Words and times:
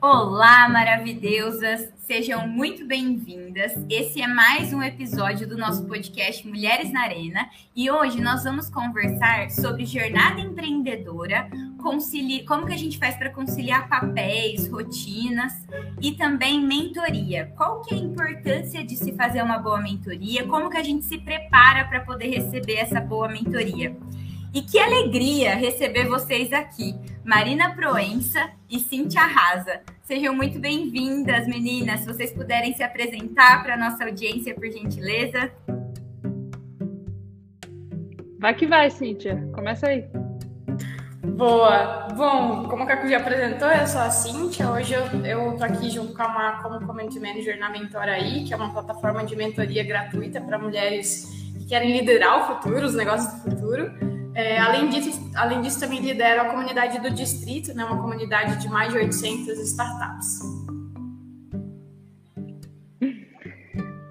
Olá, 0.00 0.68
maravilhosas! 0.68 1.92
Sejam 2.06 2.46
muito 2.46 2.86
bem-vindas. 2.86 3.72
Esse 3.90 4.22
é 4.22 4.28
mais 4.28 4.72
um 4.72 4.80
episódio 4.80 5.44
do 5.44 5.58
nosso 5.58 5.84
podcast 5.86 6.46
Mulheres 6.46 6.92
na 6.92 7.00
Arena 7.02 7.50
e 7.74 7.90
hoje 7.90 8.20
nós 8.20 8.44
vamos 8.44 8.70
conversar 8.70 9.50
sobre 9.50 9.84
jornada 9.84 10.40
empreendedora, 10.40 11.50
como 12.46 12.64
que 12.64 12.72
a 12.72 12.76
gente 12.76 12.96
faz 12.96 13.16
para 13.16 13.30
conciliar 13.30 13.88
papéis, 13.88 14.68
rotinas 14.68 15.52
e 16.00 16.12
também 16.12 16.62
mentoria. 16.64 17.52
Qual 17.56 17.82
que 17.82 17.92
é 17.92 17.98
a 17.98 18.00
importância 18.00 18.84
de 18.84 18.94
se 18.94 19.12
fazer 19.14 19.42
uma 19.42 19.58
boa 19.58 19.80
mentoria? 19.80 20.46
Como 20.46 20.70
que 20.70 20.76
a 20.76 20.82
gente 20.84 21.06
se 21.06 21.18
prepara 21.18 21.84
para 21.86 22.02
poder 22.02 22.28
receber 22.28 22.76
essa 22.76 23.00
boa 23.00 23.28
mentoria? 23.28 23.96
E 24.52 24.62
que 24.62 24.78
alegria 24.78 25.54
receber 25.54 26.06
vocês 26.06 26.52
aqui, 26.54 26.94
Marina 27.22 27.74
Proença 27.74 28.50
e 28.68 28.80
Cintia 28.80 29.20
Rasa. 29.20 29.82
Sejam 30.02 30.34
muito 30.34 30.58
bem-vindas, 30.58 31.46
meninas. 31.46 32.00
Se 32.00 32.06
vocês 32.06 32.32
puderem 32.32 32.74
se 32.74 32.82
apresentar 32.82 33.62
para 33.62 33.74
a 33.74 33.76
nossa 33.76 34.04
audiência, 34.04 34.54
por 34.54 34.64
gentileza. 34.70 35.52
Vai 38.38 38.54
que 38.54 38.66
vai, 38.66 38.88
Cíntia. 38.88 39.36
Começa 39.54 39.88
aí. 39.88 40.06
Boa. 41.36 42.08
Bom, 42.16 42.68
como 42.70 42.84
a 42.84 42.86
Cacu 42.86 43.06
já 43.06 43.18
apresentou, 43.18 43.68
eu 43.68 43.86
sou 43.86 44.00
a 44.00 44.10
Cíntia. 44.10 44.70
Hoje 44.70 44.94
eu, 44.94 45.04
eu 45.26 45.56
tô 45.58 45.64
aqui 45.64 45.90
junto 45.90 46.14
com 46.14 46.22
a 46.22 46.28
Mar 46.28 46.62
como 46.62 46.86
Community 46.86 47.20
Manager 47.20 47.58
na 47.58 47.68
Mentoraí, 47.68 48.44
que 48.44 48.54
é 48.54 48.56
uma 48.56 48.72
plataforma 48.72 49.26
de 49.26 49.36
mentoria 49.36 49.84
gratuita 49.84 50.40
para 50.40 50.58
mulheres 50.58 51.26
que 51.58 51.66
querem 51.66 51.92
liderar 51.92 52.42
o 52.42 52.54
futuro, 52.54 52.86
os 52.86 52.94
negócios 52.94 53.42
do 53.42 53.50
futuro. 53.50 54.07
É, 54.38 54.56
além, 54.56 54.88
disso, 54.88 55.32
além 55.34 55.60
disso, 55.62 55.80
também 55.80 55.98
lidero 55.98 56.42
a 56.42 56.44
comunidade 56.44 57.00
do 57.00 57.10
Distrito, 57.10 57.74
né, 57.74 57.84
uma 57.84 58.00
comunidade 58.00 58.60
de 58.60 58.68
mais 58.68 58.92
de 58.92 58.98
800 58.98 59.58
startups. 59.58 60.38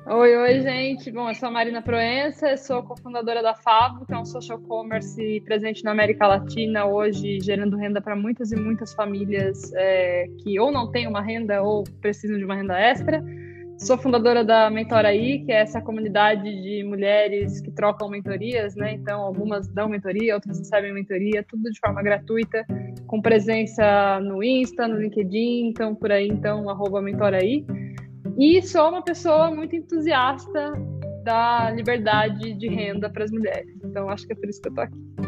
Oi, 0.05 0.35
oi, 0.35 0.61
gente. 0.61 1.09
Bom, 1.11 1.29
eu 1.29 1.35
sou 1.35 1.47
a 1.47 1.51
Marina 1.51 1.81
Proença, 1.81 2.57
sou 2.57 2.83
cofundadora 2.83 3.41
da 3.41 3.53
Favo, 3.53 4.05
que 4.05 4.13
é 4.13 4.17
um 4.17 4.25
social 4.25 4.59
commerce 4.59 5.41
presente 5.45 5.81
na 5.85 5.91
América 5.91 6.27
Latina, 6.27 6.85
hoje 6.85 7.39
gerando 7.39 7.77
renda 7.77 8.01
para 8.01 8.13
muitas 8.13 8.51
e 8.51 8.57
muitas 8.57 8.93
famílias 8.93 9.71
é, 9.75 10.27
que 10.43 10.59
ou 10.59 10.73
não 10.73 10.91
têm 10.91 11.07
uma 11.07 11.21
renda 11.21 11.63
ou 11.63 11.85
precisam 12.01 12.37
de 12.37 12.43
uma 12.43 12.55
renda 12.55 12.77
extra. 12.77 13.23
Sou 13.77 13.95
fundadora 13.95 14.43
da 14.43 14.71
Mentoraí, 14.71 15.45
que 15.45 15.51
é 15.51 15.61
essa 15.61 15.79
comunidade 15.79 16.43
de 16.43 16.83
mulheres 16.83 17.61
que 17.61 17.69
trocam 17.69 18.09
mentorias, 18.09 18.75
né? 18.75 18.93
Então, 18.93 19.21
algumas 19.21 19.67
dão 19.67 19.87
mentoria, 19.87 20.33
outras 20.33 20.57
recebem 20.57 20.91
mentoria, 20.91 21.45
tudo 21.47 21.69
de 21.71 21.79
forma 21.79 22.01
gratuita, 22.01 22.65
com 23.05 23.21
presença 23.21 24.19
no 24.19 24.43
Insta, 24.43 24.87
no 24.87 24.99
LinkedIn, 24.99 25.67
então 25.67 25.93
por 25.93 26.11
aí, 26.11 26.27
então, 26.27 26.67
arroba. 26.69 26.99
E 28.39 28.61
sou 28.63 28.89
uma 28.89 29.03
pessoa 29.03 29.51
muito 29.51 29.75
entusiasta 29.75 30.73
da 31.23 31.69
liberdade 31.69 32.53
de 32.53 32.67
renda 32.67 33.09
para 33.09 33.25
as 33.25 33.31
mulheres. 33.31 33.77
Então, 33.83 34.09
acho 34.09 34.25
que 34.25 34.33
é 34.33 34.35
por 34.35 34.49
isso 34.49 34.59
que 34.59 34.69
eu 34.69 34.73
tô 34.73 34.81
aqui. 34.81 35.26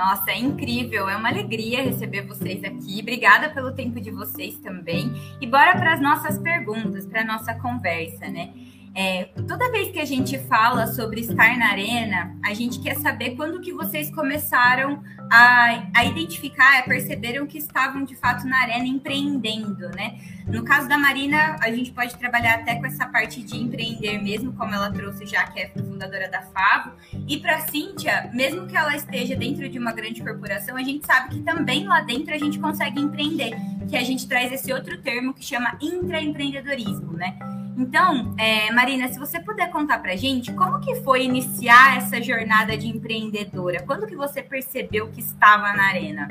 Nossa, 0.00 0.30
é 0.30 0.38
incrível, 0.38 1.10
é 1.10 1.14
uma 1.14 1.28
alegria 1.28 1.82
receber 1.82 2.22
vocês 2.22 2.64
aqui. 2.64 3.00
Obrigada 3.02 3.50
pelo 3.50 3.72
tempo 3.72 4.00
de 4.00 4.10
vocês 4.10 4.56
também. 4.56 5.12
E 5.42 5.46
bora 5.46 5.72
para 5.72 5.92
as 5.92 6.00
nossas 6.00 6.38
perguntas, 6.38 7.04
para 7.04 7.20
a 7.20 7.24
nossa 7.24 7.52
conversa, 7.52 8.26
né? 8.28 8.50
É, 8.94 9.24
toda 9.46 9.70
vez 9.70 9.92
que 9.92 10.00
a 10.00 10.04
gente 10.04 10.36
fala 10.38 10.86
sobre 10.88 11.20
estar 11.20 11.56
na 11.56 11.70
arena, 11.70 12.36
a 12.44 12.52
gente 12.52 12.80
quer 12.80 12.96
saber 12.96 13.36
quando 13.36 13.60
que 13.60 13.72
vocês 13.72 14.10
começaram 14.10 15.00
a, 15.30 15.88
a 15.94 16.04
identificar, 16.04 16.80
a 16.80 16.82
perceberam 16.82 17.46
que 17.46 17.58
estavam 17.58 18.02
de 18.02 18.16
fato 18.16 18.46
na 18.48 18.58
arena 18.62 18.86
empreendendo, 18.86 19.88
né? 19.90 20.18
No 20.48 20.64
caso 20.64 20.88
da 20.88 20.98
Marina, 20.98 21.56
a 21.60 21.70
gente 21.70 21.92
pode 21.92 22.16
trabalhar 22.16 22.54
até 22.54 22.74
com 22.74 22.86
essa 22.86 23.06
parte 23.06 23.42
de 23.42 23.56
empreender 23.56 24.20
mesmo, 24.20 24.52
como 24.54 24.74
ela 24.74 24.90
trouxe 24.90 25.24
já, 25.24 25.44
que 25.44 25.60
é 25.60 25.68
fundadora 25.68 26.28
da 26.28 26.42
Favo. 26.42 26.92
E 27.28 27.38
para 27.38 27.60
Cíntia, 27.68 28.28
mesmo 28.34 28.66
que 28.66 28.76
ela 28.76 28.96
esteja 28.96 29.36
dentro 29.36 29.68
de 29.68 29.78
uma 29.78 29.92
grande 29.92 30.20
corporação, 30.20 30.76
a 30.76 30.82
gente 30.82 31.06
sabe 31.06 31.36
que 31.36 31.42
também 31.42 31.86
lá 31.86 32.00
dentro 32.00 32.34
a 32.34 32.38
gente 32.38 32.58
consegue 32.58 33.00
empreender, 33.00 33.52
que 33.88 33.96
a 33.96 34.02
gente 34.02 34.26
traz 34.26 34.50
esse 34.50 34.72
outro 34.72 34.98
termo 35.00 35.32
que 35.32 35.44
chama 35.44 35.78
intraempreendedorismo, 35.80 37.12
né? 37.12 37.38
Então, 37.80 38.36
é, 38.38 38.70
Marina, 38.72 39.08
se 39.08 39.18
você 39.18 39.40
puder 39.40 39.70
contar 39.70 40.02
para 40.02 40.14
gente 40.14 40.52
como 40.52 40.80
que 40.80 40.96
foi 40.96 41.24
iniciar 41.24 41.96
essa 41.96 42.20
jornada 42.20 42.76
de 42.76 42.86
empreendedora? 42.86 43.82
Quando 43.86 44.06
que 44.06 44.14
você 44.14 44.42
percebeu 44.42 45.08
que 45.08 45.20
estava 45.20 45.72
na 45.72 45.84
arena? 45.88 46.28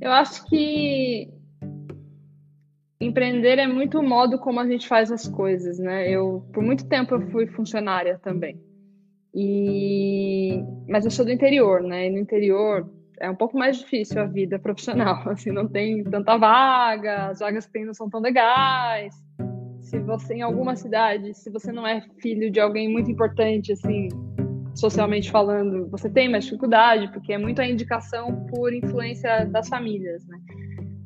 Eu 0.00 0.10
acho 0.10 0.44
que 0.46 1.32
empreender 3.00 3.60
é 3.60 3.66
muito 3.68 4.00
o 4.00 4.02
modo 4.02 4.40
como 4.40 4.58
a 4.58 4.66
gente 4.66 4.88
faz 4.88 5.12
as 5.12 5.28
coisas, 5.28 5.78
né? 5.78 6.10
Eu 6.10 6.44
por 6.52 6.60
muito 6.60 6.84
tempo 6.88 7.14
eu 7.14 7.30
fui 7.30 7.46
funcionária 7.46 8.18
também. 8.18 8.60
E 9.32 10.64
mas 10.88 11.04
eu 11.04 11.12
sou 11.12 11.24
do 11.24 11.30
interior, 11.30 11.80
né? 11.80 12.08
E 12.08 12.10
no 12.10 12.18
interior 12.18 12.92
é 13.22 13.30
um 13.30 13.36
pouco 13.36 13.56
mais 13.56 13.78
difícil 13.78 14.20
a 14.20 14.26
vida 14.26 14.58
profissional, 14.58 15.22
assim, 15.30 15.52
não 15.52 15.68
tem 15.68 16.02
tanta 16.02 16.36
vaga, 16.36 17.28
as 17.28 17.38
vagas 17.38 17.66
que 17.66 17.72
tem 17.72 17.86
não 17.86 17.94
são 17.94 18.10
tão 18.10 18.20
legais. 18.20 19.14
Se 19.80 20.00
você 20.00 20.34
em 20.34 20.42
alguma 20.42 20.74
cidade, 20.74 21.32
se 21.32 21.48
você 21.48 21.70
não 21.70 21.86
é 21.86 22.02
filho 22.20 22.50
de 22.50 22.58
alguém 22.58 22.88
muito 22.90 23.10
importante 23.10 23.72
assim, 23.72 24.08
socialmente 24.74 25.30
falando, 25.30 25.88
você 25.88 26.10
tem 26.10 26.28
mais 26.28 26.44
dificuldade, 26.44 27.12
porque 27.12 27.32
é 27.32 27.38
muito 27.38 27.60
a 27.60 27.66
indicação 27.66 28.44
por 28.46 28.72
influência 28.72 29.46
das 29.46 29.68
famílias, 29.68 30.26
né? 30.26 30.38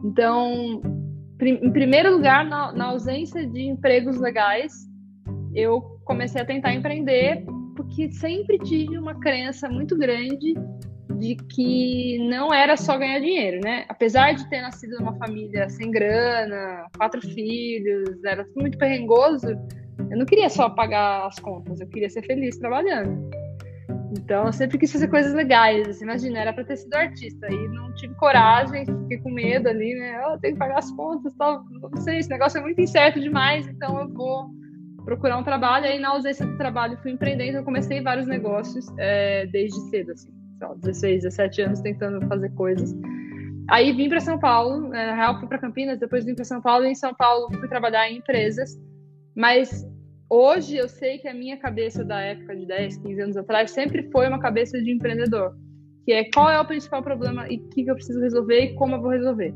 Então, 0.02 0.80
em 1.40 1.70
primeiro 1.70 2.12
lugar, 2.12 2.46
na, 2.46 2.72
na 2.72 2.86
ausência 2.86 3.46
de 3.46 3.62
empregos 3.62 4.18
legais, 4.18 4.72
eu 5.54 5.82
comecei 6.04 6.40
a 6.40 6.46
tentar 6.46 6.72
empreender 6.72 7.44
porque 7.74 8.10
sempre 8.10 8.58
tive 8.58 8.96
uma 8.96 9.18
crença 9.20 9.68
muito 9.68 9.98
grande 9.98 10.54
de 11.18 11.36
que 11.36 12.18
não 12.28 12.52
era 12.52 12.76
só 12.76 12.98
ganhar 12.98 13.20
dinheiro, 13.20 13.60
né? 13.62 13.84
Apesar 13.88 14.32
de 14.34 14.48
ter 14.48 14.60
nascido 14.60 14.96
numa 14.98 15.16
família 15.16 15.68
sem 15.68 15.90
grana, 15.90 16.86
quatro 16.96 17.20
filhos, 17.20 18.22
era 18.24 18.44
tudo 18.44 18.60
muito 18.60 18.78
perrengoso, 18.78 19.48
eu 20.10 20.18
não 20.18 20.26
queria 20.26 20.48
só 20.48 20.68
pagar 20.68 21.26
as 21.26 21.38
contas, 21.38 21.80
eu 21.80 21.88
queria 21.88 22.10
ser 22.10 22.22
feliz 22.22 22.58
trabalhando. 22.58 23.30
Então, 24.18 24.46
eu 24.46 24.52
sempre 24.52 24.78
quis 24.78 24.92
fazer 24.92 25.08
coisas 25.08 25.34
legais. 25.34 25.88
Assim, 25.88 26.04
imagina, 26.04 26.38
era 26.38 26.52
para 26.52 26.64
ter 26.64 26.76
sido 26.76 26.94
artista. 26.94 27.46
E 27.50 27.68
não 27.68 27.92
tive 27.94 28.14
coragem, 28.14 28.86
fiquei 28.86 29.18
com 29.18 29.30
medo 29.30 29.68
ali, 29.68 29.94
né? 29.94 30.22
Eu 30.24 30.38
tenho 30.38 30.54
que 30.54 30.58
pagar 30.58 30.78
as 30.78 30.90
contas, 30.92 31.34
tal. 31.34 31.64
Não 31.64 32.00
sei, 32.00 32.18
esse 32.18 32.30
negócio 32.30 32.58
é 32.58 32.62
muito 32.62 32.80
incerto 32.80 33.20
demais, 33.20 33.66
então 33.66 34.00
eu 34.00 34.08
vou 34.08 34.48
procurar 35.04 35.38
um 35.38 35.44
trabalho. 35.44 35.86
Aí, 35.86 35.98
na 35.98 36.10
ausência 36.10 36.46
do 36.46 36.56
trabalho, 36.56 36.98
fui 37.02 37.12
empreendendo. 37.12 37.58
Eu 37.58 37.64
comecei 37.64 38.00
vários 38.00 38.26
negócios 38.26 38.86
é, 38.98 39.46
desde 39.46 39.78
cedo, 39.90 40.12
assim, 40.12 40.30
lá, 40.60 40.74
16, 40.74 41.22
17 41.22 41.62
anos, 41.62 41.80
tentando 41.80 42.26
fazer 42.26 42.50
coisas. 42.50 42.94
Aí 43.68 43.92
vim 43.92 44.08
para 44.08 44.20
São 44.20 44.38
Paulo, 44.38 44.88
na 44.88 45.14
real 45.14 45.38
fui 45.38 45.48
para 45.48 45.58
Campinas, 45.58 45.98
depois 45.98 46.24
vim 46.24 46.34
para 46.34 46.44
São 46.44 46.60
Paulo, 46.60 46.84
e 46.84 46.90
em 46.90 46.94
São 46.94 47.14
Paulo 47.14 47.52
fui 47.52 47.68
trabalhar 47.68 48.08
em 48.08 48.18
empresas, 48.18 48.78
mas 49.34 49.84
Hoje 50.28 50.76
eu 50.76 50.88
sei 50.88 51.18
que 51.18 51.28
a 51.28 51.34
minha 51.34 51.56
cabeça 51.56 52.04
da 52.04 52.20
época 52.20 52.56
de 52.56 52.66
10, 52.66 52.96
15 52.96 53.20
anos 53.20 53.36
atrás 53.36 53.70
sempre 53.70 54.10
foi 54.10 54.26
uma 54.26 54.40
cabeça 54.40 54.80
de 54.82 54.90
empreendedor, 54.90 55.56
que 56.04 56.12
é 56.12 56.28
qual 56.32 56.50
é 56.50 56.60
o 56.60 56.66
principal 56.66 57.00
problema 57.00 57.46
e 57.48 57.58
o 57.58 57.68
que, 57.68 57.88
eu 57.88 57.94
preciso 57.94 58.20
resolver 58.20 58.60
e 58.60 58.74
como 58.74 58.96
eu 58.96 59.00
vou 59.00 59.10
resolver. 59.10 59.54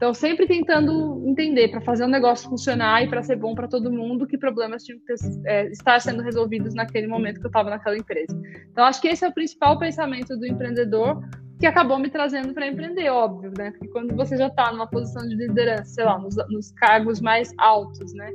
Então, 0.00 0.14
sempre 0.14 0.46
tentando 0.46 1.22
entender 1.26 1.68
para 1.68 1.82
fazer 1.82 2.06
um 2.06 2.08
negócio 2.08 2.48
funcionar 2.48 3.04
e 3.04 3.08
para 3.08 3.22
ser 3.22 3.36
bom 3.36 3.54
para 3.54 3.68
todo 3.68 3.92
mundo, 3.92 4.26
que 4.26 4.38
problemas 4.38 4.82
tinham 4.82 4.98
que 4.98 5.12
é, 5.46 5.66
estar 5.66 6.00
sendo 6.00 6.22
resolvidos 6.22 6.72
naquele 6.74 7.06
momento 7.06 7.38
que 7.38 7.44
eu 7.44 7.50
estava 7.50 7.68
naquela 7.68 7.98
empresa. 7.98 8.34
Então, 8.72 8.86
acho 8.86 8.98
que 8.98 9.08
esse 9.08 9.26
é 9.26 9.28
o 9.28 9.34
principal 9.34 9.78
pensamento 9.78 10.38
do 10.38 10.46
empreendedor 10.46 11.20
que 11.58 11.66
acabou 11.66 11.98
me 11.98 12.08
trazendo 12.08 12.54
para 12.54 12.66
empreender, 12.66 13.10
óbvio, 13.10 13.52
né? 13.58 13.72
Porque 13.72 13.88
quando 13.88 14.16
você 14.16 14.38
já 14.38 14.46
está 14.46 14.72
numa 14.72 14.86
posição 14.86 15.28
de 15.28 15.34
liderança, 15.34 15.84
sei 15.84 16.04
lá, 16.06 16.18
nos, 16.18 16.34
nos 16.48 16.72
cargos 16.72 17.20
mais 17.20 17.52
altos, 17.58 18.14
né? 18.14 18.30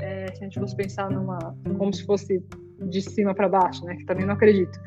É, 0.00 0.26
se 0.36 0.40
a 0.40 0.44
gente 0.44 0.60
fosse 0.60 0.76
pensar 0.76 1.10
numa 1.10 1.36
como 1.76 1.92
se 1.92 2.06
fosse 2.06 2.40
de 2.80 3.02
cima 3.02 3.34
para 3.34 3.48
baixo, 3.48 3.84
né? 3.84 3.96
Que 3.96 4.04
também 4.04 4.26
não 4.26 4.34
acredito. 4.34 4.78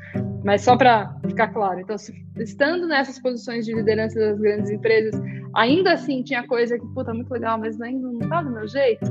Mas 0.43 0.61
só 0.61 0.75
para 0.75 1.15
ficar 1.27 1.49
claro, 1.49 1.79
então, 1.79 1.97
se, 1.97 2.13
estando 2.37 2.87
nessas 2.87 3.19
posições 3.19 3.65
de 3.65 3.73
liderança 3.73 4.19
das 4.19 4.39
grandes 4.39 4.71
empresas, 4.71 5.21
ainda 5.55 5.93
assim 5.93 6.23
tinha 6.23 6.45
coisa 6.47 6.79
que 6.79 6.85
puta 6.93 7.13
muito 7.13 7.31
legal, 7.31 7.59
mas 7.59 7.79
ainda 7.81 8.07
não 8.07 8.29
tá 8.29 8.41
do 8.41 8.51
meu 8.51 8.67
jeito. 8.67 9.05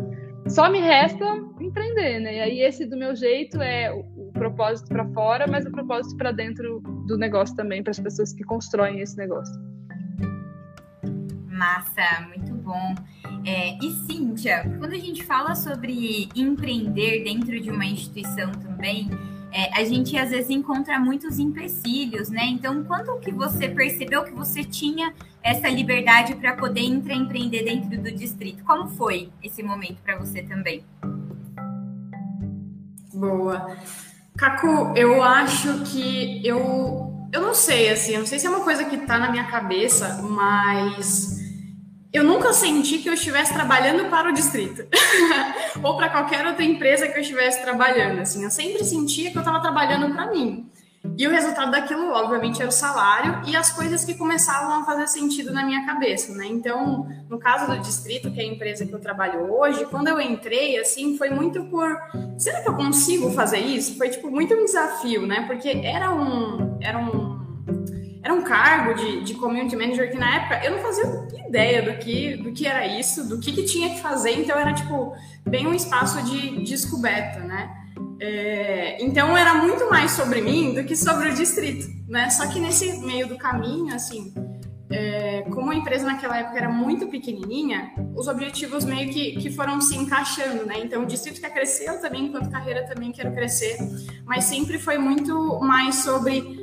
Só 0.49 0.71
me 0.71 0.81
resta 0.81 1.25
empreender, 1.61 2.21
né? 2.21 2.37
E 2.37 2.41
aí 2.41 2.61
esse 2.63 2.85
do 2.87 2.97
meu 2.97 3.15
jeito 3.15 3.61
é 3.61 3.93
o, 3.93 4.01
o 4.29 4.33
propósito 4.33 4.89
para 4.89 5.07
fora, 5.11 5.47
mas 5.47 5.65
o 5.67 5.71
propósito 5.71 6.17
para 6.17 6.33
dentro 6.33 6.81
do 7.07 7.17
negócio 7.17 7.55
também 7.55 7.83
para 7.83 7.93
as 7.93 8.01
pessoas 8.01 8.33
que 8.33 8.43
constroem 8.43 9.01
esse 9.01 9.17
negócio. 9.17 9.55
Massa, 11.47 12.27
muito 12.29 12.50
bom. 12.71 12.95
É, 13.45 13.77
e 13.85 13.91
Cíntia, 14.07 14.63
quando 14.79 14.93
a 14.93 14.99
gente 14.99 15.25
fala 15.25 15.55
sobre 15.57 16.29
empreender 16.37 17.25
dentro 17.25 17.61
de 17.61 17.71
uma 17.71 17.85
instituição 17.85 18.53
também, 18.53 19.11
é, 19.53 19.81
a 19.81 19.85
gente 19.85 20.17
às 20.17 20.31
vezes 20.31 20.51
encontra 20.51 21.01
muitos 21.01 21.41
empecilhos, 21.41 22.29
né? 22.29 22.45
Então, 22.45 22.85
quando 22.85 23.19
que 23.19 23.33
você 23.33 23.69
percebeu 23.69 24.23
que 24.23 24.31
você 24.31 24.63
tinha 24.63 25.13
essa 25.43 25.69
liberdade 25.69 26.37
para 26.37 26.55
poder 26.55 26.83
empreender 26.83 27.65
dentro 27.65 28.01
do 28.01 28.13
distrito? 28.13 28.63
Como 28.63 28.89
foi 28.89 29.31
esse 29.43 29.63
momento 29.63 29.97
para 30.05 30.17
você 30.17 30.43
também? 30.43 30.85
Boa. 33.13 33.77
Caco, 34.37 34.93
eu 34.97 35.23
acho 35.23 35.83
que 35.85 36.47
eu. 36.47 37.11
Eu 37.33 37.43
não 37.43 37.55
sei, 37.55 37.91
assim, 37.91 38.13
eu 38.13 38.21
não 38.21 38.27
sei 38.27 38.39
se 38.39 38.47
é 38.47 38.51
uma 38.51 38.65
coisa 38.65 38.85
que 38.85 38.97
tá 38.99 39.19
na 39.19 39.31
minha 39.31 39.45
cabeça, 39.45 40.21
mas 40.23 41.40
eu 42.13 42.25
nunca 42.25 42.53
senti 42.53 42.99
que 42.99 43.09
eu 43.09 43.15
estivesse 43.15 43.53
trabalhando 43.53 44.11
para 44.11 44.31
o 44.31 44.33
distrito 44.33 44.85
ou 45.83 45.97
para 45.97 46.09
qualquer 46.09 46.45
outra 46.47 46.65
empresa 46.65 47.07
que 47.07 47.17
eu 47.17 47.23
estivesse 47.23 47.63
trabalhando. 47.63 48.21
Assim, 48.21 48.43
eu 48.43 48.51
sempre 48.51 48.85
sentia 48.85 49.31
que 49.31 49.37
eu 49.37 49.41
estava 49.41 49.61
trabalhando 49.61 50.13
para 50.13 50.31
mim. 50.31 50.69
E 51.17 51.27
o 51.27 51.31
resultado 51.31 51.71
daquilo, 51.71 52.11
obviamente, 52.11 52.61
era 52.61 52.69
o 52.69 52.73
salário 52.73 53.41
e 53.47 53.57
as 53.57 53.71
coisas 53.71 54.05
que 54.05 54.15
começavam 54.15 54.81
a 54.81 54.85
fazer 54.85 55.07
sentido 55.07 55.51
na 55.51 55.65
minha 55.65 55.87
cabeça, 55.87 56.35
né? 56.35 56.47
Então, 56.47 57.09
no 57.29 57.39
caso 57.39 57.71
do 57.71 57.79
distrito, 57.79 58.31
que 58.31 58.39
é 58.39 58.45
a 58.45 58.47
empresa 58.47 58.85
que 58.85 58.93
eu 58.93 59.01
trabalho 59.01 59.51
hoje, 59.51 59.87
quando 59.87 60.09
eu 60.09 60.21
entrei, 60.21 60.79
assim, 60.79 61.17
foi 61.17 61.31
muito 61.31 61.65
por, 61.65 61.97
será 62.37 62.61
que 62.61 62.69
eu 62.69 62.75
consigo 62.75 63.31
fazer 63.31 63.61
isso? 63.61 63.97
Foi 63.97 64.11
tipo 64.11 64.31
muito 64.31 64.53
um 64.53 64.65
desafio, 64.65 65.27
né? 65.27 65.45
Porque 65.47 65.71
era 65.71 66.13
um, 66.15 66.77
era 66.83 66.99
um 66.99 67.40
era 68.23 68.35
um 68.35 68.43
cargo 68.43 68.95
de, 68.95 69.23
de 69.23 69.35
community 69.35 69.77
manager 69.77 70.11
que 70.11 70.19
na 70.19 70.37
época 70.37 70.65
eu 70.65 70.73
não 70.73 70.79
fazia 70.81 71.05
ideia 71.47 71.83
do 71.83 71.99
que, 71.99 72.37
do 72.37 72.53
que 72.53 72.67
era 72.67 72.87
isso, 72.87 73.29
do 73.29 73.39
que, 73.39 73.53
que 73.53 73.65
tinha 73.65 73.91
que 73.91 74.01
fazer, 74.01 74.33
então 74.39 74.59
era 74.59 74.73
tipo 74.75 75.15
bem 75.47 75.67
um 75.67 75.75
espaço 75.75 76.23
de 76.25 76.63
descoberta, 76.63 77.41
né? 77.41 77.77
É, 78.21 79.03
então 79.03 79.37
era 79.37 79.55
muito 79.55 79.89
mais 79.89 80.11
sobre 80.11 80.43
mim 80.43 80.75
do 80.75 80.85
que 80.85 80.95
sobre 80.95 81.31
o 81.31 81.35
distrito, 81.35 81.89
né? 82.07 82.29
Só 82.29 82.47
que 82.47 82.61
nesse 82.61 82.99
meio 83.01 83.27
do 83.27 83.39
caminho, 83.39 83.95
assim, 83.95 84.35
é, 84.91 85.43
como 85.51 85.71
a 85.71 85.75
empresa 85.75 86.05
naquela 86.05 86.37
época 86.37 86.59
era 86.59 86.69
muito 86.69 87.07
pequenininha, 87.07 87.93
os 88.15 88.29
objetivos 88.29 88.85
meio 88.85 89.11
que, 89.11 89.37
que 89.37 89.51
foram 89.51 89.81
se 89.81 89.97
encaixando, 89.97 90.67
né? 90.67 90.75
Então 90.79 91.03
o 91.03 91.07
distrito 91.07 91.41
quer 91.41 91.51
crescer, 91.51 91.89
eu 91.89 92.01
também, 92.01 92.27
enquanto 92.27 92.51
carreira, 92.51 92.87
também 92.87 93.11
quero 93.13 93.33
crescer, 93.33 93.79
mas 94.27 94.45
sempre 94.45 94.79
foi 94.79 94.99
muito 94.99 95.59
mais 95.61 95.97
sobre 95.97 96.60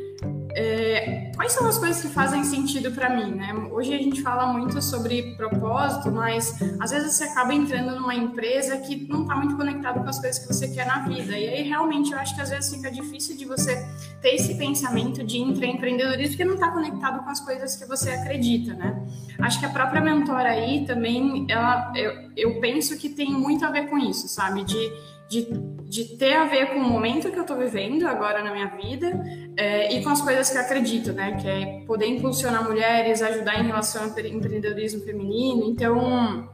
é, 0.58 1.32
quais 1.36 1.52
são 1.52 1.68
as 1.68 1.78
coisas 1.78 2.02
que 2.02 2.08
fazem 2.08 2.44
sentido 2.44 2.92
para 2.92 3.16
mim, 3.16 3.36
né? 3.36 3.54
Hoje 3.72 3.94
a 3.94 3.98
gente 4.00 4.24
fala 4.24 4.52
muito 4.52 4.82
sobre 4.82 5.36
propósito, 5.36 6.12
mas 6.12 6.60
às 6.80 6.90
vezes 6.90 7.14
você 7.14 7.26
acaba 7.26 7.54
entrando 7.54 7.96
numa 7.96 8.16
empresa 8.16 8.76
que 8.78 9.08
não 9.08 9.22
está 9.22 9.36
muito 9.36 9.56
conectado 9.56 10.02
com 10.02 10.10
as 10.10 10.20
coisas 10.20 10.40
que 10.40 10.52
você 10.52 10.68
quer 10.70 10.88
na 10.88 11.08
vida. 11.08 11.38
E 11.38 11.48
aí 11.48 11.62
realmente 11.62 12.12
eu 12.12 12.18
acho 12.18 12.34
que 12.34 12.42
às 12.42 12.50
vezes 12.50 12.74
fica 12.74 12.90
difícil 12.90 13.38
de 13.38 13.46
você 13.46 13.88
ter 14.20 14.30
esse 14.30 14.56
pensamento 14.58 15.24
de 15.24 15.38
empreendedorismo 15.38 16.30
porque 16.30 16.44
não 16.46 16.56
está 16.56 16.72
conectado 16.72 17.24
com 17.24 17.30
as 17.30 17.40
coisas 17.40 17.76
que 17.76 17.86
você 17.86 18.10
acredita, 18.10 18.74
né? 18.74 19.00
Acho 19.38 19.60
que 19.60 19.66
a 19.68 19.70
própria 19.70 20.02
mentora 20.02 20.50
aí 20.50 20.88
também, 20.88 21.46
ela, 21.48 21.94
eu, 21.96 22.32
eu 22.36 22.60
penso 22.60 22.98
que 22.98 23.10
tem 23.10 23.32
muito 23.32 23.64
a 23.64 23.70
ver 23.70 23.88
com 23.92 23.98
isso, 24.00 24.28
sabe? 24.28 24.64
De 24.64 24.92
de, 25.30 25.48
de 25.88 26.18
ter 26.18 26.34
a 26.34 26.44
ver 26.46 26.68
com 26.68 26.80
o 26.80 26.84
momento 26.84 27.32
que 27.32 27.38
eu 27.38 27.44
estou 27.44 27.58
vivendo 27.58 28.06
agora 28.06 28.44
na 28.44 28.52
minha 28.52 28.68
vida 28.68 29.24
é, 29.56 29.94
e 29.94 30.04
com 30.04 30.10
as 30.10 30.22
coisas 30.22 30.50
que 30.50 30.58
eu 30.58 30.62
acredito, 30.62 31.14
né? 31.14 31.38
Que 31.40 31.48
é 31.48 31.84
poder 31.88 32.08
impulsionar 32.08 32.64
mulheres, 32.64 33.22
ajudar 33.22 33.60
em 33.60 33.66
relação 33.68 34.04
ao 34.04 34.10
empreendedorismo 34.10 35.02
feminino. 35.02 35.64
Então, 35.66 36.50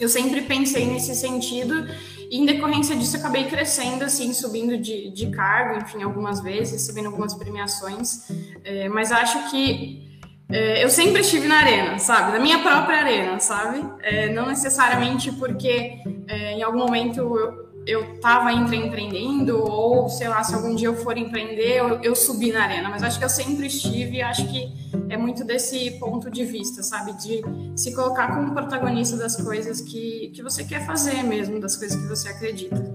eu 0.00 0.08
sempre 0.08 0.42
pensei 0.42 0.86
nesse 0.86 1.14
sentido 1.14 1.86
e 2.30 2.38
em 2.38 2.46
decorrência 2.46 2.96
disso 2.96 3.16
acabei 3.18 3.44
crescendo, 3.44 4.02
assim, 4.02 4.32
subindo 4.32 4.78
de, 4.78 5.10
de 5.10 5.30
cargo, 5.30 5.80
enfim, 5.80 6.02
algumas 6.02 6.40
vezes, 6.40 6.72
recebendo 6.72 7.06
algumas 7.06 7.34
premiações. 7.34 8.30
É, 8.64 8.88
mas 8.88 9.12
acho 9.12 9.50
que 9.50 10.04
é, 10.48 10.82
eu 10.82 10.88
sempre 10.88 11.20
estive 11.20 11.46
na 11.46 11.58
arena, 11.58 11.98
sabe? 11.98 12.32
Na 12.32 12.38
minha 12.38 12.60
própria 12.60 12.98
arena, 12.98 13.38
sabe? 13.38 13.84
É, 14.02 14.32
não 14.32 14.46
necessariamente 14.46 15.32
porque 15.32 15.98
é, 16.28 16.52
em 16.52 16.62
algum 16.62 16.78
momento 16.78 17.18
eu, 17.20 17.64
eu 17.86 18.14
estava 18.14 18.52
empreendendo, 18.52 19.62
ou 19.62 20.08
sei 20.08 20.28
lá, 20.28 20.42
se 20.42 20.54
algum 20.54 20.74
dia 20.74 20.88
eu 20.88 20.96
for 20.96 21.18
empreender, 21.18 21.76
eu, 21.76 22.00
eu 22.02 22.16
subi 22.16 22.50
na 22.50 22.62
arena, 22.62 22.88
mas 22.88 23.02
acho 23.02 23.18
que 23.18 23.24
eu 23.24 23.28
sempre 23.28 23.66
estive 23.66 24.16
e 24.16 24.22
acho 24.22 24.46
que 24.48 24.72
é 25.08 25.16
muito 25.16 25.44
desse 25.44 25.98
ponto 25.98 26.30
de 26.30 26.44
vista, 26.44 26.82
sabe? 26.82 27.12
De 27.14 27.42
se 27.76 27.94
colocar 27.94 28.34
como 28.34 28.52
protagonista 28.52 29.16
das 29.16 29.36
coisas 29.36 29.80
que, 29.80 30.30
que 30.34 30.42
você 30.42 30.64
quer 30.64 30.86
fazer 30.86 31.22
mesmo, 31.22 31.60
das 31.60 31.76
coisas 31.76 32.00
que 32.00 32.08
você 32.08 32.28
acredita. 32.28 32.94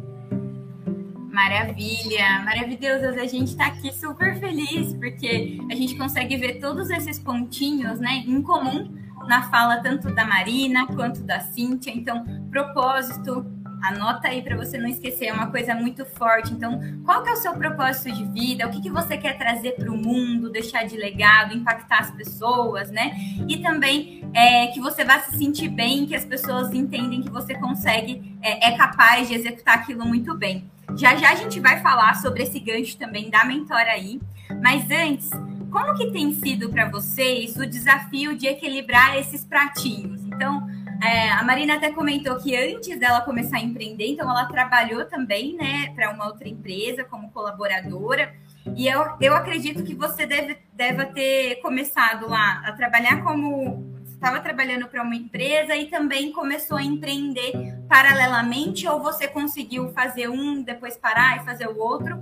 Maravilha, 1.31 2.41
maravilhoso. 2.43 3.05
A 3.05 3.27
gente 3.27 3.49
está 3.49 3.67
aqui 3.67 3.93
super 3.93 4.39
feliz 4.39 4.93
porque 4.95 5.59
a 5.71 5.75
gente 5.75 5.95
consegue 5.95 6.35
ver 6.35 6.59
todos 6.59 6.89
esses 6.89 7.19
pontinhos 7.19 7.99
né, 7.99 8.23
em 8.27 8.41
comum 8.41 8.91
na 9.27 9.43
fala 9.43 9.77
tanto 9.77 10.13
da 10.13 10.25
Marina 10.25 10.87
quanto 10.87 11.21
da 11.21 11.39
Cíntia. 11.39 11.91
Então, 11.91 12.25
propósito, 12.49 13.45
Anota 13.81 14.27
aí 14.27 14.41
para 14.41 14.55
você 14.55 14.77
não 14.77 14.87
esquecer, 14.87 15.25
é 15.25 15.33
uma 15.33 15.47
coisa 15.47 15.73
muito 15.75 16.05
forte. 16.05 16.53
Então, 16.53 16.79
qual 17.05 17.23
que 17.23 17.29
é 17.29 17.33
o 17.33 17.37
seu 17.37 17.53
propósito 17.53 18.11
de 18.11 18.25
vida? 18.25 18.67
O 18.67 18.71
que, 18.71 18.81
que 18.81 18.89
você 18.89 19.17
quer 19.17 19.37
trazer 19.37 19.73
para 19.73 19.91
o 19.91 19.97
mundo, 19.97 20.49
deixar 20.49 20.85
de 20.85 20.97
legado, 20.97 21.55
impactar 21.55 21.99
as 21.99 22.11
pessoas, 22.11 22.91
né? 22.91 23.13
E 23.47 23.57
também 23.57 24.29
é, 24.33 24.67
que 24.67 24.79
você 24.79 25.03
vá 25.03 25.19
se 25.19 25.37
sentir 25.37 25.69
bem, 25.69 26.05
que 26.05 26.15
as 26.15 26.25
pessoas 26.25 26.73
entendem 26.73 27.21
que 27.21 27.29
você 27.29 27.55
consegue, 27.55 28.37
é, 28.41 28.69
é 28.69 28.77
capaz 28.77 29.27
de 29.27 29.35
executar 29.35 29.75
aquilo 29.75 30.05
muito 30.05 30.35
bem. 30.35 30.69
Já 30.95 31.15
já 31.15 31.31
a 31.31 31.35
gente 31.35 31.59
vai 31.59 31.79
falar 31.81 32.15
sobre 32.15 32.43
esse 32.43 32.59
gancho 32.59 32.97
também 32.97 33.29
da 33.29 33.45
mentora 33.45 33.91
aí. 33.91 34.19
Mas 34.61 34.89
antes, 34.89 35.29
como 35.71 35.93
que 35.95 36.11
tem 36.11 36.33
sido 36.33 36.69
para 36.69 36.89
vocês 36.89 37.55
o 37.55 37.65
desafio 37.65 38.35
de 38.35 38.47
equilibrar 38.47 39.17
esses 39.17 39.45
pratinhos? 39.45 40.25
Então, 40.25 40.67
é, 41.01 41.31
a 41.31 41.43
Marina 41.43 41.75
até 41.75 41.91
comentou 41.91 42.37
que 42.37 42.55
antes 42.55 42.99
dela 42.99 43.21
começar 43.21 43.57
a 43.57 43.61
empreender, 43.61 44.07
então 44.07 44.29
ela 44.29 44.45
trabalhou 44.45 45.05
também, 45.05 45.55
né, 45.55 45.91
para 45.95 46.11
uma 46.11 46.27
outra 46.27 46.47
empresa 46.47 47.03
como 47.03 47.31
colaboradora. 47.31 48.33
E 48.75 48.87
eu, 48.87 49.05
eu 49.21 49.33
acredito 49.33 49.83
que 49.83 49.95
você 49.95 50.25
deve, 50.25 50.57
deve 50.73 51.05
ter 51.07 51.55
começado 51.61 52.27
lá 52.27 52.61
a 52.65 52.73
trabalhar 52.73 53.23
como 53.23 53.98
estava 54.19 54.41
trabalhando 54.41 54.85
para 54.87 55.01
uma 55.01 55.15
empresa 55.15 55.75
e 55.77 55.85
também 55.85 56.33
começou 56.33 56.77
a 56.77 56.83
empreender 56.83 57.53
paralelamente, 57.87 58.85
ou 58.85 59.01
você 59.01 59.27
conseguiu 59.27 59.89
fazer 59.93 60.29
um, 60.29 60.61
depois 60.61 60.97
parar 60.97 61.37
e 61.37 61.45
fazer 61.45 61.67
o 61.67 61.79
outro? 61.79 62.19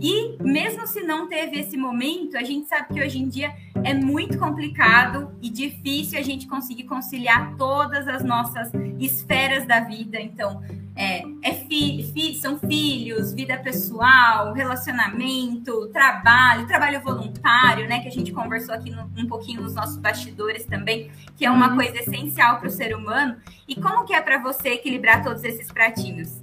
E 0.00 0.38
mesmo 0.40 0.86
se 0.86 1.02
não 1.02 1.28
teve 1.28 1.58
esse 1.58 1.76
momento, 1.76 2.36
a 2.36 2.44
gente 2.44 2.68
sabe 2.68 2.94
que 2.94 3.02
hoje 3.02 3.18
em 3.18 3.28
dia 3.28 3.52
é 3.82 3.92
muito 3.92 4.38
complicado 4.38 5.36
e 5.42 5.50
difícil 5.50 6.18
a 6.18 6.22
gente 6.22 6.46
conseguir 6.46 6.84
conciliar 6.84 7.56
todas 7.56 8.06
as 8.06 8.22
nossas 8.22 8.70
esferas 9.00 9.66
da 9.66 9.80
vida. 9.80 10.20
Então, 10.20 10.62
é, 11.00 11.22
é 11.42 11.54
fi, 11.54 12.12
fi, 12.12 12.34
são 12.34 12.58
filhos, 12.58 13.32
vida 13.32 13.56
pessoal, 13.56 14.52
relacionamento, 14.52 15.88
trabalho, 15.88 16.66
trabalho 16.66 17.00
voluntário, 17.00 17.88
né? 17.88 18.00
Que 18.00 18.08
a 18.08 18.10
gente 18.10 18.30
conversou 18.32 18.74
aqui 18.74 18.90
no, 18.90 19.10
um 19.16 19.26
pouquinho 19.26 19.62
nos 19.62 19.74
nossos 19.74 19.96
bastidores 19.96 20.66
também, 20.66 21.10
que 21.38 21.46
é 21.46 21.50
uma 21.50 21.70
uhum. 21.70 21.76
coisa 21.76 21.96
essencial 22.00 22.58
para 22.58 22.68
o 22.68 22.70
ser 22.70 22.94
humano. 22.94 23.36
E 23.66 23.74
como 23.80 24.04
que 24.04 24.12
é 24.12 24.20
para 24.20 24.42
você 24.42 24.74
equilibrar 24.74 25.24
todos 25.24 25.42
esses 25.42 25.72
pratinhos? 25.72 26.42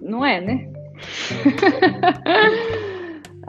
Não 0.00 0.24
é, 0.24 0.40
né? 0.40 0.72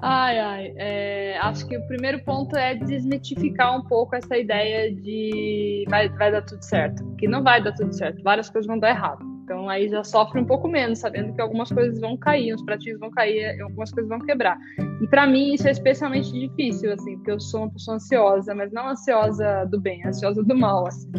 ai, 0.02 0.40
ai. 0.40 0.74
É, 0.78 1.38
acho 1.40 1.68
que 1.68 1.78
o 1.78 1.88
primeiro 1.88 2.24
ponto 2.24 2.56
é 2.56 2.76
desmitificar 2.76 3.78
um 3.78 3.84
pouco 3.84 4.16
essa 4.16 4.38
ideia 4.38 4.94
de 4.94 5.86
vai, 5.90 6.10
vai 6.10 6.32
dar 6.32 6.42
tudo 6.42 6.64
certo. 6.64 7.04
Que 7.18 7.28
não 7.28 7.44
vai 7.44 7.64
dar 7.64 7.74
tudo 7.74 7.94
certo. 7.94 8.22
Várias 8.24 8.50
coisas 8.50 8.68
vão 8.68 8.80
dar 8.80 8.90
errado. 8.90 9.32
Então 9.44 9.68
aí 9.68 9.90
já 9.90 10.02
sofre 10.04 10.40
um 10.40 10.46
pouco 10.46 10.68
menos, 10.68 11.00
sabendo 11.00 11.34
que 11.34 11.42
algumas 11.42 11.70
coisas 11.70 12.00
vão 12.00 12.16
cair, 12.16 12.54
os 12.54 12.64
pratinhos 12.64 13.00
vão 13.00 13.12
cair, 13.12 13.62
algumas 13.62 13.92
coisas 13.92 14.10
vão 14.10 14.20
quebrar. 14.20 14.58
E 15.02 15.08
para 15.08 15.28
mim 15.28 15.54
isso 15.54 15.68
é 15.68 15.72
especialmente 15.72 16.32
difícil, 16.32 16.94
assim, 16.94 17.18
porque 17.18 17.32
eu 17.32 17.40
sou 17.40 17.64
uma 17.64 17.72
pessoa 17.72 17.96
ansiosa, 17.96 18.56
mas 18.56 18.72
não 18.72 18.88
ansiosa 18.88 19.66
do 19.66 19.82
bem, 19.82 20.06
ansiosa 20.06 20.42
do 20.42 20.58
mal, 20.58 20.88
assim. 20.88 21.12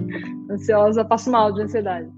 Ansiosa, 0.51 1.05
passo 1.05 1.31
mal 1.31 1.53
de 1.53 1.63
ansiedade. 1.63 2.09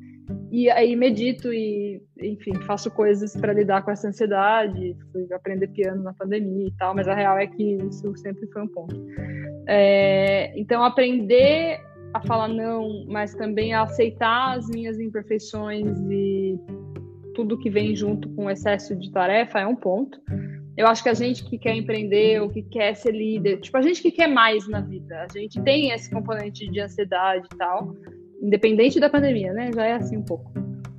E 0.54 0.70
aí 0.70 0.94
medito 0.94 1.52
e, 1.52 2.00
enfim, 2.22 2.54
faço 2.62 2.88
coisas 2.88 3.36
para 3.36 3.52
lidar 3.52 3.82
com 3.82 3.90
essa 3.90 4.06
ansiedade. 4.06 4.96
Fui 5.10 5.26
aprender 5.32 5.66
piano 5.66 6.04
na 6.04 6.12
pandemia 6.12 6.68
e 6.68 6.70
tal, 6.78 6.94
mas 6.94 7.08
a 7.08 7.14
real 7.14 7.36
é 7.36 7.48
que 7.48 7.72
isso 7.90 8.16
sempre 8.18 8.46
foi 8.46 8.62
um 8.62 8.68
ponto. 8.68 8.94
É, 9.66 10.56
então, 10.56 10.84
aprender 10.84 11.80
a 12.12 12.20
falar 12.20 12.46
não, 12.46 13.04
mas 13.08 13.34
também 13.34 13.74
a 13.74 13.82
aceitar 13.82 14.56
as 14.56 14.68
minhas 14.68 15.00
imperfeições 15.00 15.98
e 16.08 16.56
tudo 17.34 17.58
que 17.58 17.68
vem 17.68 17.96
junto 17.96 18.28
com 18.28 18.44
o 18.44 18.50
excesso 18.50 18.94
de 18.94 19.10
tarefa 19.10 19.58
é 19.58 19.66
um 19.66 19.74
ponto. 19.74 20.20
Eu 20.76 20.86
acho 20.86 21.02
que 21.02 21.08
a 21.08 21.14
gente 21.14 21.44
que 21.44 21.58
quer 21.58 21.74
empreender 21.74 22.40
ou 22.40 22.48
que 22.48 22.62
quer 22.62 22.94
ser 22.94 23.10
líder, 23.10 23.58
tipo, 23.58 23.76
a 23.76 23.82
gente 23.82 24.00
que 24.00 24.12
quer 24.12 24.28
mais 24.28 24.68
na 24.68 24.80
vida, 24.80 25.26
a 25.28 25.36
gente 25.36 25.60
tem 25.62 25.90
esse 25.90 26.08
componente 26.08 26.70
de 26.70 26.78
ansiedade 26.78 27.44
e 27.52 27.56
tal 27.56 27.96
independente 28.44 29.00
da 29.00 29.08
pandemia, 29.08 29.52
né? 29.52 29.70
Já 29.74 29.86
é 29.86 29.92
assim 29.94 30.18
um 30.18 30.22
pouco. 30.22 30.52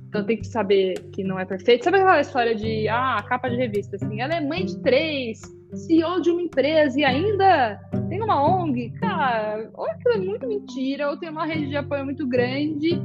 Então 0.08 0.24
tem 0.24 0.36
que 0.36 0.46
saber 0.46 0.94
que 1.12 1.22
não 1.22 1.38
é 1.38 1.44
perfeito. 1.44 1.84
Sabe 1.84 1.98
aquela 1.98 2.20
história 2.20 2.54
de 2.54 2.88
ah, 2.88 3.22
capa 3.28 3.48
de 3.48 3.56
revista, 3.56 3.96
assim, 3.96 4.20
ela 4.20 4.34
é 4.34 4.40
mãe 4.40 4.64
de 4.64 4.80
três, 4.80 5.40
CEO 5.74 6.20
de 6.20 6.30
uma 6.30 6.42
empresa 6.42 6.98
e 6.98 7.04
ainda 7.04 7.78
tem 8.08 8.22
uma 8.22 8.42
ONG? 8.42 8.90
Cara, 8.98 9.70
ou 9.74 9.86
aquilo 9.86 10.14
é 10.14 10.18
muito 10.18 10.46
mentira, 10.46 11.10
ou 11.10 11.16
tem 11.16 11.28
uma 11.28 11.46
rede 11.46 11.68
de 11.68 11.76
apoio 11.76 12.04
muito 12.04 12.26
grande, 12.26 13.00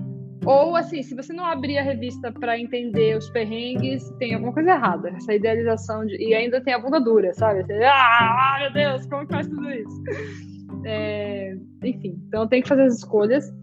ou 0.46 0.76
assim, 0.76 1.04
se 1.04 1.16
você 1.16 1.34
não 1.34 1.46
abrir 1.46 1.78
a 1.78 1.84
revista 1.84 2.32
para 2.32 2.58
entender 2.58 3.18
os 3.18 3.30
perrengues, 3.30 4.10
tem 4.18 4.34
alguma 4.34 4.54
coisa 4.54 4.72
errada. 4.72 5.10
Essa 5.10 5.36
idealização 5.36 6.06
de. 6.06 6.16
E 6.16 6.34
ainda 6.34 6.62
tem 6.62 6.74
a 6.74 6.80
bunda 6.80 7.00
dura, 7.00 7.34
sabe? 7.34 7.64
Você, 7.64 7.74
ah, 7.84 8.58
meu 8.60 8.74
Deus, 8.74 9.06
como 9.06 9.26
que 9.26 9.34
faz 9.34 9.48
tudo 9.48 9.70
isso? 9.70 10.04
É... 10.84 11.56
Enfim, 11.84 12.20
então 12.28 12.48
tem 12.48 12.60
que 12.60 12.68
fazer 12.68 12.82
as 12.82 12.96
escolhas. 12.98 13.54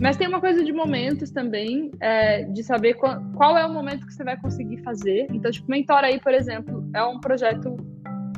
Mas 0.00 0.16
tem 0.16 0.28
uma 0.28 0.40
coisa 0.40 0.64
de 0.64 0.72
momentos 0.72 1.30
também, 1.30 1.90
é, 2.00 2.44
de 2.44 2.62
saber 2.62 2.94
qual, 2.94 3.20
qual, 3.36 3.58
é 3.58 3.66
o 3.66 3.72
momento 3.72 4.06
que 4.06 4.14
você 4.14 4.22
vai 4.22 4.36
conseguir 4.40 4.82
fazer. 4.82 5.26
Então, 5.30 5.50
tipo, 5.50 5.70
Mentor 5.70 6.04
aí, 6.04 6.20
por 6.20 6.32
exemplo, 6.32 6.88
é 6.94 7.02
um 7.02 7.18
projeto, 7.18 7.76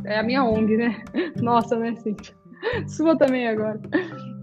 é 0.05 0.19
a 0.19 0.23
minha 0.23 0.43
ONG, 0.43 0.77
né? 0.77 1.03
Nossa, 1.41 1.77
né, 1.77 1.95
Cintia? 1.97 2.35
Sua 2.89 3.17
também 3.17 3.49
agora. 3.49 3.81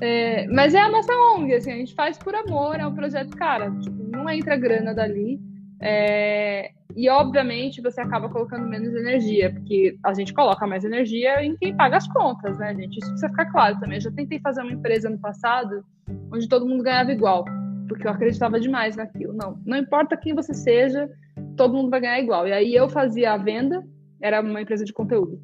É, 0.01 0.47
mas 0.47 0.73
é 0.73 0.81
a 0.81 0.89
nossa 0.89 1.11
ONG, 1.35 1.53
assim, 1.55 1.71
a 1.71 1.75
gente 1.75 1.95
faz 1.95 2.17
por 2.17 2.35
amor, 2.35 2.79
é 2.79 2.85
um 2.85 2.93
projeto, 2.93 3.35
cara, 3.35 3.71
tipo, 3.79 4.03
não 4.11 4.29
entra 4.29 4.55
grana 4.55 4.93
dali. 4.93 5.39
É, 5.81 6.71
e 6.95 7.09
obviamente 7.09 7.81
você 7.81 8.01
acaba 8.01 8.29
colocando 8.29 8.67
menos 8.67 8.95
energia, 8.95 9.51
porque 9.53 9.97
a 10.03 10.13
gente 10.13 10.33
coloca 10.33 10.65
mais 10.65 10.83
energia 10.83 11.43
em 11.43 11.55
quem 11.55 11.75
paga 11.75 11.97
as 11.97 12.07
contas, 12.07 12.57
né, 12.57 12.73
gente? 12.75 12.97
Isso 12.97 13.09
precisa 13.11 13.29
ficar 13.29 13.45
claro 13.51 13.79
também. 13.79 13.97
Eu 13.97 14.01
já 14.01 14.11
tentei 14.11 14.39
fazer 14.39 14.61
uma 14.61 14.71
empresa 14.71 15.09
no 15.09 15.19
passado 15.19 15.83
onde 16.31 16.47
todo 16.47 16.67
mundo 16.67 16.83
ganhava 16.83 17.11
igual, 17.11 17.45
porque 17.87 18.07
eu 18.07 18.11
acreditava 18.11 18.59
demais 18.59 18.95
naquilo. 18.95 19.33
Não, 19.33 19.59
não 19.65 19.77
importa 19.77 20.17
quem 20.17 20.33
você 20.33 20.53
seja, 20.53 21.09
todo 21.55 21.75
mundo 21.75 21.89
vai 21.89 22.01
ganhar 22.01 22.19
igual. 22.19 22.47
E 22.47 22.53
aí 22.53 22.73
eu 22.73 22.89
fazia 22.89 23.33
a 23.33 23.37
venda, 23.37 23.83
era 24.21 24.41
uma 24.41 24.61
empresa 24.61 24.83
de 24.83 24.93
conteúdo. 24.93 25.39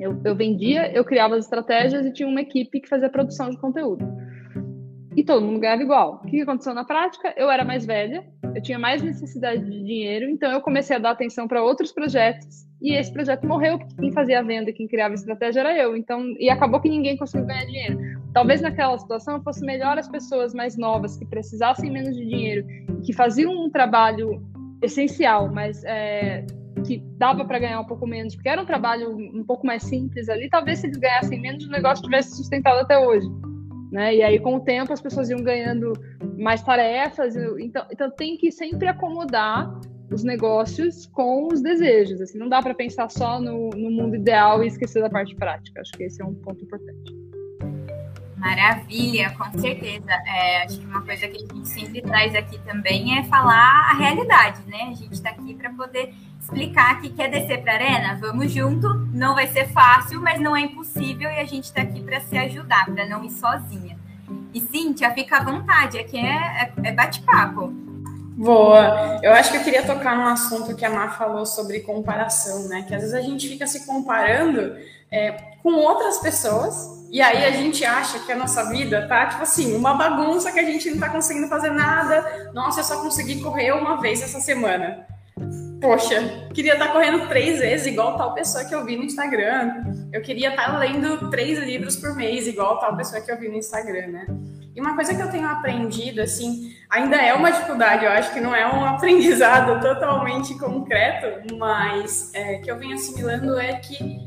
Eu, 0.00 0.20
eu 0.24 0.34
vendia, 0.34 0.90
eu 0.92 1.04
criava 1.04 1.36
as 1.36 1.44
estratégias 1.44 2.04
e 2.06 2.12
tinha 2.12 2.28
uma 2.28 2.40
equipe 2.40 2.80
que 2.80 2.88
fazia 2.88 3.08
a 3.08 3.10
produção 3.10 3.50
de 3.50 3.58
conteúdo. 3.58 4.04
E 5.14 5.22
todo 5.22 5.44
mundo 5.44 5.60
ganhava 5.60 5.82
igual. 5.82 6.22
O 6.24 6.26
que 6.26 6.40
aconteceu 6.40 6.72
na 6.74 6.84
prática? 6.84 7.34
Eu 7.36 7.50
era 7.50 7.64
mais 7.64 7.84
velha, 7.84 8.24
eu 8.54 8.62
tinha 8.62 8.78
mais 8.78 9.02
necessidade 9.02 9.64
de 9.64 9.84
dinheiro, 9.84 10.28
então 10.28 10.50
eu 10.50 10.60
comecei 10.60 10.96
a 10.96 10.98
dar 10.98 11.10
atenção 11.10 11.48
para 11.48 11.62
outros 11.62 11.92
projetos 11.92 12.66
e 12.82 12.94
esse 12.94 13.12
projeto 13.12 13.46
morreu 13.46 13.78
quem 13.98 14.10
fazia 14.12 14.40
a 14.40 14.42
venda, 14.42 14.72
quem 14.72 14.88
criava 14.88 15.14
a 15.14 15.14
estratégia 15.14 15.60
era 15.60 15.78
eu. 15.78 15.96
Então, 15.96 16.34
e 16.38 16.50
acabou 16.50 16.80
que 16.80 16.88
ninguém 16.88 17.16
conseguiu 17.16 17.46
ganhar 17.46 17.64
dinheiro. 17.64 17.98
Talvez 18.34 18.60
naquela 18.60 18.98
situação 18.98 19.40
fosse 19.42 19.64
melhor 19.64 19.96
as 19.98 20.08
pessoas 20.08 20.52
mais 20.52 20.76
novas 20.76 21.16
que 21.16 21.24
precisassem 21.24 21.90
menos 21.90 22.16
de 22.16 22.26
dinheiro, 22.26 22.66
que 23.04 23.12
faziam 23.12 23.52
um 23.52 23.70
trabalho 23.70 24.42
essencial, 24.82 25.48
mas 25.52 25.84
é, 25.84 26.44
que 26.84 26.98
dava 27.16 27.44
para 27.44 27.60
ganhar 27.60 27.80
um 27.80 27.86
pouco 27.86 28.04
menos, 28.04 28.34
porque 28.34 28.48
era 28.48 28.60
um 28.60 28.66
trabalho 28.66 29.16
um 29.16 29.44
pouco 29.44 29.64
mais 29.64 29.84
simples 29.84 30.28
ali, 30.28 30.48
talvez 30.50 30.80
se 30.80 30.88
eles 30.88 30.98
ganhassem 30.98 31.40
menos, 31.40 31.64
o 31.64 31.70
negócio 31.70 32.02
tivesse 32.02 32.36
sustentado 32.36 32.80
até 32.80 32.98
hoje. 32.98 33.28
Né? 33.92 34.16
E 34.16 34.22
aí, 34.22 34.40
com 34.40 34.56
o 34.56 34.60
tempo, 34.60 34.90
as 34.90 35.02
pessoas 35.02 35.28
iam 35.28 35.42
ganhando 35.42 35.92
mais 36.38 36.62
tarefas. 36.62 37.36
Então, 37.36 37.86
então 37.90 38.10
tem 38.10 38.38
que 38.38 38.50
sempre 38.50 38.88
acomodar 38.88 39.70
os 40.10 40.24
negócios 40.24 41.04
com 41.06 41.48
os 41.52 41.60
desejos. 41.60 42.18
Assim, 42.22 42.38
não 42.38 42.48
dá 42.48 42.62
para 42.62 42.74
pensar 42.74 43.10
só 43.10 43.38
no, 43.38 43.68
no 43.68 43.90
mundo 43.90 44.16
ideal 44.16 44.64
e 44.64 44.66
esquecer 44.66 45.02
da 45.02 45.10
parte 45.10 45.36
prática. 45.36 45.82
Acho 45.82 45.92
que 45.92 46.04
esse 46.04 46.22
é 46.22 46.24
um 46.24 46.34
ponto 46.34 46.64
importante. 46.64 47.14
Maravilha, 48.38 49.30
com 49.38 49.58
certeza. 49.58 50.10
É, 50.26 50.64
acho 50.64 50.80
que 50.80 50.86
uma 50.86 51.02
coisa 51.02 51.28
que 51.28 51.36
a 51.36 51.54
gente 51.54 51.68
sempre 51.68 52.00
traz 52.00 52.34
aqui 52.34 52.58
também 52.60 53.18
é 53.18 53.24
falar 53.24 53.90
a 53.90 53.94
realidade, 53.98 54.62
né? 54.66 54.88
A 54.90 54.94
gente 54.94 55.12
está 55.12 55.30
aqui 55.30 55.54
para 55.54 55.70
poder 55.70 56.14
explicar 56.42 57.00
que 57.00 57.08
quer 57.10 57.30
descer 57.30 57.62
para 57.62 57.72
a 57.72 57.76
arena, 57.76 58.18
vamos 58.20 58.52
junto. 58.52 58.88
Não 59.12 59.34
vai 59.34 59.46
ser 59.46 59.68
fácil, 59.68 60.20
mas 60.20 60.40
não 60.40 60.56
é 60.56 60.60
impossível 60.60 61.30
e 61.30 61.38
a 61.38 61.44
gente 61.44 61.64
está 61.64 61.82
aqui 61.82 62.00
para 62.00 62.20
se 62.20 62.36
ajudar, 62.36 62.86
para 62.86 63.06
não 63.06 63.24
ir 63.24 63.30
sozinha. 63.30 63.96
E 64.52 64.60
Cíntia, 64.60 65.10
fica 65.12 65.38
à 65.38 65.44
vontade, 65.44 65.98
aqui 65.98 66.18
é, 66.18 66.72
é, 66.84 66.88
é 66.88 66.92
bate-papo. 66.92 67.68
Boa. 68.36 69.20
Eu 69.22 69.32
acho 69.32 69.50
que 69.50 69.58
eu 69.58 69.62
queria 69.62 69.86
tocar 69.86 70.16
num 70.16 70.26
assunto 70.26 70.74
que 70.74 70.84
a 70.84 70.90
Má 70.90 71.10
falou 71.10 71.46
sobre 71.46 71.80
comparação, 71.80 72.68
né? 72.68 72.82
Que 72.82 72.94
às 72.94 73.02
vezes 73.02 73.14
a 73.14 73.20
gente 73.20 73.48
fica 73.48 73.66
se 73.66 73.86
comparando 73.86 74.76
é, 75.10 75.32
com 75.62 75.74
outras 75.74 76.18
pessoas 76.18 77.06
e 77.10 77.20
aí 77.20 77.44
a 77.44 77.50
gente 77.50 77.84
acha 77.84 78.18
que 78.20 78.32
a 78.32 78.36
nossa 78.36 78.70
vida 78.70 79.06
tá, 79.06 79.26
tipo 79.26 79.42
assim, 79.42 79.76
uma 79.76 79.94
bagunça 79.94 80.50
que 80.50 80.58
a 80.58 80.64
gente 80.64 80.90
não 80.90 80.98
tá 80.98 81.10
conseguindo 81.10 81.46
fazer 81.46 81.70
nada. 81.70 82.50
Nossa, 82.54 82.80
eu 82.80 82.84
só 82.84 83.02
consegui 83.02 83.42
correr 83.42 83.72
uma 83.72 84.00
vez 84.00 84.22
essa 84.22 84.40
semana. 84.40 85.06
Poxa, 85.82 86.46
queria 86.54 86.74
estar 86.74 86.86
tá 86.86 86.92
correndo 86.92 87.26
três 87.26 87.58
vezes, 87.58 87.88
igual 87.88 88.16
tal 88.16 88.32
pessoa 88.32 88.64
que 88.64 88.72
eu 88.72 88.84
vi 88.84 88.96
no 88.96 89.02
Instagram. 89.02 89.82
Eu 90.12 90.22
queria 90.22 90.50
estar 90.50 90.70
tá 90.70 90.78
lendo 90.78 91.28
três 91.28 91.58
livros 91.58 91.96
por 91.96 92.14
mês, 92.14 92.46
igual 92.46 92.78
tal 92.78 92.96
pessoa 92.96 93.20
que 93.20 93.32
eu 93.32 93.36
vi 93.36 93.48
no 93.48 93.56
Instagram, 93.56 94.06
né? 94.06 94.26
E 94.76 94.80
uma 94.80 94.94
coisa 94.94 95.12
que 95.12 95.20
eu 95.20 95.28
tenho 95.28 95.48
aprendido, 95.48 96.22
assim, 96.22 96.72
ainda 96.88 97.16
é 97.16 97.34
uma 97.34 97.50
dificuldade, 97.50 98.04
eu 98.04 98.12
acho 98.12 98.32
que 98.32 98.40
não 98.40 98.54
é 98.54 98.64
um 98.72 98.84
aprendizado 98.94 99.80
totalmente 99.80 100.56
concreto, 100.56 101.52
mas 101.58 102.30
é, 102.32 102.58
que 102.58 102.70
eu 102.70 102.78
venho 102.78 102.94
assimilando 102.94 103.58
é 103.58 103.72
que 103.72 104.24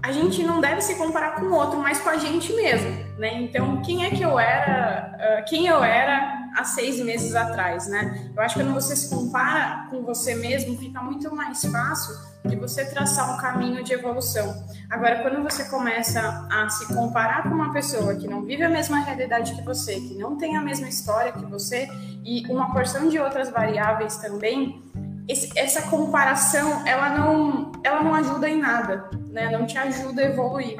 a 0.00 0.12
gente 0.12 0.44
não 0.44 0.60
deve 0.60 0.80
se 0.80 0.94
comparar 0.94 1.34
com 1.34 1.46
o 1.46 1.54
outro, 1.54 1.80
mas 1.80 1.98
com 1.98 2.10
a 2.10 2.18
gente 2.18 2.52
mesmo, 2.52 2.88
né? 3.18 3.34
Então, 3.34 3.82
quem 3.82 4.06
é 4.06 4.10
que 4.10 4.22
eu 4.22 4.38
era, 4.38 5.40
uh, 5.40 5.44
quem 5.44 5.66
eu 5.66 5.82
era 5.82 6.43
há 6.54 6.64
seis 6.64 7.00
meses 7.00 7.34
atrás, 7.34 7.86
né? 7.88 8.30
Eu 8.34 8.42
acho 8.42 8.54
que 8.54 8.62
quando 8.62 8.74
você 8.74 8.94
se 8.94 9.10
compara 9.10 9.88
com 9.90 10.02
você 10.02 10.34
mesmo, 10.34 10.78
fica 10.78 11.02
muito 11.02 11.34
mais 11.34 11.64
fácil 11.64 12.14
de 12.44 12.56
você 12.56 12.84
traçar 12.84 13.34
um 13.34 13.38
caminho 13.38 13.82
de 13.82 13.92
evolução. 13.92 14.64
Agora, 14.88 15.22
quando 15.22 15.42
você 15.42 15.64
começa 15.64 16.46
a 16.50 16.68
se 16.68 16.86
comparar 16.94 17.42
com 17.42 17.50
uma 17.50 17.72
pessoa 17.72 18.14
que 18.14 18.28
não 18.28 18.42
vive 18.44 18.62
a 18.62 18.68
mesma 18.68 19.00
realidade 19.00 19.54
que 19.54 19.62
você, 19.62 19.94
que 19.94 20.14
não 20.14 20.36
tem 20.36 20.56
a 20.56 20.60
mesma 20.60 20.88
história 20.88 21.32
que 21.32 21.44
você 21.46 21.88
e 22.24 22.44
uma 22.48 22.72
porção 22.72 23.08
de 23.08 23.18
outras 23.18 23.50
variáveis 23.50 24.16
também, 24.18 24.82
esse, 25.26 25.58
essa 25.58 25.82
comparação 25.82 26.86
ela 26.86 27.08
não, 27.08 27.72
ela 27.82 28.02
não 28.02 28.14
ajuda 28.14 28.48
em 28.48 28.60
nada, 28.60 29.08
né? 29.30 29.50
Não 29.50 29.66
te 29.66 29.78
ajuda 29.78 30.20
a 30.20 30.26
evoluir. 30.26 30.76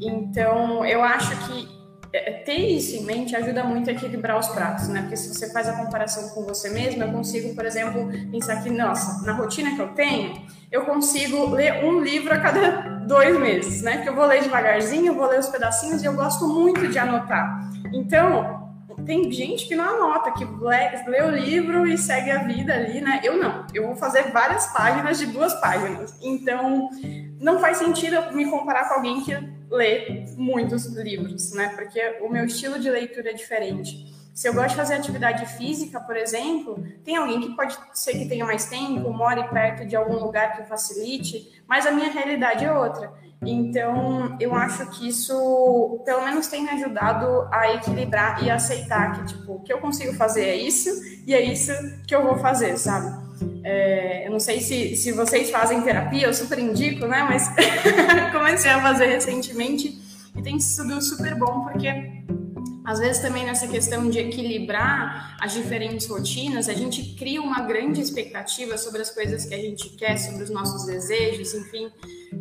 Então, 0.00 0.86
eu 0.86 1.02
acho 1.02 1.36
que 1.46 1.77
é, 2.12 2.32
ter 2.32 2.56
isso 2.56 2.96
em 2.96 3.04
mente 3.04 3.36
ajuda 3.36 3.64
muito 3.64 3.90
a 3.90 3.92
equilibrar 3.92 4.38
os 4.38 4.48
pratos, 4.48 4.88
né? 4.88 5.02
Porque 5.02 5.16
se 5.16 5.32
você 5.32 5.52
faz 5.52 5.68
a 5.68 5.72
comparação 5.72 6.28
com 6.30 6.42
você 6.42 6.70
mesmo, 6.70 7.02
eu 7.02 7.12
consigo, 7.12 7.54
por 7.54 7.66
exemplo, 7.66 8.08
pensar 8.30 8.62
que, 8.62 8.70
nossa, 8.70 9.24
na 9.26 9.32
rotina 9.32 9.74
que 9.74 9.82
eu 9.82 9.88
tenho, 9.88 10.42
eu 10.70 10.84
consigo 10.84 11.50
ler 11.50 11.84
um 11.84 12.00
livro 12.00 12.32
a 12.32 12.38
cada 12.38 12.98
dois 13.06 13.38
meses, 13.38 13.82
né? 13.82 13.96
Porque 13.96 14.08
eu 14.08 14.14
vou 14.14 14.26
ler 14.26 14.42
devagarzinho, 14.42 15.08
eu 15.08 15.14
vou 15.14 15.26
ler 15.26 15.38
os 15.38 15.48
pedacinhos 15.48 16.02
e 16.02 16.06
eu 16.06 16.14
gosto 16.14 16.46
muito 16.46 16.88
de 16.88 16.98
anotar. 16.98 17.70
Então, 17.92 18.68
tem 19.04 19.30
gente 19.30 19.66
que 19.66 19.74
não 19.74 19.84
anota, 19.84 20.32
que 20.32 20.44
lê, 20.44 20.90
lê, 21.06 21.22
o 21.22 21.30
livro 21.30 21.86
e 21.86 21.96
segue 21.96 22.30
a 22.30 22.42
vida 22.42 22.74
ali, 22.74 23.00
né? 23.00 23.20
Eu 23.22 23.38
não. 23.38 23.66
Eu 23.72 23.86
vou 23.86 23.96
fazer 23.96 24.30
várias 24.32 24.66
páginas 24.66 25.18
de 25.18 25.26
duas 25.26 25.54
páginas. 25.60 26.14
Então, 26.22 26.90
não 27.40 27.58
faz 27.58 27.78
sentido 27.78 28.16
eu 28.16 28.32
me 28.32 28.50
comparar 28.50 28.88
com 28.88 28.94
alguém 28.94 29.20
que 29.22 29.32
lê 29.70 30.24
muitos 30.36 30.86
livros, 30.86 31.52
né? 31.52 31.72
Porque 31.74 32.18
o 32.20 32.28
meu 32.28 32.44
estilo 32.44 32.78
de 32.78 32.90
leitura 32.90 33.30
é 33.30 33.34
diferente. 33.34 34.16
Se 34.34 34.48
eu 34.48 34.54
gosto 34.54 34.70
de 34.70 34.76
fazer 34.76 34.94
atividade 34.94 35.44
física, 35.56 35.98
por 35.98 36.16
exemplo, 36.16 36.80
tem 37.04 37.16
alguém 37.16 37.40
que 37.40 37.56
pode 37.56 37.76
ser 37.92 38.12
que 38.12 38.28
tenha 38.28 38.44
mais 38.44 38.66
tempo, 38.66 39.12
more 39.12 39.48
perto 39.48 39.84
de 39.84 39.96
algum 39.96 40.14
lugar 40.14 40.56
que 40.56 40.68
facilite, 40.68 41.60
mas 41.66 41.86
a 41.86 41.90
minha 41.90 42.08
realidade 42.08 42.64
é 42.64 42.72
outra. 42.72 43.12
Então, 43.42 44.36
eu 44.38 44.54
acho 44.54 44.88
que 44.90 45.08
isso, 45.08 46.02
pelo 46.04 46.24
menos, 46.24 46.46
tem 46.46 46.62
me 46.62 46.70
ajudado 46.70 47.48
a 47.52 47.74
equilibrar 47.74 48.42
e 48.44 48.48
aceitar 48.48 49.12
que, 49.12 49.26
tipo, 49.26 49.54
o 49.54 49.60
que 49.60 49.72
eu 49.72 49.80
consigo 49.80 50.12
fazer 50.14 50.44
é 50.44 50.56
isso 50.56 50.88
e 51.26 51.34
é 51.34 51.40
isso 51.42 51.72
que 52.06 52.14
eu 52.14 52.22
vou 52.22 52.38
fazer, 52.38 52.76
sabe? 52.78 53.27
É, 53.70 54.26
eu 54.26 54.30
não 54.30 54.40
sei 54.40 54.62
se, 54.62 54.96
se 54.96 55.12
vocês 55.12 55.50
fazem 55.50 55.82
terapia, 55.82 56.26
eu 56.26 56.32
super 56.32 56.58
indico, 56.58 57.06
né? 57.06 57.22
Mas 57.28 57.50
comecei 58.32 58.70
a 58.70 58.80
fazer 58.80 59.04
recentemente 59.08 60.00
e 60.34 60.40
tem 60.40 60.58
sido 60.58 61.02
super 61.02 61.34
bom 61.34 61.64
porque 61.64 61.86
às 62.82 62.98
vezes 62.98 63.20
também 63.20 63.44
nessa 63.44 63.68
questão 63.68 64.08
de 64.08 64.20
equilibrar 64.20 65.36
as 65.38 65.52
diferentes 65.52 66.06
rotinas, 66.06 66.70
a 66.70 66.72
gente 66.72 67.14
cria 67.14 67.42
uma 67.42 67.60
grande 67.60 68.00
expectativa 68.00 68.78
sobre 68.78 69.02
as 69.02 69.10
coisas 69.10 69.44
que 69.44 69.54
a 69.54 69.58
gente 69.58 69.90
quer, 69.90 70.16
sobre 70.16 70.44
os 70.44 70.48
nossos 70.48 70.86
desejos, 70.86 71.52
enfim. 71.52 71.90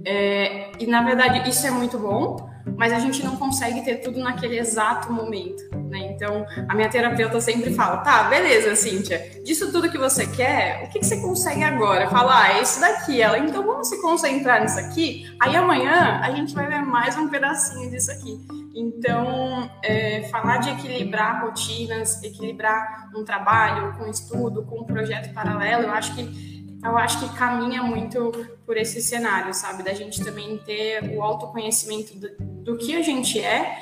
É, 0.06 0.72
e 0.80 0.88
na 0.88 1.04
verdade 1.04 1.50
isso 1.50 1.68
é 1.68 1.72
muito 1.72 2.00
bom, 2.00 2.50
mas 2.78 2.94
a 2.94 3.00
gente 3.00 3.22
não 3.22 3.36
consegue 3.36 3.84
ter 3.84 3.98
tudo 3.98 4.20
naquele 4.20 4.58
exato 4.58 5.12
momento, 5.12 5.62
né? 5.90 6.07
Então 6.18 6.48
a 6.68 6.74
minha 6.74 6.90
terapeuta 6.90 7.40
sempre 7.40 7.74
fala: 7.74 7.98
tá, 7.98 8.24
beleza, 8.24 8.76
Cíntia, 8.76 9.20
disso 9.46 9.72
tudo 9.72 9.90
que 9.90 9.98
você 9.98 10.26
quer, 10.26 10.84
o 10.84 10.90
que, 10.90 11.00
que 11.00 11.06
você 11.06 11.22
consegue 11.22 11.64
agora? 11.64 12.10
Fala, 12.10 12.42
ah, 12.42 12.58
é 12.58 12.62
isso 12.62 12.82
daqui. 12.82 13.22
Ela, 13.22 13.38
então 13.38 13.64
vamos 13.64 13.88
se 13.88 14.02
concentrar 14.02 14.62
nisso 14.62 14.80
aqui, 14.80 15.32
aí 15.40 15.56
amanhã 15.56 16.20
a 16.24 16.32
gente 16.32 16.54
vai 16.54 16.68
ver 16.68 16.82
mais 16.82 17.16
um 17.16 17.30
pedacinho 17.30 17.90
disso 17.90 18.12
aqui. 18.12 18.36
Então, 18.76 19.70
é, 19.84 20.28
falar 20.30 20.58
de 20.58 20.70
equilibrar 20.70 21.44
rotinas, 21.44 22.22
equilibrar 22.24 23.10
um 23.16 23.24
trabalho 23.24 23.94
com 23.98 24.08
estudo, 24.08 24.64
com 24.66 24.82
um 24.82 24.84
projeto 24.84 25.34
paralelo, 25.34 25.84
eu 25.84 25.92
acho 25.92 26.16
que 26.16 26.58
eu 26.84 26.96
acho 26.96 27.20
que 27.20 27.36
caminha 27.36 27.82
muito 27.82 28.32
por 28.66 28.78
esse 28.78 29.02
cenário, 29.02 29.52
sabe? 29.54 29.82
Da 29.82 29.94
gente 29.94 30.24
também 30.24 30.58
ter 30.60 31.16
o 31.16 31.24
autoconhecimento 31.24 32.14
do, 32.18 32.30
do 32.64 32.78
que 32.78 32.96
a 32.96 33.02
gente 33.02 33.40
é 33.40 33.76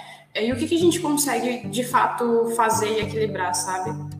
e 0.43 0.51
o 0.51 0.55
que, 0.55 0.67
que 0.67 0.75
a 0.75 0.79
gente 0.79 0.99
consegue 0.99 1.67
de 1.67 1.83
fato 1.83 2.51
fazer 2.55 2.89
e 2.89 3.01
equilibrar, 3.01 3.53
sabe? 3.53 4.15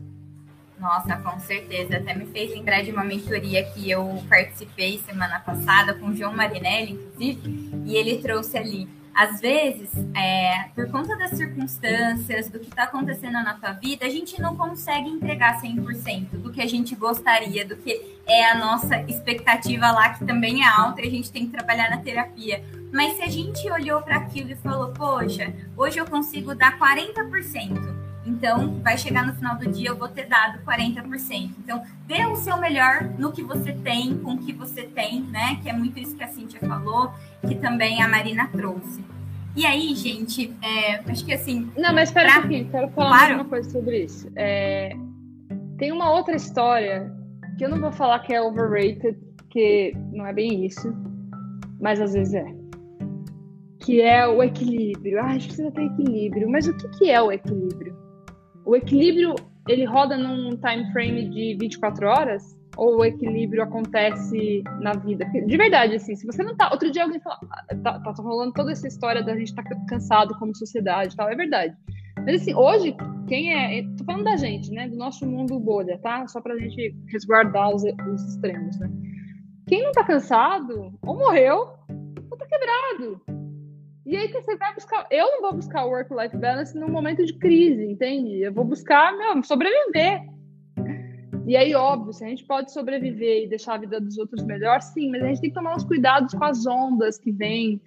Nossa, 0.78 1.16
com 1.16 1.38
certeza. 1.40 1.96
Até 1.96 2.14
me 2.14 2.26
fez 2.26 2.50
lembrar 2.50 2.82
de 2.82 2.90
uma 2.90 3.04
mentoria 3.04 3.64
que 3.64 3.90
eu 3.90 4.22
participei 4.28 4.98
semana 5.04 5.40
passada 5.40 5.94
com 5.94 6.06
o 6.06 6.16
João 6.16 6.34
Marinelli, 6.34 6.92
inclusive, 6.92 7.70
e 7.84 7.96
ele 7.96 8.18
trouxe 8.18 8.56
ali 8.56 8.88
às 9.16 9.40
vezes, 9.40 9.88
é, 10.14 10.68
por 10.74 10.90
conta 10.90 11.16
das 11.16 11.30
circunstâncias, 11.30 12.50
do 12.50 12.60
que 12.60 12.68
está 12.68 12.82
acontecendo 12.82 13.32
na 13.32 13.54
tua 13.54 13.72
vida, 13.72 14.04
a 14.04 14.10
gente 14.10 14.38
não 14.38 14.54
consegue 14.54 15.08
entregar 15.08 15.58
100% 15.58 16.32
do 16.32 16.52
que 16.52 16.60
a 16.60 16.66
gente 16.66 16.94
gostaria, 16.94 17.64
do 17.64 17.76
que 17.76 17.98
é 18.26 18.44
a 18.50 18.58
nossa 18.58 19.00
expectativa 19.08 19.90
lá, 19.90 20.10
que 20.10 20.26
também 20.26 20.62
é 20.62 20.68
alta 20.68 21.00
e 21.00 21.08
a 21.08 21.10
gente 21.10 21.32
tem 21.32 21.46
que 21.46 21.52
trabalhar 21.52 21.88
na 21.88 21.96
terapia. 21.96 22.62
Mas 22.92 23.14
se 23.14 23.22
a 23.22 23.28
gente 23.28 23.70
olhou 23.70 24.00
para 24.02 24.16
aquilo 24.16 24.50
e 24.50 24.56
falou, 24.56 24.92
poxa, 24.92 25.52
hoje 25.76 25.98
eu 25.98 26.06
consigo 26.06 26.54
dar 26.54 26.78
40%. 26.78 28.06
Então, 28.26 28.80
vai 28.82 28.98
chegar 28.98 29.24
no 29.24 29.34
final 29.34 29.56
do 29.56 29.70
dia, 29.70 29.90
eu 29.90 29.96
vou 29.96 30.08
ter 30.08 30.26
dado 30.26 30.58
40%. 30.64 31.50
Então, 31.58 31.82
dê 32.06 32.26
o 32.26 32.34
seu 32.34 32.56
melhor 32.56 33.04
no 33.18 33.30
que 33.30 33.42
você 33.42 33.72
tem, 33.72 34.18
com 34.18 34.32
o 34.32 34.38
que 34.38 34.52
você 34.52 34.82
tem, 34.82 35.22
né? 35.22 35.58
Que 35.62 35.68
é 35.68 35.72
muito 35.72 35.98
isso 35.98 36.16
que 36.16 36.24
a 36.24 36.28
Cintia 36.28 36.58
falou, 36.60 37.12
que 37.46 37.54
também 37.54 38.02
a 38.02 38.08
Marina 38.08 38.48
trouxe. 38.48 39.04
E 39.54 39.64
aí, 39.64 39.94
gente, 39.94 40.52
é, 40.60 40.96
acho 41.10 41.24
que 41.24 41.32
assim. 41.32 41.70
Não, 41.76 41.94
mas 41.94 42.08
espera 42.08 42.28
pra... 42.28 42.38
um 42.38 42.42
pouquinho, 42.42 42.70
quero 42.70 42.88
falar 42.90 43.18
claro. 43.18 43.34
uma 43.36 43.44
coisa 43.44 43.70
sobre 43.70 44.04
isso. 44.04 44.28
É, 44.34 44.94
tem 45.78 45.92
uma 45.92 46.10
outra 46.10 46.34
história 46.34 47.10
que 47.56 47.64
eu 47.64 47.68
não 47.70 47.80
vou 47.80 47.92
falar 47.92 48.18
que 48.18 48.34
é 48.34 48.42
overrated, 48.42 49.16
que 49.48 49.96
não 50.12 50.26
é 50.26 50.32
bem 50.32 50.66
isso, 50.66 50.94
mas 51.80 52.00
às 52.00 52.12
vezes 52.12 52.34
é 52.34 52.65
que 53.86 54.02
é 54.02 54.26
o 54.26 54.42
equilíbrio. 54.42 55.20
Ah, 55.20 55.26
a 55.26 55.32
gente 55.34 55.46
precisa 55.46 55.70
ter 55.70 55.84
equilíbrio. 55.84 56.50
Mas 56.50 56.66
o 56.66 56.76
que, 56.76 56.88
que 56.98 57.08
é 57.08 57.22
o 57.22 57.30
equilíbrio? 57.30 57.96
O 58.64 58.74
equilíbrio, 58.74 59.36
ele 59.68 59.84
roda 59.84 60.18
num 60.18 60.56
time 60.56 60.92
frame 60.92 61.30
de 61.30 61.56
24 61.60 62.08
horas? 62.08 62.58
Ou 62.76 62.98
o 62.98 63.04
equilíbrio 63.04 63.62
acontece 63.62 64.64
na 64.80 64.92
vida? 64.92 65.24
De 65.24 65.56
verdade, 65.56 65.94
assim, 65.94 66.16
se 66.16 66.26
você 66.26 66.42
não 66.42 66.56
tá... 66.56 66.68
Outro 66.72 66.90
dia 66.90 67.04
alguém 67.04 67.20
falou... 67.20 67.38
Ah, 67.48 67.76
tá, 67.76 68.00
tá 68.00 68.12
rolando 68.18 68.52
toda 68.54 68.72
essa 68.72 68.88
história 68.88 69.22
da 69.22 69.36
gente 69.36 69.50
estar 69.50 69.62
tá 69.62 69.76
cansado 69.88 70.36
como 70.36 70.52
sociedade 70.56 71.14
e 71.14 71.16
tal. 71.16 71.28
É 71.28 71.36
verdade. 71.36 71.72
Mas, 72.24 72.42
assim, 72.42 72.56
hoje, 72.56 72.92
quem 73.28 73.54
é... 73.54 73.84
Tô 73.96 74.04
falando 74.04 74.24
da 74.24 74.36
gente, 74.36 74.68
né? 74.72 74.88
Do 74.88 74.96
nosso 74.96 75.24
mundo 75.24 75.60
bolha, 75.60 75.96
tá? 75.98 76.26
Só 76.26 76.40
pra 76.40 76.58
gente 76.58 76.92
resguardar 77.06 77.72
os, 77.72 77.84
os 77.84 78.22
extremos, 78.30 78.80
né? 78.80 78.90
Quem 79.68 79.84
não 79.84 79.92
tá 79.92 80.02
cansado, 80.02 80.92
ou 81.02 81.16
morreu, 81.16 81.68
ou 82.30 82.36
tá 82.36 82.46
quebrado. 82.46 83.45
E 84.06 84.16
aí 84.16 84.32
você 84.32 84.56
vai 84.56 84.72
buscar. 84.72 85.04
Eu 85.10 85.26
não 85.32 85.42
vou 85.42 85.54
buscar 85.54 85.84
work-life 85.84 86.36
balance 86.36 86.78
num 86.78 86.88
momento 86.88 87.24
de 87.24 87.36
crise, 87.36 87.84
entende? 87.84 88.40
Eu 88.40 88.54
vou 88.54 88.64
buscar, 88.64 89.12
meu, 89.18 89.42
sobreviver. 89.42 90.22
E 91.44 91.56
aí, 91.56 91.74
óbvio, 91.74 92.12
se 92.12 92.24
a 92.24 92.28
gente 92.28 92.44
pode 92.44 92.72
sobreviver 92.72 93.42
e 93.42 93.48
deixar 93.48 93.74
a 93.74 93.78
vida 93.78 94.00
dos 94.00 94.16
outros 94.16 94.44
melhor, 94.44 94.80
sim, 94.80 95.10
mas 95.10 95.22
a 95.22 95.26
gente 95.26 95.40
tem 95.40 95.50
que 95.50 95.56
tomar 95.56 95.74
uns 95.74 95.84
cuidados 95.84 96.32
com 96.34 96.44
as 96.44 96.64
ondas 96.66 97.18
que 97.18 97.32
vêm, 97.32 97.80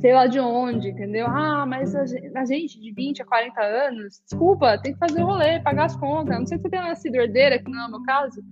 sei 0.00 0.14
lá 0.14 0.26
de 0.26 0.40
onde, 0.40 0.88
entendeu? 0.88 1.26
Ah, 1.26 1.66
mas 1.66 1.94
a 1.94 2.44
gente, 2.46 2.80
de 2.80 2.92
20 2.92 3.20
a 3.20 3.26
40 3.26 3.60
anos, 3.62 4.22
desculpa, 4.22 4.78
tem 4.78 4.94
que 4.94 4.98
fazer 4.98 5.22
o 5.22 5.26
rolê, 5.26 5.60
pagar 5.60 5.86
as 5.86 5.96
contas. 5.96 6.38
Não 6.38 6.46
sei 6.46 6.56
se 6.56 6.62
você 6.62 6.70
tem 6.70 6.80
nascido 6.80 7.16
herdeira, 7.16 7.58
que 7.58 7.70
não 7.70 7.82
é 7.82 7.86
o 7.86 7.90
meu 7.90 8.02
caso. 8.02 8.42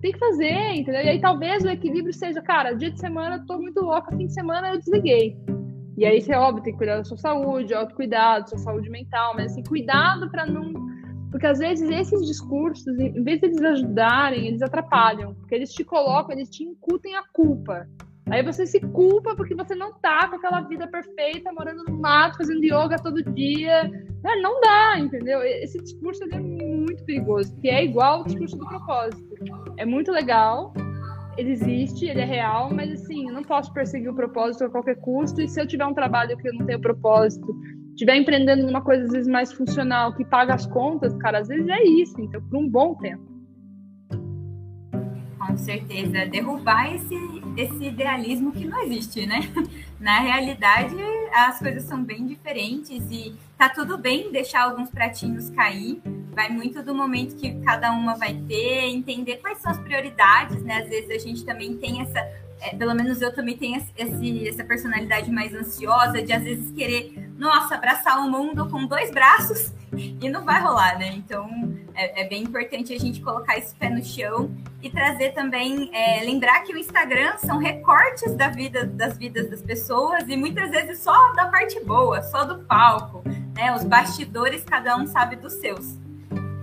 Tem 0.00 0.12
que 0.12 0.18
fazer, 0.18 0.72
entendeu? 0.72 1.02
E 1.02 1.08
aí 1.10 1.20
talvez 1.20 1.62
o 1.62 1.68
equilíbrio 1.68 2.14
seja, 2.14 2.40
cara, 2.40 2.72
dia 2.72 2.90
de 2.90 2.98
semana 2.98 3.36
eu 3.36 3.46
tô 3.46 3.58
muito 3.58 3.82
louca, 3.82 4.16
fim 4.16 4.26
de 4.26 4.32
semana 4.32 4.70
eu 4.70 4.78
desliguei. 4.78 5.36
E 6.00 6.06
aí, 6.06 6.18
você, 6.18 6.34
óbvio, 6.34 6.62
tem 6.62 6.72
que 6.72 6.78
cuidar 6.78 6.96
da 6.96 7.04
sua 7.04 7.18
saúde, 7.18 7.74
autocuidado, 7.74 8.48
sua 8.48 8.58
saúde 8.58 8.88
mental, 8.88 9.34
mas 9.34 9.52
assim, 9.52 9.62
cuidado 9.62 10.30
para 10.30 10.46
não. 10.46 10.72
Porque 11.30 11.46
às 11.46 11.58
vezes 11.58 11.90
esses 11.90 12.26
discursos, 12.26 12.98
em 12.98 13.22
vez 13.22 13.38
de 13.38 13.48
eles 13.48 13.62
ajudarem, 13.62 14.46
eles 14.46 14.62
atrapalham. 14.62 15.34
Porque 15.34 15.54
eles 15.54 15.70
te 15.70 15.84
colocam, 15.84 16.32
eles 16.32 16.48
te 16.48 16.64
incutem 16.64 17.14
a 17.16 17.22
culpa. 17.34 17.86
Aí 18.30 18.42
você 18.42 18.64
se 18.64 18.80
culpa 18.80 19.36
porque 19.36 19.54
você 19.54 19.74
não 19.74 19.92
tá 19.92 20.26
com 20.26 20.36
aquela 20.36 20.62
vida 20.62 20.86
perfeita, 20.88 21.52
morando 21.52 21.84
no 21.84 22.00
mato, 22.00 22.38
fazendo 22.38 22.64
yoga 22.64 22.96
todo 22.96 23.22
dia. 23.34 23.90
Não 24.40 24.58
dá, 24.58 24.98
entendeu? 24.98 25.42
Esse 25.42 25.82
discurso 25.82 26.24
é 26.24 26.40
muito 26.40 27.04
perigoso, 27.04 27.54
que 27.60 27.68
é 27.68 27.84
igual 27.84 28.20
ao 28.20 28.24
discurso 28.24 28.56
do 28.56 28.66
propósito. 28.66 29.34
É 29.76 29.84
muito 29.84 30.10
legal, 30.10 30.72
ele 31.40 31.52
existe, 31.52 32.04
ele 32.04 32.20
é 32.20 32.24
real, 32.24 32.72
mas 32.72 32.92
assim, 32.92 33.28
eu 33.28 33.32
não 33.32 33.42
posso 33.42 33.72
perseguir 33.72 34.10
o 34.10 34.14
propósito 34.14 34.64
a 34.64 34.70
qualquer 34.70 34.96
custo. 34.96 35.40
E 35.40 35.48
se 35.48 35.60
eu 35.60 35.66
tiver 35.66 35.86
um 35.86 35.94
trabalho 35.94 36.36
que 36.36 36.46
eu 36.46 36.54
não 36.54 36.66
tenho 36.66 36.80
propósito, 36.80 37.46
estiver 37.90 38.16
empreendendo 38.16 38.66
numa 38.66 38.82
coisa 38.82 39.04
às 39.04 39.10
vezes 39.10 39.28
mais 39.28 39.52
funcional, 39.52 40.14
que 40.14 40.24
paga 40.24 40.54
as 40.54 40.66
contas, 40.66 41.16
cara, 41.16 41.38
às 41.38 41.48
vezes 41.48 41.66
é 41.68 41.82
isso, 41.82 42.20
então, 42.20 42.42
por 42.42 42.58
um 42.58 42.68
bom 42.68 42.94
tempo. 42.94 43.30
Com 45.38 45.56
certeza, 45.56 46.26
derrubar 46.26 46.94
esse, 46.94 47.16
esse 47.56 47.84
idealismo 47.84 48.52
que 48.52 48.66
não 48.66 48.82
existe, 48.82 49.26
né? 49.26 49.40
Na 49.98 50.20
realidade, 50.20 50.94
as 51.32 51.58
coisas 51.58 51.84
são 51.84 52.04
bem 52.04 52.26
diferentes 52.26 53.10
e 53.10 53.34
tá 53.56 53.68
tudo 53.68 53.96
bem 53.96 54.30
deixar 54.30 54.64
alguns 54.64 54.90
pratinhos 54.90 55.50
cair, 55.50 56.00
vai 56.32 56.48
muito 56.48 56.82
do 56.82 56.94
momento 56.94 57.36
que 57.36 57.60
cada 57.60 57.90
uma 57.92 58.14
vai 58.14 58.34
ter, 58.48 58.86
entender 58.86 59.36
quais 59.36 59.58
são 59.58 59.70
as 59.70 59.78
prioridades, 59.78 60.62
né? 60.62 60.82
Às 60.82 60.88
vezes 60.88 61.10
a 61.10 61.18
gente 61.18 61.44
também 61.44 61.76
tem 61.76 62.00
essa, 62.00 62.18
é, 62.60 62.74
pelo 62.76 62.94
menos 62.94 63.20
eu 63.20 63.34
também 63.34 63.56
tenho 63.56 63.82
esse, 63.96 64.48
essa 64.48 64.64
personalidade 64.64 65.30
mais 65.30 65.54
ansiosa 65.54 66.22
de 66.22 66.32
às 66.32 66.42
vezes 66.42 66.70
querer, 66.72 67.30
nossa, 67.38 67.74
abraçar 67.74 68.18
o 68.18 68.30
mundo 68.30 68.68
com 68.68 68.86
dois 68.86 69.10
braços 69.10 69.72
e 69.92 70.28
não 70.28 70.44
vai 70.44 70.60
rolar, 70.60 70.98
né? 70.98 71.12
Então 71.14 71.48
é, 71.94 72.22
é 72.22 72.28
bem 72.28 72.44
importante 72.44 72.94
a 72.94 72.98
gente 72.98 73.20
colocar 73.20 73.58
esse 73.58 73.74
pé 73.74 73.90
no 73.90 74.04
chão 74.04 74.54
e 74.82 74.88
trazer 74.88 75.32
também, 75.32 75.90
é, 75.92 76.22
lembrar 76.22 76.60
que 76.60 76.72
o 76.72 76.78
Instagram 76.78 77.36
são 77.38 77.58
recortes 77.58 78.34
da 78.34 78.48
vida, 78.48 78.86
das 78.86 79.18
vidas 79.18 79.50
das 79.50 79.62
pessoas 79.62 80.28
e 80.28 80.36
muitas 80.36 80.70
vezes 80.70 80.98
só 80.98 81.32
da 81.32 81.48
parte 81.48 81.82
boa, 81.84 82.22
só 82.22 82.44
do 82.44 82.60
palco, 82.64 83.22
né? 83.54 83.74
Os 83.74 83.84
bastidores, 83.84 84.62
cada 84.64 84.96
um 84.96 85.06
sabe 85.06 85.36
dos 85.36 85.54
seus. 85.54 85.98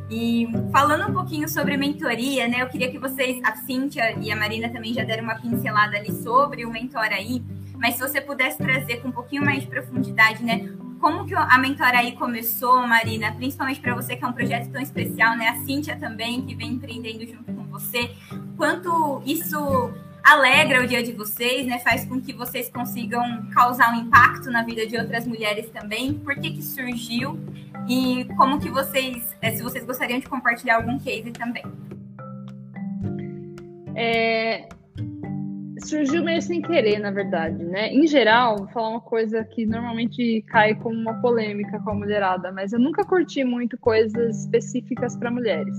E 0.09 0.47
falando 0.71 1.09
um 1.09 1.13
pouquinho 1.13 1.49
sobre 1.49 1.75
mentoria, 1.75 2.47
né? 2.47 2.61
Eu 2.61 2.69
queria 2.69 2.89
que 2.89 2.97
vocês, 2.97 3.41
a 3.43 3.55
Cíntia 3.55 4.17
e 4.19 4.31
a 4.31 4.35
Marina 4.35 4.69
também 4.69 4.93
já 4.93 5.03
deram 5.03 5.23
uma 5.23 5.35
pincelada 5.35 5.97
ali 5.97 6.11
sobre 6.11 6.65
o 6.65 6.71
Mentor 6.71 7.09
aí, 7.11 7.43
mas 7.77 7.95
se 7.95 8.01
você 8.01 8.21
pudesse 8.21 8.57
trazer 8.57 9.01
com 9.01 9.09
um 9.09 9.11
pouquinho 9.11 9.43
mais 9.43 9.61
de 9.61 9.67
profundidade, 9.67 10.43
né? 10.43 10.69
Como 10.99 11.25
que 11.25 11.35
a 11.35 11.57
Mentora 11.57 11.99
aí 11.99 12.13
começou, 12.13 12.87
Marina? 12.87 13.31
Principalmente 13.33 13.79
para 13.79 13.93
você 13.93 14.15
que 14.15 14.23
é 14.23 14.27
um 14.27 14.33
projeto 14.33 14.71
tão 14.71 14.81
especial, 14.81 15.37
né? 15.37 15.49
A 15.49 15.55
Cíntia 15.65 15.95
também, 15.95 16.41
que 16.41 16.55
vem 16.55 16.71
empreendendo 16.71 17.25
junto 17.27 17.53
com 17.53 17.63
você. 17.65 18.11
Quanto 18.55 19.21
isso 19.25 19.93
alegra 20.27 20.83
o 20.83 20.87
dia 20.87 21.01
de 21.01 21.13
vocês, 21.13 21.65
né? 21.65 21.79
Faz 21.79 22.03
com 22.05 22.19
que 22.19 22.33
vocês 22.33 22.69
consigam 22.69 23.23
causar 23.53 23.93
um 23.93 24.01
impacto 24.01 24.51
na 24.51 24.61
vida 24.61 24.85
de 24.85 24.97
outras 24.97 25.25
mulheres 25.25 25.69
também. 25.69 26.15
Por 26.15 26.35
que 26.35 26.51
que 26.51 26.61
surgiu 26.61 27.39
e 27.87 28.25
como 28.35 28.59
que 28.59 28.69
vocês, 28.69 29.35
eh, 29.41 29.51
se 29.51 29.63
vocês 29.63 29.85
gostariam 29.85 30.19
de 30.19 30.27
compartilhar 30.27 30.75
algum 30.75 30.99
case 30.99 31.31
também. 31.31 31.63
É, 33.95 34.67
surgiu 35.79 36.23
meio 36.23 36.41
sem 36.41 36.61
querer, 36.61 36.99
na 36.99 37.09
verdade, 37.09 37.63
né? 37.63 37.87
Em 37.93 38.05
geral, 38.05 38.57
vou 38.57 38.67
falar 38.67 38.89
uma 38.89 39.01
coisa 39.01 39.45
que 39.45 39.65
normalmente 39.65 40.43
cai 40.47 40.75
como 40.75 40.95
uma 40.95 41.21
polêmica 41.21 41.79
com 41.79 41.91
a 41.91 41.95
mulherada, 41.95 42.51
mas 42.51 42.73
eu 42.73 42.79
nunca 42.79 43.05
curti 43.05 43.45
muito 43.45 43.77
coisas 43.77 44.41
específicas 44.41 45.15
para 45.15 45.31
mulheres. 45.31 45.77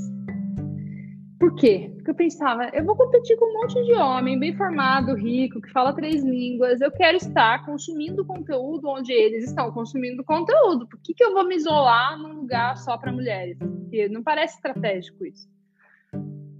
Por 1.48 1.54
quê? 1.54 1.90
Porque 1.94 2.10
eu 2.10 2.14
pensava, 2.14 2.68
eu 2.74 2.84
vou 2.84 2.94
competir 2.94 3.34
com 3.38 3.46
um 3.46 3.62
monte 3.62 3.82
de 3.82 3.94
homem 3.94 4.38
bem 4.38 4.54
formado, 4.54 5.14
rico, 5.14 5.62
que 5.62 5.72
fala 5.72 5.94
três 5.94 6.22
línguas. 6.22 6.78
Eu 6.82 6.92
quero 6.92 7.16
estar 7.16 7.64
consumindo 7.64 8.22
conteúdo 8.22 8.86
onde 8.86 9.14
eles 9.14 9.44
estão 9.44 9.72
consumindo 9.72 10.22
conteúdo. 10.22 10.86
Por 10.86 11.00
que, 11.00 11.14
que 11.14 11.24
eu 11.24 11.32
vou 11.32 11.46
me 11.46 11.56
isolar 11.56 12.18
num 12.18 12.34
lugar 12.34 12.76
só 12.76 12.98
para 12.98 13.10
mulheres? 13.10 13.56
Porque 13.58 14.10
não 14.10 14.22
parece 14.22 14.56
estratégico 14.56 15.24
isso. 15.24 15.48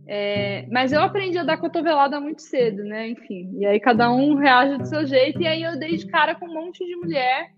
É, 0.06 0.66
mas 0.70 0.90
eu 0.90 1.02
aprendi 1.02 1.36
a 1.36 1.44
dar 1.44 1.58
cotovelada 1.58 2.18
muito 2.18 2.40
cedo, 2.40 2.82
né? 2.82 3.10
Enfim, 3.10 3.58
e 3.58 3.66
aí 3.66 3.78
cada 3.78 4.10
um 4.10 4.36
reage 4.36 4.78
do 4.78 4.86
seu 4.86 5.04
jeito. 5.04 5.38
E 5.42 5.46
aí 5.46 5.64
eu 5.64 5.78
dei 5.78 5.98
de 5.98 6.06
cara 6.06 6.34
com 6.34 6.46
um 6.46 6.54
monte 6.54 6.82
de 6.86 6.96
mulher 6.96 7.50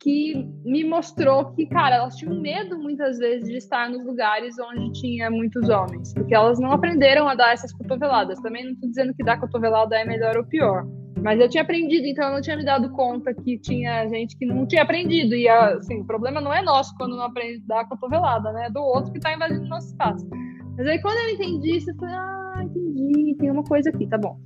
que 0.00 0.48
me 0.64 0.82
mostrou 0.82 1.52
que, 1.52 1.66
cara, 1.66 1.96
elas 1.96 2.16
tinham 2.16 2.34
medo 2.40 2.78
muitas 2.78 3.18
vezes 3.18 3.46
de 3.48 3.56
estar 3.58 3.90
nos 3.90 4.04
lugares 4.04 4.56
onde 4.58 4.92
tinha 4.92 5.30
muitos 5.30 5.68
homens, 5.68 6.14
porque 6.14 6.34
elas 6.34 6.58
não 6.58 6.72
aprenderam 6.72 7.28
a 7.28 7.34
dar 7.34 7.52
essas 7.52 7.72
cotoveladas. 7.72 8.40
Também 8.40 8.64
não 8.64 8.72
estou 8.72 8.88
dizendo 8.88 9.14
que 9.14 9.22
dar 9.22 9.38
cotovelada 9.38 9.96
é 9.96 10.04
melhor 10.04 10.36
ou 10.38 10.44
pior, 10.44 10.86
Mas 11.22 11.38
eu 11.38 11.48
tinha 11.50 11.62
aprendido, 11.62 12.06
então 12.06 12.28
eu 12.28 12.34
não 12.34 12.40
tinha 12.40 12.56
me 12.56 12.64
dado 12.64 12.90
conta 12.92 13.34
que 13.34 13.58
tinha 13.58 14.08
gente 14.08 14.38
que 14.38 14.46
não 14.46 14.66
tinha 14.66 14.82
aprendido. 14.82 15.34
E 15.34 15.46
assim, 15.48 16.00
o 16.00 16.06
problema 16.06 16.40
não 16.40 16.52
é 16.52 16.62
nosso 16.62 16.94
quando 16.96 17.14
não 17.14 17.24
aprende 17.24 17.60
dar 17.66 17.80
a 17.82 17.84
cotovelada, 17.84 18.50
né? 18.52 18.66
É 18.66 18.70
do 18.70 18.80
outro 18.80 19.12
que 19.12 19.18
está 19.18 19.34
invadindo 19.34 19.66
nosso 19.68 19.88
espaço. 19.88 20.26
Mas 20.78 20.86
aí 20.86 20.98
quando 21.02 21.18
eu 21.18 21.34
entendi 21.34 21.76
isso, 21.76 21.90
eu 21.90 21.96
falei, 21.96 22.14
ah, 22.14 22.62
entendi, 22.64 23.36
tem 23.38 23.50
uma 23.50 23.64
coisa 23.64 23.90
aqui, 23.90 24.06
tá 24.06 24.16
bom. 24.16 24.38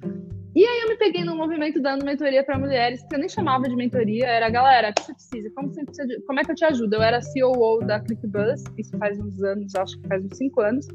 E 0.54 0.64
aí 0.64 0.82
eu 0.82 0.88
me 0.88 0.96
peguei 0.96 1.24
num 1.24 1.36
movimento 1.36 1.82
dando 1.82 2.04
mentoria 2.04 2.44
para 2.44 2.56
mulheres, 2.56 3.02
que 3.02 3.14
eu 3.16 3.18
nem 3.18 3.28
chamava 3.28 3.68
de 3.68 3.74
mentoria, 3.74 4.26
era 4.26 4.48
galera, 4.48 4.90
o 4.90 4.94
que 4.94 5.02
você 5.02 5.12
precisa? 5.12 5.50
Como, 5.52 5.68
você 5.68 5.84
precisa 5.84 6.06
de... 6.06 6.20
Como 6.22 6.38
é 6.38 6.44
que 6.44 6.52
eu 6.52 6.54
te 6.54 6.64
ajudo? 6.64 6.94
Eu 6.94 7.02
era 7.02 7.18
COO 7.20 7.84
da 7.84 7.98
ClickBuzz, 7.98 8.62
isso 8.78 8.96
faz 8.98 9.18
uns 9.18 9.42
anos, 9.42 9.74
acho 9.74 10.00
que 10.00 10.06
faz 10.06 10.24
uns 10.24 10.36
5 10.36 10.60
anos, 10.60 10.86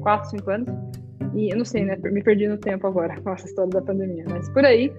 4, 0.00 0.30
5 0.30 0.50
anos. 0.50 0.68
E 1.34 1.52
eu 1.52 1.58
não 1.58 1.64
sei, 1.64 1.84
né? 1.84 1.96
Me 1.96 2.22
perdi 2.22 2.46
no 2.46 2.56
tempo 2.56 2.86
agora 2.86 3.20
com 3.20 3.30
essa 3.30 3.46
história 3.46 3.70
da 3.70 3.82
pandemia, 3.82 4.24
mas 4.30 4.48
por 4.50 4.64
aí. 4.64 4.92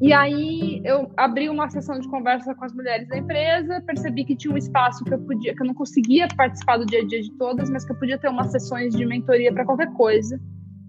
E 0.00 0.12
aí 0.12 0.80
eu 0.84 1.10
abri 1.16 1.48
uma 1.48 1.68
sessão 1.70 1.98
de 1.98 2.08
conversa 2.08 2.54
com 2.54 2.64
as 2.64 2.72
mulheres 2.72 3.08
da 3.08 3.18
empresa, 3.18 3.82
percebi 3.84 4.24
que 4.24 4.36
tinha 4.36 4.54
um 4.54 4.56
espaço 4.56 5.02
que 5.02 5.12
eu 5.12 5.18
podia, 5.18 5.56
que 5.56 5.62
eu 5.62 5.66
não 5.66 5.74
conseguia 5.74 6.28
participar 6.36 6.76
do 6.76 6.86
dia 6.86 7.00
a 7.00 7.04
dia 7.04 7.20
de 7.20 7.32
todas, 7.32 7.68
mas 7.68 7.84
que 7.84 7.90
eu 7.90 7.96
podia 7.96 8.18
ter 8.18 8.28
umas 8.28 8.52
sessões 8.52 8.94
de 8.94 9.04
mentoria 9.04 9.52
para 9.52 9.64
qualquer 9.64 9.92
coisa 9.94 10.40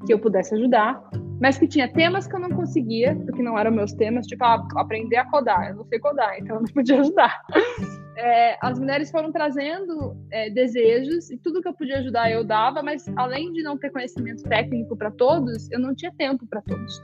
que 0.05 0.13
eu 0.13 0.19
pudesse 0.19 0.53
ajudar, 0.53 1.01
mas 1.39 1.57
que 1.57 1.67
tinha 1.67 1.91
temas 1.91 2.27
que 2.27 2.35
eu 2.35 2.39
não 2.39 2.49
conseguia, 2.49 3.15
porque 3.15 3.41
não 3.41 3.57
eram 3.57 3.71
meus 3.71 3.93
temas, 3.93 4.25
tipo 4.25 4.43
ah, 4.43 4.65
aprender 4.75 5.17
a 5.17 5.29
codar, 5.29 5.69
eu 5.69 5.75
não 5.75 5.85
sei 5.85 5.99
codar, 5.99 6.37
então 6.39 6.57
eu 6.57 6.61
não 6.61 6.73
podia 6.73 6.99
ajudar. 6.99 7.41
É, 8.17 8.57
as 8.61 8.79
mulheres 8.79 9.11
foram 9.11 9.29
trazendo 9.29 10.15
é, 10.31 10.49
desejos 10.49 11.29
e 11.29 11.37
tudo 11.37 11.61
que 11.61 11.67
eu 11.67 11.73
podia 11.73 11.97
ajudar 11.97 12.31
eu 12.31 12.45
dava, 12.45 12.81
mas 12.81 13.05
além 13.17 13.51
de 13.51 13.61
não 13.61 13.77
ter 13.77 13.89
conhecimento 13.89 14.41
técnico 14.43 14.95
para 14.95 15.11
todos, 15.11 15.69
eu 15.69 15.77
não 15.81 15.93
tinha 15.93 16.13
tempo 16.17 16.47
para 16.47 16.61
todos, 16.61 17.03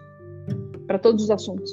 para 0.87 0.97
todos 0.97 1.25
os 1.25 1.29
assuntos. 1.29 1.69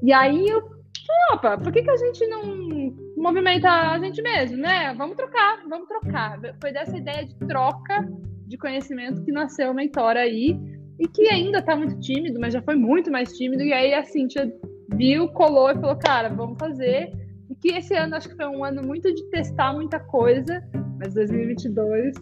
E 0.00 0.12
aí 0.12 0.46
eu 0.46 0.60
falei, 0.60 1.32
opa, 1.32 1.58
por 1.58 1.72
que, 1.72 1.82
que 1.82 1.90
a 1.90 1.96
gente 1.96 2.24
não 2.28 2.94
movimenta 3.16 3.68
a 3.68 3.98
gente 3.98 4.22
mesmo, 4.22 4.58
né? 4.58 4.94
Vamos 4.94 5.16
trocar, 5.16 5.62
vamos 5.68 5.88
trocar. 5.88 6.38
Foi 6.60 6.72
dessa 6.72 6.96
ideia 6.96 7.26
de 7.26 7.34
troca 7.48 8.08
de 8.46 8.56
conhecimento 8.56 9.24
que 9.24 9.32
nasceu 9.32 9.72
o 9.72 9.74
Mentor 9.74 10.16
aí 10.16 10.56
e 11.02 11.08
que 11.08 11.28
ainda 11.28 11.58
está 11.58 11.74
muito 11.74 11.98
tímido, 11.98 12.38
mas 12.38 12.52
já 12.52 12.62
foi 12.62 12.76
muito 12.76 13.10
mais 13.10 13.36
tímido. 13.36 13.60
E 13.60 13.72
aí 13.72 13.92
a 13.92 14.04
Cintia 14.04 14.52
viu, 14.94 15.26
colou 15.30 15.68
e 15.68 15.74
falou, 15.74 15.96
cara, 15.96 16.28
vamos 16.28 16.56
fazer 16.56 17.10
e 17.50 17.56
que 17.56 17.72
esse 17.76 17.92
ano 17.94 18.14
acho 18.14 18.28
que 18.28 18.36
foi 18.36 18.46
um 18.46 18.64
ano 18.64 18.86
muito 18.86 19.12
de 19.12 19.28
testar 19.30 19.72
muita 19.72 19.98
coisa, 19.98 20.62
mas 21.00 21.12
2022, 21.14 22.14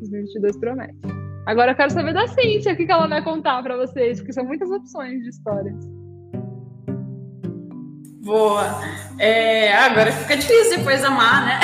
2022 0.00 0.56
promete. 0.56 0.96
Agora 1.46 1.70
eu 1.70 1.76
quero 1.76 1.92
saber 1.92 2.14
da 2.14 2.26
Cintia, 2.26 2.72
o 2.72 2.76
que 2.76 2.90
ela 2.90 3.06
vai 3.06 3.22
contar 3.22 3.62
para 3.62 3.76
vocês, 3.76 4.18
porque 4.18 4.32
são 4.32 4.44
muitas 4.44 4.68
opções 4.72 5.22
de 5.22 5.28
histórias. 5.28 5.88
Boa. 8.24 8.64
É, 9.20 9.72
agora 9.72 10.10
fica 10.10 10.36
difícil 10.36 10.78
depois 10.78 11.04
amar, 11.04 11.46
né? 11.46 11.60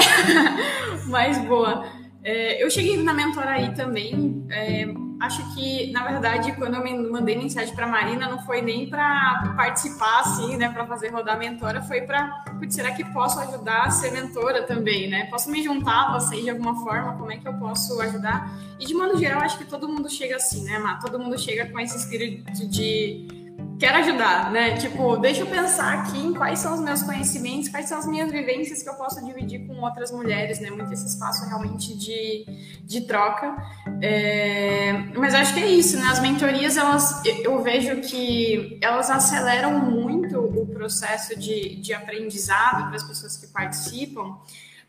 Mas 1.10 1.44
boa. 1.44 1.84
É, 2.22 2.62
eu 2.62 2.70
cheguei 2.70 3.02
na 3.02 3.12
Mentor 3.12 3.48
aí 3.48 3.74
também. 3.74 4.46
É, 4.48 4.86
acho 5.22 5.54
que, 5.54 5.90
na 5.92 6.04
verdade, 6.04 6.52
quando 6.52 6.74
eu 6.74 6.82
me 6.82 6.96
mandei 7.08 7.36
mensagem 7.36 7.74
para 7.74 7.86
Marina, 7.86 8.28
não 8.28 8.40
foi 8.40 8.60
nem 8.60 8.88
para 8.88 9.54
participar, 9.56 10.20
assim, 10.20 10.56
né, 10.56 10.68
para 10.68 10.84
fazer 10.84 11.10
rodar 11.10 11.38
mentora, 11.38 11.80
foi 11.82 12.02
para, 12.02 12.44
será 12.68 12.90
que 12.90 13.04
posso 13.12 13.38
ajudar 13.40 13.84
a 13.84 13.90
ser 13.90 14.10
mentora 14.10 14.64
também, 14.64 15.08
né? 15.08 15.26
Posso 15.26 15.48
me 15.48 15.62
juntar 15.62 16.08
a 16.08 16.18
vocês 16.18 16.42
de 16.42 16.50
alguma 16.50 16.74
forma? 16.82 17.16
Como 17.16 17.30
é 17.30 17.36
que 17.36 17.46
eu 17.46 17.54
posso 17.54 18.00
ajudar? 18.00 18.52
E, 18.80 18.84
de 18.84 18.94
modo 18.94 19.16
geral, 19.16 19.40
acho 19.42 19.58
que 19.58 19.64
todo 19.64 19.88
mundo 19.88 20.10
chega 20.10 20.36
assim, 20.36 20.64
né, 20.64 20.78
Má? 20.78 20.96
Todo 20.96 21.18
mundo 21.18 21.38
chega 21.38 21.70
com 21.70 21.78
esse 21.78 21.96
espírito 21.96 22.66
de 22.66 23.41
quero 23.82 23.98
ajudar, 23.98 24.52
né? 24.52 24.76
Tipo, 24.76 25.16
deixa 25.16 25.40
eu 25.40 25.46
pensar 25.48 25.94
aqui 25.94 26.16
em 26.16 26.32
quais 26.32 26.60
são 26.60 26.72
os 26.72 26.80
meus 26.80 27.02
conhecimentos, 27.02 27.68
quais 27.68 27.88
são 27.88 27.98
as 27.98 28.06
minhas 28.06 28.30
vivências 28.30 28.80
que 28.80 28.88
eu 28.88 28.94
posso 28.94 29.24
dividir 29.26 29.66
com 29.66 29.74
outras 29.80 30.12
mulheres, 30.12 30.60
né? 30.60 30.70
Muito 30.70 30.92
esse 30.92 31.04
espaço 31.04 31.44
realmente 31.48 31.98
de, 31.98 32.46
de 32.84 33.00
troca. 33.00 33.56
É... 34.00 34.92
Mas 35.16 35.34
acho 35.34 35.52
que 35.54 35.60
é 35.60 35.66
isso, 35.66 35.98
né? 35.98 36.06
As 36.06 36.20
mentorias, 36.20 36.76
elas, 36.76 37.24
eu 37.24 37.60
vejo 37.60 37.96
que 38.02 38.78
elas 38.80 39.10
aceleram 39.10 39.80
muito 39.80 40.38
o 40.38 40.64
processo 40.64 41.36
de, 41.36 41.74
de 41.80 41.92
aprendizado 41.92 42.86
para 42.86 42.94
as 42.94 43.02
pessoas 43.02 43.36
que 43.36 43.48
participam 43.48 44.38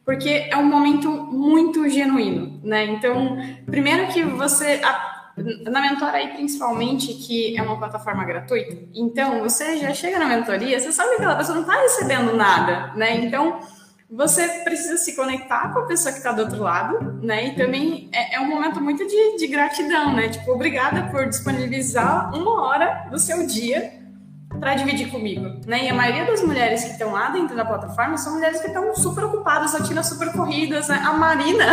porque 0.05 0.49
é 0.51 0.57
um 0.57 0.65
momento 0.65 1.09
muito 1.09 1.87
genuíno, 1.87 2.59
né? 2.61 2.83
Então, 2.87 3.37
primeiro 3.65 4.07
que 4.11 4.21
você 4.21 4.81
na 5.35 5.81
mentora 5.81 6.17
aí, 6.17 6.27
principalmente, 6.29 7.13
que 7.13 7.57
é 7.57 7.61
uma 7.61 7.77
plataforma 7.77 8.23
gratuita, 8.23 8.77
então 8.93 9.39
você 9.39 9.77
já 9.77 9.93
chega 9.93 10.19
na 10.19 10.27
mentoria, 10.27 10.79
você 10.79 10.91
sabe 10.91 11.09
que 11.09 11.15
aquela 11.15 11.35
pessoa 11.35 11.55
não 11.55 11.63
está 11.63 11.81
recebendo 11.81 12.35
nada, 12.35 12.93
né? 12.95 13.17
Então 13.17 13.59
você 14.09 14.47
precisa 14.63 14.97
se 14.97 15.15
conectar 15.15 15.73
com 15.73 15.79
a 15.79 15.85
pessoa 15.87 16.11
que 16.11 16.19
está 16.19 16.31
do 16.31 16.43
outro 16.43 16.61
lado, 16.61 17.19
né? 17.23 17.47
E 17.47 17.55
também 17.55 18.09
é, 18.13 18.35
é 18.35 18.39
um 18.39 18.47
momento 18.47 18.79
muito 18.79 19.07
de, 19.07 19.37
de, 19.37 19.47
gratidão, 19.47 20.13
né? 20.13 20.29
Tipo, 20.29 20.51
obrigada 20.51 21.09
por 21.09 21.27
disponibilizar 21.27 22.31
uma 22.35 22.61
hora 22.61 23.07
do 23.09 23.17
seu 23.17 23.47
dia 23.47 24.03
para 24.59 24.75
dividir 24.75 25.09
comigo, 25.09 25.59
né? 25.65 25.85
E 25.85 25.89
a 25.89 25.95
maioria 25.95 26.25
das 26.25 26.43
mulheres 26.43 26.83
que 26.83 26.91
estão 26.91 27.11
lá 27.11 27.29
dentro 27.29 27.55
da 27.55 27.65
plataforma 27.65 28.15
são 28.19 28.35
mulheres 28.35 28.61
que 28.61 28.67
estão 28.67 28.95
super 28.95 29.23
ocupadas, 29.23 29.73
rotinas 29.73 30.07
super 30.07 30.31
corridas. 30.31 30.89
Né? 30.89 31.01
A 31.03 31.13
Marina, 31.13 31.65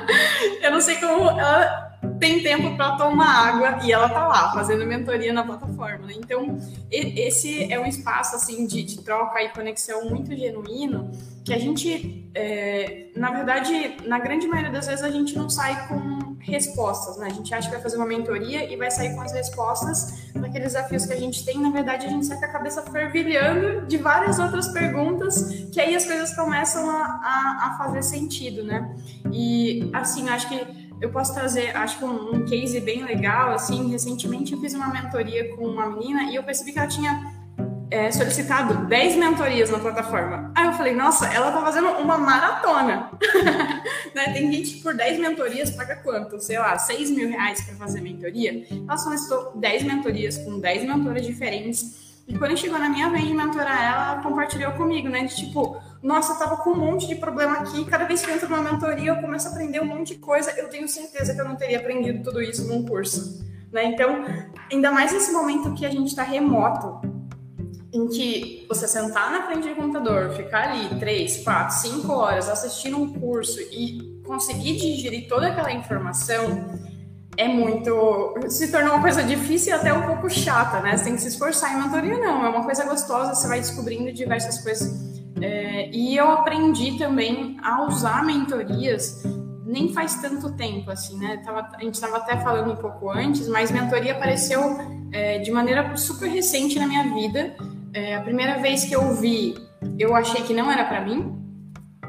eu 0.62 0.70
não 0.70 0.80
sei 0.80 0.96
como 0.96 1.28
ela 1.38 1.91
tem 2.22 2.40
tempo 2.40 2.76
para 2.76 2.92
tomar 2.92 3.48
água 3.48 3.80
e 3.84 3.90
ela 3.90 4.08
tá 4.08 4.28
lá 4.28 4.52
fazendo 4.52 4.86
mentoria 4.86 5.32
na 5.32 5.42
plataforma. 5.42 6.06
Né? 6.06 6.14
Então, 6.16 6.56
esse 6.88 7.70
é 7.70 7.80
um 7.80 7.84
espaço 7.84 8.36
assim 8.36 8.64
de, 8.64 8.84
de, 8.84 9.02
troca 9.02 9.42
e 9.42 9.48
conexão 9.48 10.08
muito 10.08 10.32
genuíno 10.36 11.10
que 11.44 11.52
a 11.52 11.58
gente, 11.58 12.30
é, 12.32 13.08
na 13.16 13.32
verdade, 13.32 13.96
na 14.06 14.20
grande 14.20 14.46
maioria 14.46 14.70
das 14.70 14.86
vezes 14.86 15.02
a 15.04 15.10
gente 15.10 15.36
não 15.36 15.50
sai 15.50 15.88
com 15.88 16.36
respostas, 16.38 17.16
né? 17.16 17.26
A 17.26 17.34
gente 17.34 17.52
acha 17.52 17.68
que 17.68 17.74
vai 17.74 17.82
fazer 17.82 17.96
uma 17.96 18.06
mentoria 18.06 18.72
e 18.72 18.76
vai 18.76 18.92
sair 18.92 19.12
com 19.14 19.20
as 19.20 19.32
respostas 19.32 20.30
daqueles 20.32 20.72
desafios 20.72 21.04
que 21.04 21.12
a 21.12 21.18
gente 21.18 21.44
tem. 21.44 21.60
Na 21.60 21.70
verdade, 21.70 22.06
a 22.06 22.08
gente 22.08 22.26
sai 22.26 22.38
com 22.38 22.44
a 22.44 22.48
cabeça 22.48 22.82
fervilhando 22.82 23.86
de 23.86 23.96
várias 23.96 24.38
outras 24.38 24.68
perguntas 24.68 25.66
que 25.72 25.80
aí 25.80 25.96
as 25.96 26.04
coisas 26.04 26.34
começam 26.36 26.88
a, 26.88 27.02
a, 27.02 27.68
a 27.70 27.78
fazer 27.78 28.02
sentido, 28.02 28.62
né? 28.62 28.94
E 29.32 29.90
assim, 29.92 30.28
acho 30.28 30.48
que 30.48 30.81
eu 31.02 31.10
posso 31.10 31.34
trazer, 31.34 31.76
acho 31.76 31.98
que 31.98 32.04
um, 32.04 32.36
um, 32.36 32.44
case 32.46 32.80
bem 32.80 33.04
legal, 33.04 33.50
assim, 33.50 33.90
recentemente 33.90 34.52
eu 34.52 34.60
fiz 34.60 34.72
uma 34.72 34.86
mentoria 34.88 35.54
com 35.56 35.66
uma 35.66 35.90
menina 35.90 36.30
e 36.30 36.36
eu 36.36 36.44
percebi 36.44 36.72
que 36.72 36.78
ela 36.78 36.86
tinha 36.86 37.34
é, 37.90 38.08
solicitado 38.12 38.86
10 38.86 39.16
mentorias 39.16 39.68
na 39.68 39.80
plataforma. 39.80 40.52
Aí 40.54 40.64
eu 40.64 40.72
falei, 40.74 40.94
nossa, 40.94 41.26
ela 41.26 41.50
tá 41.50 41.60
fazendo 41.60 41.88
uma 41.88 42.16
maratona. 42.16 43.10
né? 44.14 44.32
Tem 44.32 44.50
gente 44.52 44.74
que 44.74 44.80
por 44.80 44.94
10 44.94 45.18
mentorias 45.18 45.70
paga 45.70 45.96
quanto? 45.96 46.40
Sei 46.40 46.56
lá, 46.56 46.78
6 46.78 47.10
mil 47.10 47.28
reais 47.28 47.60
para 47.62 47.74
fazer 47.74 48.00
mentoria. 48.00 48.64
Ela 48.70 48.96
solicitou 48.96 49.52
10 49.56 49.82
mentorias 49.82 50.38
com 50.38 50.60
10 50.60 50.84
mentoras 50.84 51.26
diferentes. 51.26 52.22
E 52.28 52.38
quando 52.38 52.56
chegou 52.56 52.78
na 52.78 52.88
minha 52.88 53.10
vez 53.10 53.24
de 53.24 53.34
mentorar 53.34 53.82
ela, 53.82 54.12
ela 54.12 54.22
compartilhou 54.22 54.70
comigo, 54.72 55.08
né? 55.08 55.24
De 55.24 55.34
tipo, 55.34 55.76
nossa, 56.02 56.32
eu 56.32 56.38
tava 56.38 56.56
com 56.56 56.70
um 56.70 56.76
monte 56.76 57.06
de 57.06 57.14
problema 57.14 57.58
aqui. 57.58 57.84
Cada 57.84 58.04
vez 58.04 58.22
que 58.22 58.30
eu 58.30 58.34
entro 58.34 58.48
numa 58.48 58.72
mentoria, 58.72 59.10
eu 59.12 59.20
começo 59.20 59.46
a 59.46 59.52
aprender 59.52 59.80
um 59.80 59.86
monte 59.86 60.14
de 60.14 60.20
coisa. 60.20 60.50
Eu 60.58 60.68
tenho 60.68 60.88
certeza 60.88 61.32
que 61.32 61.40
eu 61.40 61.44
não 61.44 61.54
teria 61.54 61.78
aprendido 61.78 62.24
tudo 62.24 62.42
isso 62.42 62.66
num 62.66 62.84
curso. 62.84 63.44
Né? 63.70 63.84
Então, 63.84 64.24
ainda 64.70 64.90
mais 64.90 65.12
nesse 65.12 65.32
momento 65.32 65.72
que 65.74 65.86
a 65.86 65.90
gente 65.90 66.08
está 66.08 66.24
remoto, 66.24 67.00
em 67.92 68.08
que 68.08 68.66
você 68.68 68.88
sentar 68.88 69.30
na 69.30 69.46
frente 69.46 69.68
do 69.68 69.76
computador, 69.76 70.30
ficar 70.32 70.70
ali 70.70 70.98
três, 70.98 71.44
quatro, 71.44 71.76
cinco 71.76 72.12
horas 72.12 72.48
assistindo 72.48 72.96
um 72.98 73.12
curso 73.12 73.60
e 73.60 74.20
conseguir 74.24 74.78
digerir 74.78 75.28
toda 75.28 75.48
aquela 75.48 75.72
informação 75.72 76.80
é 77.36 77.46
muito. 77.46 78.34
se 78.48 78.70
tornou 78.72 78.94
uma 78.94 79.02
coisa 79.02 79.22
difícil 79.22 79.72
e 79.72 79.76
até 79.76 79.92
um 79.92 80.06
pouco 80.06 80.28
chata, 80.28 80.80
né? 80.80 80.96
Você 80.96 81.04
tem 81.04 81.14
que 81.14 81.20
se 81.20 81.28
esforçar 81.28 81.74
em 81.74 81.82
mentoria, 81.82 82.18
não. 82.18 82.44
É 82.44 82.48
uma 82.48 82.64
coisa 82.64 82.84
gostosa, 82.84 83.34
você 83.34 83.46
vai 83.46 83.60
descobrindo 83.60 84.12
diversas 84.12 84.58
coisas 84.62 85.11
é, 85.40 85.90
e 85.90 86.16
eu 86.16 86.30
aprendi 86.30 86.98
também 86.98 87.56
a 87.62 87.86
usar 87.86 88.24
mentorias 88.24 89.22
nem 89.64 89.92
faz 89.92 90.16
tanto 90.20 90.54
tempo, 90.54 90.90
assim, 90.90 91.18
né? 91.18 91.38
Tava, 91.38 91.68
a 91.74 91.82
gente 91.82 91.94
estava 91.94 92.18
até 92.18 92.36
falando 92.36 92.72
um 92.72 92.76
pouco 92.76 93.10
antes, 93.10 93.48
mas 93.48 93.70
mentoria 93.70 94.12
apareceu 94.12 94.60
é, 95.10 95.38
de 95.38 95.50
maneira 95.50 95.96
super 95.96 96.28
recente 96.28 96.78
na 96.78 96.86
minha 96.86 97.04
vida. 97.14 97.56
É, 97.94 98.16
a 98.16 98.20
primeira 98.20 98.58
vez 98.58 98.84
que 98.84 98.94
eu 98.94 99.14
vi, 99.14 99.54
eu 99.98 100.14
achei 100.14 100.42
que 100.42 100.52
não 100.52 100.70
era 100.70 100.84
para 100.84 101.00
mim. 101.00 101.38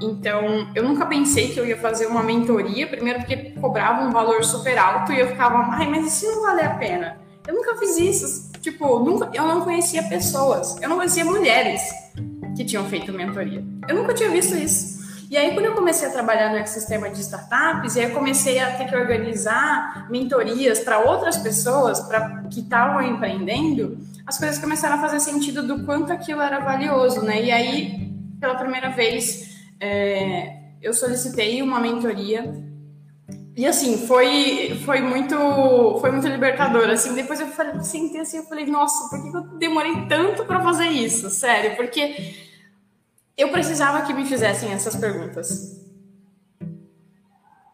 Então, 0.01 0.69
eu 0.75 0.83
nunca 0.83 1.05
pensei 1.05 1.53
que 1.53 1.59
eu 1.59 1.65
ia 1.65 1.77
fazer 1.77 2.07
uma 2.07 2.21
mentoria, 2.21 2.85
primeiro 2.87 3.19
porque 3.19 3.51
cobrava 3.51 4.05
um 4.05 4.11
valor 4.11 4.43
super 4.43 4.77
alto 4.77 5.13
e 5.13 5.19
eu 5.19 5.27
ficava, 5.27 5.59
ai, 5.71 5.87
mas 5.89 6.05
isso 6.07 6.25
não 6.35 6.41
vale 6.41 6.61
a 6.61 6.75
pena. 6.75 7.17
Eu 7.47 7.53
nunca 7.53 7.77
fiz 7.77 7.97
isso. 7.97 8.51
Tipo, 8.59 8.99
nunca, 8.99 9.29
eu 9.33 9.47
não 9.47 9.61
conhecia 9.61 10.03
pessoas, 10.03 10.81
eu 10.81 10.89
não 10.89 10.97
conhecia 10.97 11.23
mulheres 11.23 11.81
que 12.55 12.63
tinham 12.63 12.85
feito 12.85 13.11
mentoria. 13.11 13.63
Eu 13.87 13.95
nunca 13.95 14.13
tinha 14.13 14.29
visto 14.29 14.55
isso. 14.55 15.03
E 15.29 15.37
aí, 15.37 15.53
quando 15.53 15.65
eu 15.65 15.73
comecei 15.73 16.07
a 16.07 16.11
trabalhar 16.11 16.51
no 16.51 16.57
ecossistema 16.57 17.09
de 17.09 17.19
startups, 17.21 17.95
e 17.95 18.01
aí 18.01 18.11
comecei 18.11 18.59
a 18.59 18.77
ter 18.77 18.85
que 18.85 18.95
organizar 18.95 20.07
mentorias 20.09 20.79
para 20.79 20.99
outras 20.99 21.37
pessoas 21.37 21.99
pra, 22.01 22.43
que 22.51 22.59
estavam 22.59 23.01
empreendendo, 23.01 23.97
as 24.27 24.37
coisas 24.37 24.59
começaram 24.59 24.95
a 24.95 25.01
fazer 25.01 25.19
sentido 25.19 25.65
do 25.65 25.85
quanto 25.85 26.13
aquilo 26.13 26.41
era 26.41 26.59
valioso, 26.59 27.23
né? 27.23 27.43
E 27.43 27.51
aí, 27.51 28.13
pela 28.39 28.55
primeira 28.55 28.89
vez, 28.89 29.57
é, 29.79 30.55
eu 30.81 30.93
solicitei 30.93 31.61
uma 31.61 31.79
mentoria 31.79 32.53
e 33.55 33.67
assim, 33.67 34.07
foi, 34.07 34.81
foi 34.83 34.99
muito 35.01 35.35
foi 36.01 36.11
muito 36.11 36.27
libertador, 36.27 36.89
assim, 36.89 37.13
depois 37.13 37.39
eu 37.39 37.47
falei, 37.47 37.79
sentei 37.81 38.21
assim, 38.21 38.37
eu 38.37 38.43
falei, 38.43 38.65
nossa, 38.65 39.09
por 39.09 39.21
que 39.21 39.37
eu 39.37 39.41
demorei 39.59 40.07
tanto 40.07 40.43
para 40.45 40.61
fazer 40.61 40.87
isso? 40.87 41.29
Sério, 41.29 41.75
porque 41.75 42.42
eu 43.37 43.49
precisava 43.49 44.01
que 44.03 44.13
me 44.13 44.25
fizessem 44.25 44.71
essas 44.71 44.95
perguntas. 44.95 45.81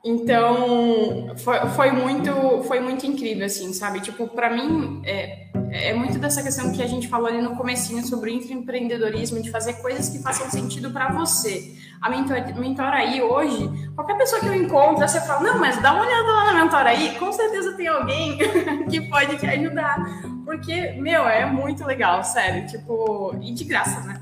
Então, 0.03 1.35
foi, 1.37 1.59
foi 1.75 1.91
muito 1.91 2.63
foi 2.63 2.79
muito 2.79 3.05
incrível, 3.05 3.45
assim, 3.45 3.73
sabe? 3.73 3.99
Tipo, 3.99 4.27
para 4.29 4.49
mim, 4.49 5.01
é, 5.05 5.49
é 5.71 5.93
muito 5.93 6.17
dessa 6.17 6.41
questão 6.41 6.71
que 6.71 6.81
a 6.81 6.87
gente 6.87 7.09
falou 7.09 7.27
ali 7.27 7.41
no 7.41 7.55
comecinho 7.57 8.05
sobre 8.05 8.33
empreendedorismo, 8.33 9.41
de 9.41 9.51
fazer 9.51 9.73
coisas 9.73 10.07
que 10.07 10.19
façam 10.19 10.49
sentido 10.49 10.91
para 10.91 11.11
você. 11.11 11.75
A 12.01 12.09
mentor, 12.09 12.93
aí 12.93 13.21
hoje, 13.21 13.69
qualquer 13.93 14.17
pessoa 14.17 14.39
que 14.39 14.47
eu 14.47 14.55
encontro, 14.55 15.05
você 15.05 15.19
fala, 15.19 15.41
não, 15.41 15.59
mas 15.59 15.81
dá 15.81 15.91
uma 15.93 16.05
olhada 16.05 16.31
lá 16.31 16.53
na 16.53 16.63
mentor 16.63 16.87
aí, 16.87 17.19
com 17.19 17.29
certeza 17.33 17.73
tem 17.73 17.87
alguém 17.87 18.37
que 18.89 19.01
pode 19.09 19.37
te 19.37 19.45
ajudar. 19.45 19.97
Porque, 20.45 20.93
meu, 20.93 21.27
é 21.27 21.45
muito 21.45 21.85
legal, 21.85 22.23
sério, 22.23 22.65
tipo, 22.67 23.35
e 23.41 23.53
de 23.53 23.65
graça, 23.65 23.99
né? 23.99 24.21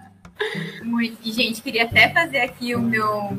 Muito. 0.82 1.18
E, 1.24 1.32
gente, 1.32 1.62
queria 1.62 1.84
até 1.84 2.08
fazer 2.10 2.40
aqui 2.40 2.74
o 2.74 2.80
meu 2.80 3.36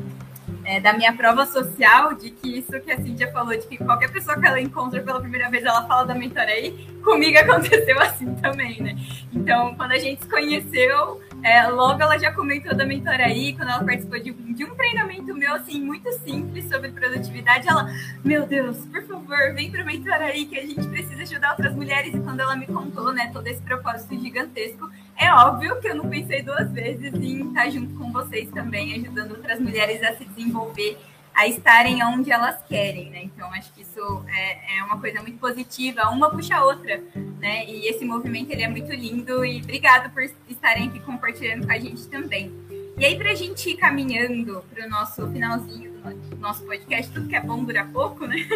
é, 0.64 0.80
da 0.80 0.92
minha 0.92 1.12
prova 1.12 1.46
social, 1.46 2.14
de 2.14 2.30
que 2.30 2.58
isso 2.58 2.78
que 2.80 2.92
a 2.92 2.96
Cintia 2.96 3.30
falou, 3.32 3.56
de 3.56 3.66
que 3.66 3.78
qualquer 3.78 4.10
pessoa 4.10 4.38
que 4.38 4.46
ela 4.46 4.60
encontra 4.60 5.02
pela 5.02 5.20
primeira 5.20 5.50
vez, 5.50 5.64
ela 5.64 5.86
fala 5.86 6.04
da 6.04 6.14
mentorei, 6.14 6.86
comigo 7.02 7.38
aconteceu 7.38 7.98
assim 8.00 8.34
também, 8.36 8.80
né? 8.80 8.96
Então, 9.32 9.74
quando 9.74 9.92
a 9.92 9.98
gente 9.98 10.22
se 10.22 10.28
conheceu, 10.28 11.20
é, 11.42 11.66
logo 11.68 12.02
ela 12.02 12.18
já 12.18 12.32
comentou 12.32 12.76
da 12.76 12.84
mentoraí, 12.84 13.54
quando 13.56 13.70
ela 13.70 13.82
participou 13.82 14.20
de, 14.20 14.32
de, 14.32 14.64
um 14.64 14.74
treinamento 14.74 15.34
meu, 15.34 15.54
assim, 15.54 15.80
muito 15.80 16.12
simples 16.20 16.68
sobre 16.68 16.90
produtividade, 16.90 17.66
ela, 17.66 17.90
meu 18.22 18.46
Deus, 18.46 18.76
por 18.86 19.02
favor, 19.04 19.54
vem 19.54 19.70
para 19.70 19.84
mentoraí, 19.84 20.44
que 20.44 20.58
a 20.58 20.66
gente 20.66 20.86
precisa 20.86 21.22
ajudar 21.22 21.52
outras 21.52 21.74
mulheres, 21.74 22.14
e 22.14 22.20
quando 22.20 22.40
ela 22.40 22.54
me 22.56 22.66
contou, 22.66 23.12
né, 23.12 23.30
todo 23.32 23.46
esse 23.46 23.62
propósito 23.62 24.20
gigantesco, 24.20 24.90
é 25.20 25.30
óbvio 25.34 25.78
que 25.80 25.88
eu 25.88 25.94
não 25.94 26.08
pensei 26.08 26.42
duas 26.42 26.72
vezes 26.72 27.12
em 27.12 27.48
estar 27.48 27.68
junto 27.68 27.94
com 27.94 28.10
vocês 28.10 28.48
também, 28.50 28.94
ajudando 28.94 29.32
outras 29.32 29.60
mulheres 29.60 30.02
a 30.02 30.16
se 30.16 30.24
desenvolver, 30.24 30.96
a 31.34 31.46
estarem 31.46 32.02
onde 32.02 32.32
elas 32.32 32.56
querem, 32.66 33.10
né? 33.10 33.24
Então, 33.24 33.52
acho 33.52 33.70
que 33.74 33.82
isso 33.82 34.24
é, 34.28 34.78
é, 34.78 34.82
uma 34.82 34.98
coisa 34.98 35.20
muito 35.20 35.38
positiva, 35.38 36.08
uma 36.08 36.30
puxa 36.30 36.56
a 36.56 36.64
outra, 36.64 37.02
né? 37.38 37.66
E 37.66 37.86
esse 37.86 38.02
movimento, 38.02 38.50
ele 38.50 38.62
é 38.62 38.68
muito 38.68 38.90
lindo 38.92 39.44
e 39.44 39.60
obrigado 39.60 40.10
por 40.10 40.22
estarem 40.48 40.88
aqui 40.88 41.00
compartilhando 41.00 41.66
com 41.66 41.72
a 41.72 41.78
gente 41.78 42.06
também. 42.06 42.50
E 42.96 43.04
aí, 43.04 43.16
para 43.18 43.32
a 43.32 43.34
gente 43.34 43.68
ir 43.68 43.76
caminhando 43.76 44.64
para 44.72 44.86
o 44.86 44.88
nosso 44.88 45.30
finalzinho 45.30 45.92
do 46.30 46.36
nosso 46.38 46.64
podcast, 46.64 47.12
tudo 47.12 47.28
que 47.28 47.36
é 47.36 47.40
bom 47.40 47.62
dura 47.62 47.84
pouco, 47.84 48.26
né? 48.26 48.36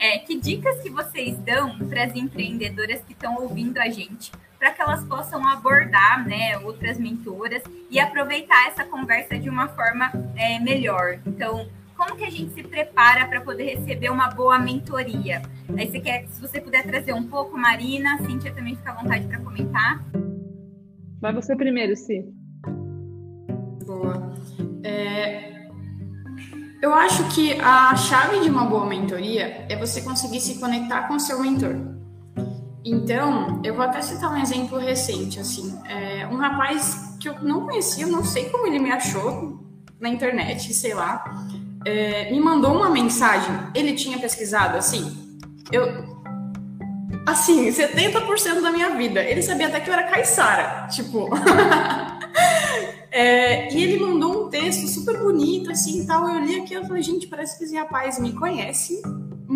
É, 0.00 0.16
que 0.18 0.38
dicas 0.38 0.80
que 0.80 0.90
vocês 0.90 1.36
dão 1.38 1.76
para 1.76 2.04
as 2.04 2.14
empreendedoras 2.14 3.00
que 3.00 3.14
estão 3.14 3.34
ouvindo 3.34 3.78
a 3.78 3.88
gente 3.88 4.30
para 4.58 4.72
que 4.72 4.82
elas 4.82 5.04
possam 5.04 5.46
abordar 5.46 6.26
né, 6.26 6.58
outras 6.58 6.98
mentoras 6.98 7.62
e 7.90 8.00
aproveitar 8.00 8.68
essa 8.68 8.84
conversa 8.84 9.38
de 9.38 9.48
uma 9.48 9.68
forma 9.68 10.10
é, 10.36 10.58
melhor. 10.58 11.20
Então, 11.24 11.68
como 11.96 12.16
que 12.16 12.24
a 12.24 12.30
gente 12.30 12.52
se 12.52 12.62
prepara 12.62 13.26
para 13.26 13.40
poder 13.40 13.76
receber 13.76 14.10
uma 14.10 14.28
boa 14.28 14.58
mentoria? 14.58 15.42
Aí 15.76 15.90
você 15.90 16.00
quer, 16.00 16.26
se 16.28 16.40
você 16.40 16.60
puder 16.60 16.84
trazer 16.84 17.12
um 17.12 17.26
pouco, 17.26 17.56
Marina, 17.56 18.14
a 18.14 18.18
Cíntia 18.18 18.52
também 18.52 18.76
fica 18.76 18.92
à 18.92 18.94
vontade 18.94 19.26
para 19.26 19.40
comentar. 19.40 20.04
Vai 21.20 21.32
você 21.32 21.56
primeiro, 21.56 21.96
Cí. 21.96 22.24
Boa. 23.84 24.32
É, 24.84 25.68
eu 26.80 26.94
acho 26.94 27.28
que 27.34 27.60
a 27.60 27.96
chave 27.96 28.40
de 28.40 28.48
uma 28.48 28.64
boa 28.64 28.86
mentoria 28.86 29.66
é 29.68 29.76
você 29.76 30.00
conseguir 30.00 30.40
se 30.40 30.60
conectar 30.60 31.08
com 31.08 31.14
o 31.14 31.20
seu 31.20 31.40
mentor. 31.40 31.74
Então, 32.90 33.60
eu 33.62 33.74
vou 33.74 33.84
até 33.84 34.00
citar 34.00 34.32
um 34.32 34.36
exemplo 34.38 34.78
recente, 34.78 35.38
assim, 35.38 35.78
é, 35.86 36.26
um 36.26 36.36
rapaz 36.36 37.16
que 37.20 37.28
eu 37.28 37.38
não 37.42 37.66
conhecia, 37.66 38.06
não 38.06 38.24
sei 38.24 38.48
como 38.48 38.66
ele 38.66 38.78
me 38.78 38.90
achou 38.90 39.60
na 40.00 40.08
internet, 40.08 40.72
sei 40.72 40.94
lá, 40.94 41.22
é, 41.84 42.30
me 42.30 42.40
mandou 42.40 42.74
uma 42.74 42.88
mensagem, 42.88 43.54
ele 43.74 43.92
tinha 43.92 44.18
pesquisado, 44.18 44.78
assim, 44.78 45.38
eu... 45.70 46.16
Assim, 47.26 47.68
70% 47.68 48.62
da 48.62 48.72
minha 48.72 48.96
vida. 48.96 49.20
Ele 49.20 49.42
sabia 49.42 49.66
até 49.66 49.80
que 49.80 49.90
eu 49.90 49.92
era 49.92 50.04
caiçara, 50.04 50.88
tipo... 50.88 51.28
É, 53.10 53.72
e 53.72 53.82
ele 53.82 53.98
mandou 53.98 54.44
um 54.44 54.50
texto 54.50 54.86
super 54.86 55.18
bonito, 55.18 55.70
assim, 55.70 56.06
tal. 56.06 56.28
Eu 56.28 56.44
li 56.44 56.60
aqui 56.60 56.74
e 56.74 56.86
falei, 56.86 57.02
gente, 57.02 57.26
parece 57.26 57.58
que 57.58 57.64
esse 57.64 57.74
rapaz 57.74 58.18
me 58.18 58.34
conhece 58.34 59.00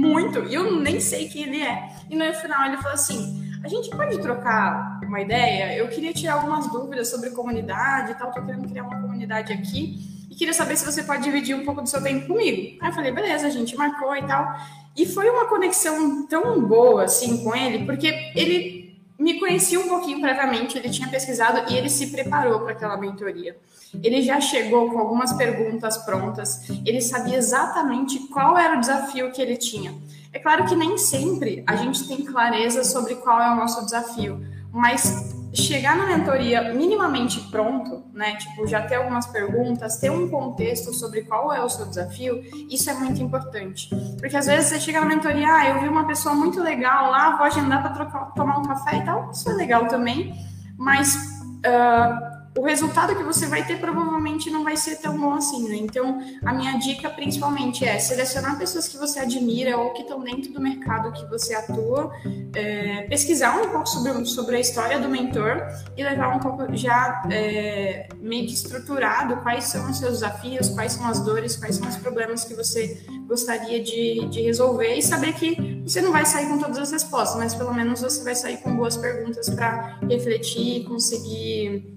muito. 0.02 0.40
E 0.40 0.54
eu 0.54 0.80
nem 0.80 0.98
sei 0.98 1.28
quem 1.28 1.44
ele 1.44 1.62
é. 1.62 1.88
E 2.10 2.16
no 2.16 2.24
final 2.34 2.66
ele 2.66 2.76
falou 2.78 2.94
assim: 2.94 3.58
a 3.62 3.68
gente 3.68 3.88
pode 3.90 4.20
trocar 4.20 5.00
uma 5.04 5.20
ideia? 5.20 5.76
Eu 5.76 5.88
queria 5.88 6.12
tirar 6.12 6.34
algumas 6.34 6.66
dúvidas 6.70 7.08
sobre 7.08 7.30
comunidade 7.30 8.12
e 8.12 8.14
tal. 8.14 8.32
Tô 8.32 8.42
querendo 8.42 8.68
criar 8.68 8.82
uma 8.82 9.00
comunidade 9.00 9.52
aqui. 9.52 10.10
E 10.28 10.34
queria 10.34 10.54
saber 10.54 10.76
se 10.76 10.84
você 10.84 11.02
pode 11.02 11.22
dividir 11.22 11.54
um 11.54 11.64
pouco 11.64 11.82
do 11.82 11.88
seu 11.88 12.02
tempo 12.02 12.26
comigo. 12.26 12.78
Aí 12.80 12.88
eu 12.88 12.94
falei, 12.94 13.12
beleza, 13.12 13.46
a 13.46 13.50
gente 13.50 13.76
marcou 13.76 14.16
e 14.16 14.26
tal. 14.26 14.56
E 14.96 15.06
foi 15.06 15.28
uma 15.30 15.46
conexão 15.46 16.26
tão 16.26 16.60
boa, 16.66 17.04
assim, 17.04 17.44
com 17.44 17.54
ele, 17.54 17.84
porque 17.84 18.32
ele 18.34 18.81
me 19.22 19.38
conhecia 19.38 19.78
um 19.78 19.88
pouquinho 19.88 20.20
previamente, 20.20 20.76
ele 20.76 20.90
tinha 20.90 21.08
pesquisado 21.08 21.72
e 21.72 21.76
ele 21.76 21.88
se 21.88 22.08
preparou 22.08 22.60
para 22.60 22.72
aquela 22.72 22.96
mentoria. 22.96 23.56
Ele 24.02 24.20
já 24.20 24.40
chegou 24.40 24.90
com 24.90 24.98
algumas 24.98 25.32
perguntas 25.34 25.96
prontas, 25.98 26.68
ele 26.84 27.00
sabia 27.00 27.36
exatamente 27.36 28.18
qual 28.28 28.58
era 28.58 28.76
o 28.76 28.80
desafio 28.80 29.30
que 29.30 29.40
ele 29.40 29.56
tinha. 29.56 29.94
É 30.32 30.40
claro 30.40 30.66
que 30.66 30.74
nem 30.74 30.98
sempre 30.98 31.62
a 31.66 31.76
gente 31.76 32.08
tem 32.08 32.24
clareza 32.24 32.82
sobre 32.82 33.14
qual 33.16 33.40
é 33.40 33.52
o 33.52 33.54
nosso 33.54 33.84
desafio, 33.84 34.44
mas 34.72 35.36
chegar 35.54 35.96
na 35.96 36.06
mentoria 36.06 36.72
minimamente 36.72 37.40
pronto, 37.50 38.04
né? 38.12 38.36
Tipo, 38.36 38.66
já 38.66 38.82
ter 38.82 38.96
algumas 38.96 39.26
perguntas, 39.26 39.98
ter 39.98 40.10
um 40.10 40.28
contexto 40.28 40.92
sobre 40.92 41.22
qual 41.22 41.52
é 41.52 41.62
o 41.62 41.68
seu 41.68 41.86
desafio, 41.86 42.42
isso 42.70 42.88
é 42.88 42.94
muito 42.94 43.22
importante. 43.22 43.88
Porque 44.18 44.36
às 44.36 44.46
vezes 44.46 44.70
você 44.70 44.80
chega 44.80 45.00
na 45.00 45.06
mentoria, 45.06 45.46
ah, 45.48 45.68
eu 45.68 45.80
vi 45.80 45.88
uma 45.88 46.06
pessoa 46.06 46.34
muito 46.34 46.62
legal 46.62 47.10
lá, 47.10 47.36
vou 47.36 47.46
agendar 47.46 47.82
para 47.82 48.04
tomar 48.34 48.58
um 48.58 48.62
café 48.62 48.96
e 48.98 49.04
tal, 49.04 49.30
isso 49.30 49.48
é 49.50 49.54
legal 49.54 49.86
também, 49.86 50.34
mas. 50.76 51.42
Uh, 51.64 52.31
o 52.56 52.62
resultado 52.62 53.16
que 53.16 53.22
você 53.22 53.46
vai 53.46 53.66
ter 53.66 53.80
provavelmente 53.80 54.50
não 54.50 54.62
vai 54.62 54.76
ser 54.76 54.96
tão 54.96 55.18
bom 55.18 55.32
assim, 55.32 55.68
né? 55.68 55.76
Então, 55.76 56.20
a 56.44 56.52
minha 56.52 56.78
dica 56.78 57.08
principalmente 57.08 57.84
é 57.84 57.98
selecionar 57.98 58.58
pessoas 58.58 58.86
que 58.88 58.98
você 58.98 59.20
admira 59.20 59.78
ou 59.78 59.92
que 59.94 60.02
estão 60.02 60.20
dentro 60.20 60.52
do 60.52 60.60
mercado 60.60 61.12
que 61.12 61.24
você 61.30 61.54
atua, 61.54 62.12
é, 62.54 63.02
pesquisar 63.08 63.56
um 63.56 63.70
pouco 63.70 63.86
sobre, 63.86 64.26
sobre 64.26 64.56
a 64.56 64.60
história 64.60 65.00
do 65.00 65.08
mentor 65.08 65.66
e 65.96 66.04
levar 66.04 66.36
um 66.36 66.40
pouco 66.40 66.76
já 66.76 67.22
é, 67.30 68.06
meio 68.20 68.46
que 68.46 68.52
estruturado 68.52 69.38
quais 69.38 69.64
são 69.64 69.90
os 69.90 69.98
seus 69.98 70.20
desafios, 70.20 70.68
quais 70.68 70.92
são 70.92 71.06
as 71.08 71.20
dores, 71.20 71.56
quais 71.56 71.76
são 71.76 71.88
os 71.88 71.96
problemas 71.96 72.44
que 72.44 72.54
você 72.54 73.02
gostaria 73.26 73.82
de, 73.82 74.26
de 74.28 74.42
resolver 74.42 74.94
e 74.94 75.02
saber 75.02 75.32
que 75.32 75.80
você 75.86 76.02
não 76.02 76.12
vai 76.12 76.26
sair 76.26 76.48
com 76.48 76.58
todas 76.58 76.78
as 76.78 76.92
respostas, 76.92 77.38
mas 77.38 77.54
pelo 77.54 77.72
menos 77.72 78.02
você 78.02 78.22
vai 78.22 78.34
sair 78.34 78.58
com 78.58 78.76
boas 78.76 78.96
perguntas 78.96 79.48
para 79.48 79.98
refletir, 80.08 80.84
conseguir 80.84 81.92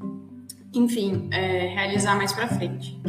enfim, 0.75 1.29
é, 1.31 1.67
realizar 1.67 2.15
mais 2.15 2.33
para 2.33 2.47
frente. 2.47 2.99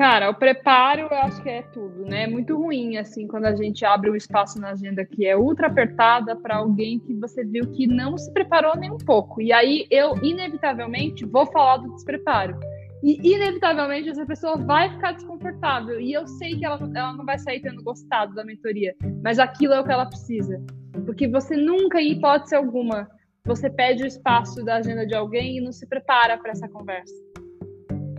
Cara, 0.00 0.30
o 0.30 0.34
preparo 0.34 1.02
eu 1.02 1.14
acho 1.18 1.42
que 1.42 1.48
é 1.50 1.60
tudo, 1.60 2.06
né? 2.06 2.22
É 2.22 2.26
muito 2.26 2.56
ruim, 2.56 2.96
assim, 2.96 3.26
quando 3.26 3.44
a 3.44 3.54
gente 3.54 3.84
abre 3.84 4.10
um 4.10 4.16
espaço 4.16 4.58
na 4.58 4.70
agenda 4.70 5.04
que 5.04 5.26
é 5.26 5.36
ultra 5.36 5.66
apertada 5.66 6.34
para 6.34 6.56
alguém 6.56 6.98
que 6.98 7.12
você 7.12 7.44
viu 7.44 7.70
que 7.70 7.86
não 7.86 8.16
se 8.16 8.32
preparou 8.32 8.74
nem 8.76 8.90
um 8.90 8.96
pouco. 8.96 9.42
E 9.42 9.52
aí 9.52 9.86
eu, 9.90 10.16
inevitavelmente, 10.22 11.26
vou 11.26 11.44
falar 11.44 11.76
do 11.76 11.92
despreparo. 11.92 12.58
E, 13.02 13.34
inevitavelmente, 13.34 14.08
essa 14.08 14.24
pessoa 14.24 14.56
vai 14.56 14.88
ficar 14.88 15.12
desconfortável. 15.12 16.00
E 16.00 16.14
eu 16.14 16.26
sei 16.26 16.56
que 16.56 16.64
ela, 16.64 16.78
ela 16.94 17.12
não 17.12 17.26
vai 17.26 17.38
sair 17.38 17.60
tendo 17.60 17.82
gostado 17.82 18.34
da 18.34 18.42
mentoria, 18.42 18.94
mas 19.22 19.38
aquilo 19.38 19.74
é 19.74 19.80
o 19.80 19.84
que 19.84 19.92
ela 19.92 20.06
precisa. 20.06 20.62
Porque 21.04 21.28
você 21.28 21.58
nunca, 21.58 22.00
em 22.00 22.12
hipótese 22.12 22.54
alguma, 22.54 23.06
você 23.44 23.70
pede 23.70 24.02
o 24.02 24.06
espaço 24.06 24.64
da 24.64 24.76
agenda 24.76 25.06
de 25.06 25.14
alguém 25.14 25.58
e 25.58 25.60
não 25.60 25.72
se 25.72 25.86
prepara 25.86 26.38
para 26.38 26.52
essa 26.52 26.68
conversa. 26.68 27.14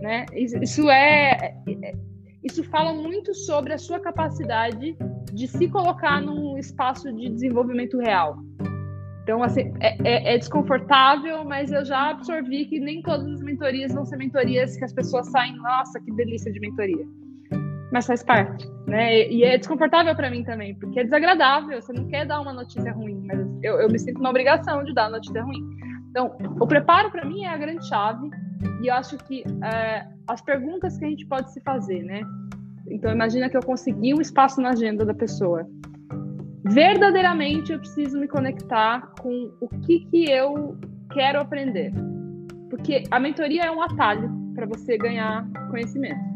Né? 0.00 0.26
Isso 0.34 0.90
é, 0.90 1.54
é, 1.66 1.94
isso 2.42 2.64
fala 2.64 2.92
muito 2.92 3.32
sobre 3.34 3.72
a 3.72 3.78
sua 3.78 4.00
capacidade 4.00 4.96
de 5.32 5.46
se 5.48 5.68
colocar 5.68 6.20
num 6.20 6.58
espaço 6.58 7.12
de 7.12 7.28
desenvolvimento 7.28 7.98
real. 7.98 8.36
Então, 9.22 9.42
assim, 9.42 9.72
é, 9.80 9.96
é, 10.02 10.34
é 10.34 10.38
desconfortável, 10.38 11.44
mas 11.44 11.70
eu 11.70 11.84
já 11.84 12.10
absorvi 12.10 12.66
que 12.66 12.80
nem 12.80 13.00
todas 13.02 13.34
as 13.34 13.42
mentorias 13.42 13.94
vão 13.94 14.04
ser 14.04 14.16
mentorias 14.16 14.76
que 14.76 14.84
as 14.84 14.92
pessoas 14.92 15.28
saem, 15.30 15.56
nossa, 15.56 16.00
que 16.00 16.10
delícia 16.12 16.52
de 16.52 16.58
mentoria. 16.58 17.06
Mas 17.92 18.06
faz 18.06 18.22
parte, 18.22 18.66
né? 18.86 19.28
E 19.28 19.44
é 19.44 19.58
desconfortável 19.58 20.16
para 20.16 20.30
mim 20.30 20.42
também, 20.42 20.74
porque 20.74 21.00
é 21.00 21.04
desagradável. 21.04 21.80
Você 21.80 21.92
não 21.92 22.08
quer 22.08 22.26
dar 22.26 22.40
uma 22.40 22.52
notícia 22.52 22.90
ruim, 22.90 23.22
mas 23.26 23.38
eu, 23.62 23.80
eu 23.80 23.88
me 23.88 23.98
sinto 23.98 24.22
na 24.22 24.30
obrigação 24.30 24.82
de 24.82 24.94
dar 24.94 25.04
uma 25.04 25.18
notícia 25.18 25.42
ruim. 25.42 25.62
Então, 26.08 26.34
o 26.58 26.66
preparo 26.66 27.10
para 27.10 27.24
mim 27.26 27.44
é 27.44 27.48
a 27.48 27.56
grande 27.56 27.86
chave. 27.86 28.30
E 28.82 28.86
eu 28.86 28.94
acho 28.94 29.18
que 29.18 29.44
é, 29.62 30.06
as 30.26 30.40
perguntas 30.40 30.96
que 30.96 31.04
a 31.04 31.08
gente 31.08 31.26
pode 31.26 31.52
se 31.52 31.60
fazer, 31.60 32.02
né? 32.02 32.22
Então, 32.88 33.12
imagina 33.12 33.50
que 33.50 33.56
eu 33.56 33.62
consegui 33.62 34.14
um 34.14 34.20
espaço 34.20 34.60
na 34.60 34.70
agenda 34.70 35.04
da 35.04 35.14
pessoa. 35.14 35.66
Verdadeiramente, 36.64 37.72
eu 37.72 37.78
preciso 37.78 38.18
me 38.18 38.26
conectar 38.26 39.12
com 39.20 39.52
o 39.60 39.68
que, 39.68 40.06
que 40.06 40.30
eu 40.30 40.78
quero 41.12 41.40
aprender. 41.40 41.92
Porque 42.70 43.04
a 43.10 43.20
mentoria 43.20 43.64
é 43.64 43.70
um 43.70 43.82
atalho 43.82 44.30
para 44.54 44.64
você 44.64 44.96
ganhar 44.96 45.46
conhecimento. 45.70 46.32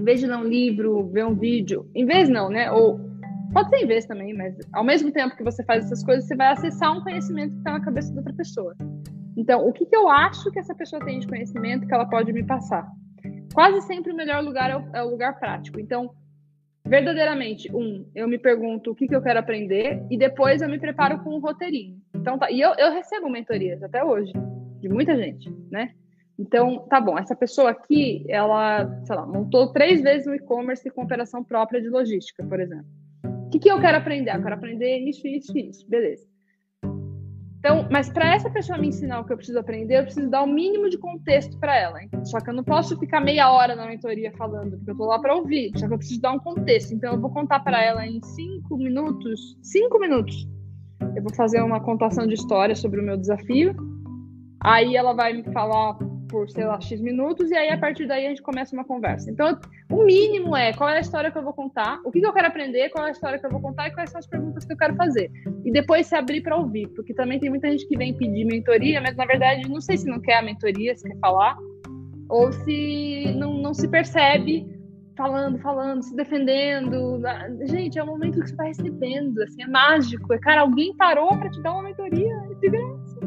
Em 0.00 0.04
vez 0.04 0.18
de 0.18 0.26
ler 0.26 0.36
um 0.36 0.44
livro, 0.44 1.06
ver 1.08 1.26
um 1.26 1.34
vídeo, 1.34 1.86
em 1.94 2.06
vez 2.06 2.26
não, 2.26 2.48
né? 2.48 2.72
Ou 2.72 2.98
pode 3.52 3.68
ser 3.68 3.84
em 3.84 3.86
vez 3.86 4.06
também, 4.06 4.32
mas 4.32 4.56
ao 4.72 4.82
mesmo 4.82 5.12
tempo 5.12 5.36
que 5.36 5.44
você 5.44 5.62
faz 5.62 5.84
essas 5.84 6.02
coisas, 6.02 6.26
você 6.26 6.34
vai 6.34 6.52
acessar 6.52 6.96
um 6.96 7.02
conhecimento 7.02 7.52
que 7.52 7.58
está 7.58 7.72
na 7.72 7.84
cabeça 7.84 8.10
da 8.14 8.20
outra 8.20 8.32
pessoa. 8.32 8.74
Então, 9.36 9.66
o 9.68 9.72
que, 9.74 9.84
que 9.84 9.94
eu 9.94 10.08
acho 10.08 10.50
que 10.50 10.58
essa 10.58 10.74
pessoa 10.74 11.04
tem 11.04 11.18
de 11.18 11.26
conhecimento 11.26 11.86
que 11.86 11.92
ela 11.92 12.06
pode 12.06 12.32
me 12.32 12.42
passar? 12.42 12.90
Quase 13.52 13.82
sempre 13.82 14.10
o 14.10 14.16
melhor 14.16 14.42
lugar 14.42 14.70
é 14.70 14.76
o, 14.76 14.96
é 14.96 15.02
o 15.02 15.10
lugar 15.10 15.38
prático. 15.38 15.78
Então, 15.78 16.14
verdadeiramente, 16.86 17.70
um, 17.70 18.06
eu 18.14 18.26
me 18.26 18.38
pergunto 18.38 18.92
o 18.92 18.94
que, 18.94 19.06
que 19.06 19.14
eu 19.14 19.20
quero 19.20 19.38
aprender 19.38 20.02
e 20.10 20.16
depois 20.16 20.62
eu 20.62 20.68
me 20.68 20.78
preparo 20.78 21.18
com 21.22 21.36
um 21.36 21.40
roteirinho. 21.40 21.98
Então, 22.14 22.38
tá, 22.38 22.50
e 22.50 22.58
eu, 22.58 22.72
eu 22.78 22.90
recebo 22.90 23.28
mentorias 23.28 23.82
até 23.82 24.02
hoje, 24.02 24.32
de 24.80 24.88
muita 24.88 25.14
gente, 25.14 25.54
né? 25.70 25.92
Então, 26.40 26.86
tá 26.88 26.98
bom, 26.98 27.18
essa 27.18 27.36
pessoa 27.36 27.68
aqui, 27.68 28.24
ela, 28.26 28.88
sei 29.04 29.14
lá, 29.14 29.26
montou 29.26 29.70
três 29.74 30.00
vezes 30.00 30.26
o 30.26 30.34
e-commerce 30.34 30.90
com 30.90 31.02
operação 31.02 31.44
própria 31.44 31.82
de 31.82 31.90
logística, 31.90 32.42
por 32.42 32.58
exemplo. 32.58 32.86
O 33.22 33.50
que, 33.50 33.58
que 33.58 33.70
eu 33.70 33.78
quero 33.78 33.98
aprender? 33.98 34.34
Eu 34.34 34.42
quero 34.42 34.54
aprender 34.54 35.00
isso, 35.00 35.26
isso, 35.28 35.56
isso. 35.58 35.86
Beleza. 35.86 36.26
Então, 37.58 37.86
mas 37.90 38.08
para 38.08 38.32
essa 38.34 38.48
pessoa 38.48 38.78
me 38.78 38.88
ensinar 38.88 39.20
o 39.20 39.26
que 39.26 39.34
eu 39.34 39.36
preciso 39.36 39.58
aprender, 39.58 39.98
eu 39.98 40.04
preciso 40.04 40.30
dar 40.30 40.42
o 40.42 40.46
mínimo 40.46 40.88
de 40.88 40.96
contexto 40.96 41.58
para 41.58 41.76
ela. 41.76 42.02
Hein? 42.02 42.08
Só 42.24 42.40
que 42.40 42.48
eu 42.48 42.54
não 42.54 42.64
posso 42.64 42.98
ficar 42.98 43.20
meia 43.20 43.52
hora 43.52 43.76
na 43.76 43.86
mentoria 43.86 44.32
falando, 44.32 44.78
porque 44.78 44.92
eu 44.92 44.96
tô 44.96 45.04
lá 45.04 45.18
para 45.18 45.36
ouvir. 45.36 45.70
Só 45.76 45.86
que 45.86 45.92
eu 45.92 45.98
preciso 45.98 46.22
dar 46.22 46.32
um 46.32 46.38
contexto. 46.38 46.94
Então, 46.94 47.12
eu 47.12 47.20
vou 47.20 47.28
contar 47.28 47.60
para 47.60 47.84
ela 47.84 48.06
em 48.06 48.18
cinco 48.22 48.78
minutos, 48.78 49.58
cinco 49.62 49.98
minutos. 49.98 50.48
Eu 51.14 51.22
vou 51.22 51.34
fazer 51.34 51.60
uma 51.60 51.82
contação 51.82 52.26
de 52.26 52.32
história 52.32 52.74
sobre 52.74 52.98
o 52.98 53.04
meu 53.04 53.18
desafio. 53.18 53.76
Aí 54.62 54.96
ela 54.96 55.12
vai 55.12 55.34
me 55.34 55.42
falar 55.52 55.98
por, 56.30 56.48
sei 56.48 56.64
lá, 56.64 56.80
X 56.80 57.00
minutos, 57.00 57.50
e 57.50 57.56
aí 57.56 57.68
a 57.70 57.78
partir 57.78 58.06
daí 58.06 58.26
a 58.26 58.28
gente 58.28 58.42
começa 58.42 58.74
uma 58.74 58.84
conversa. 58.84 59.30
Então, 59.30 59.58
o 59.90 60.04
mínimo 60.04 60.56
é 60.56 60.72
qual 60.72 60.88
é 60.88 60.98
a 60.98 61.00
história 61.00 61.30
que 61.30 61.38
eu 61.38 61.42
vou 61.42 61.52
contar, 61.52 62.00
o 62.04 62.10
que, 62.10 62.20
que 62.20 62.26
eu 62.26 62.32
quero 62.32 62.46
aprender, 62.46 62.88
qual 62.90 63.06
é 63.06 63.08
a 63.08 63.12
história 63.12 63.38
que 63.38 63.46
eu 63.46 63.50
vou 63.50 63.60
contar 63.60 63.88
e 63.88 63.90
quais 63.92 64.10
são 64.10 64.18
as 64.18 64.26
perguntas 64.26 64.64
que 64.64 64.72
eu 64.72 64.76
quero 64.76 64.94
fazer. 64.94 65.30
E 65.64 65.72
depois 65.72 66.06
se 66.06 66.14
abrir 66.14 66.40
para 66.42 66.56
ouvir, 66.56 66.88
porque 66.88 67.12
também 67.12 67.38
tem 67.38 67.50
muita 67.50 67.70
gente 67.70 67.86
que 67.86 67.96
vem 67.96 68.16
pedir 68.16 68.44
mentoria, 68.44 69.00
mas 69.00 69.16
na 69.16 69.26
verdade 69.26 69.68
não 69.68 69.80
sei 69.80 69.96
se 69.96 70.06
não 70.06 70.20
quer 70.20 70.38
a 70.38 70.42
mentoria, 70.42 70.96
se 70.96 71.08
quer 71.08 71.18
falar, 71.18 71.56
ou 72.28 72.52
se 72.52 73.34
não, 73.36 73.54
não 73.54 73.74
se 73.74 73.88
percebe 73.88 74.66
falando, 75.16 75.58
falando, 75.58 76.02
se 76.02 76.16
defendendo. 76.16 77.20
Gente, 77.66 77.98
é 77.98 78.02
o 78.02 78.06
momento 78.06 78.40
que 78.40 78.46
você 78.46 78.52
está 78.52 78.64
recebendo, 78.64 79.42
assim, 79.42 79.62
é 79.62 79.66
mágico. 79.66 80.32
É, 80.32 80.38
cara, 80.38 80.62
alguém 80.62 80.96
parou 80.96 81.28
para 81.36 81.50
te 81.50 81.60
dar 81.60 81.72
uma 81.72 81.82
mentoria 81.82 82.36
de 82.60 82.70
graça. 82.70 83.20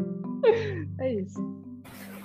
É 0.99 1.13
isso. 1.13 1.62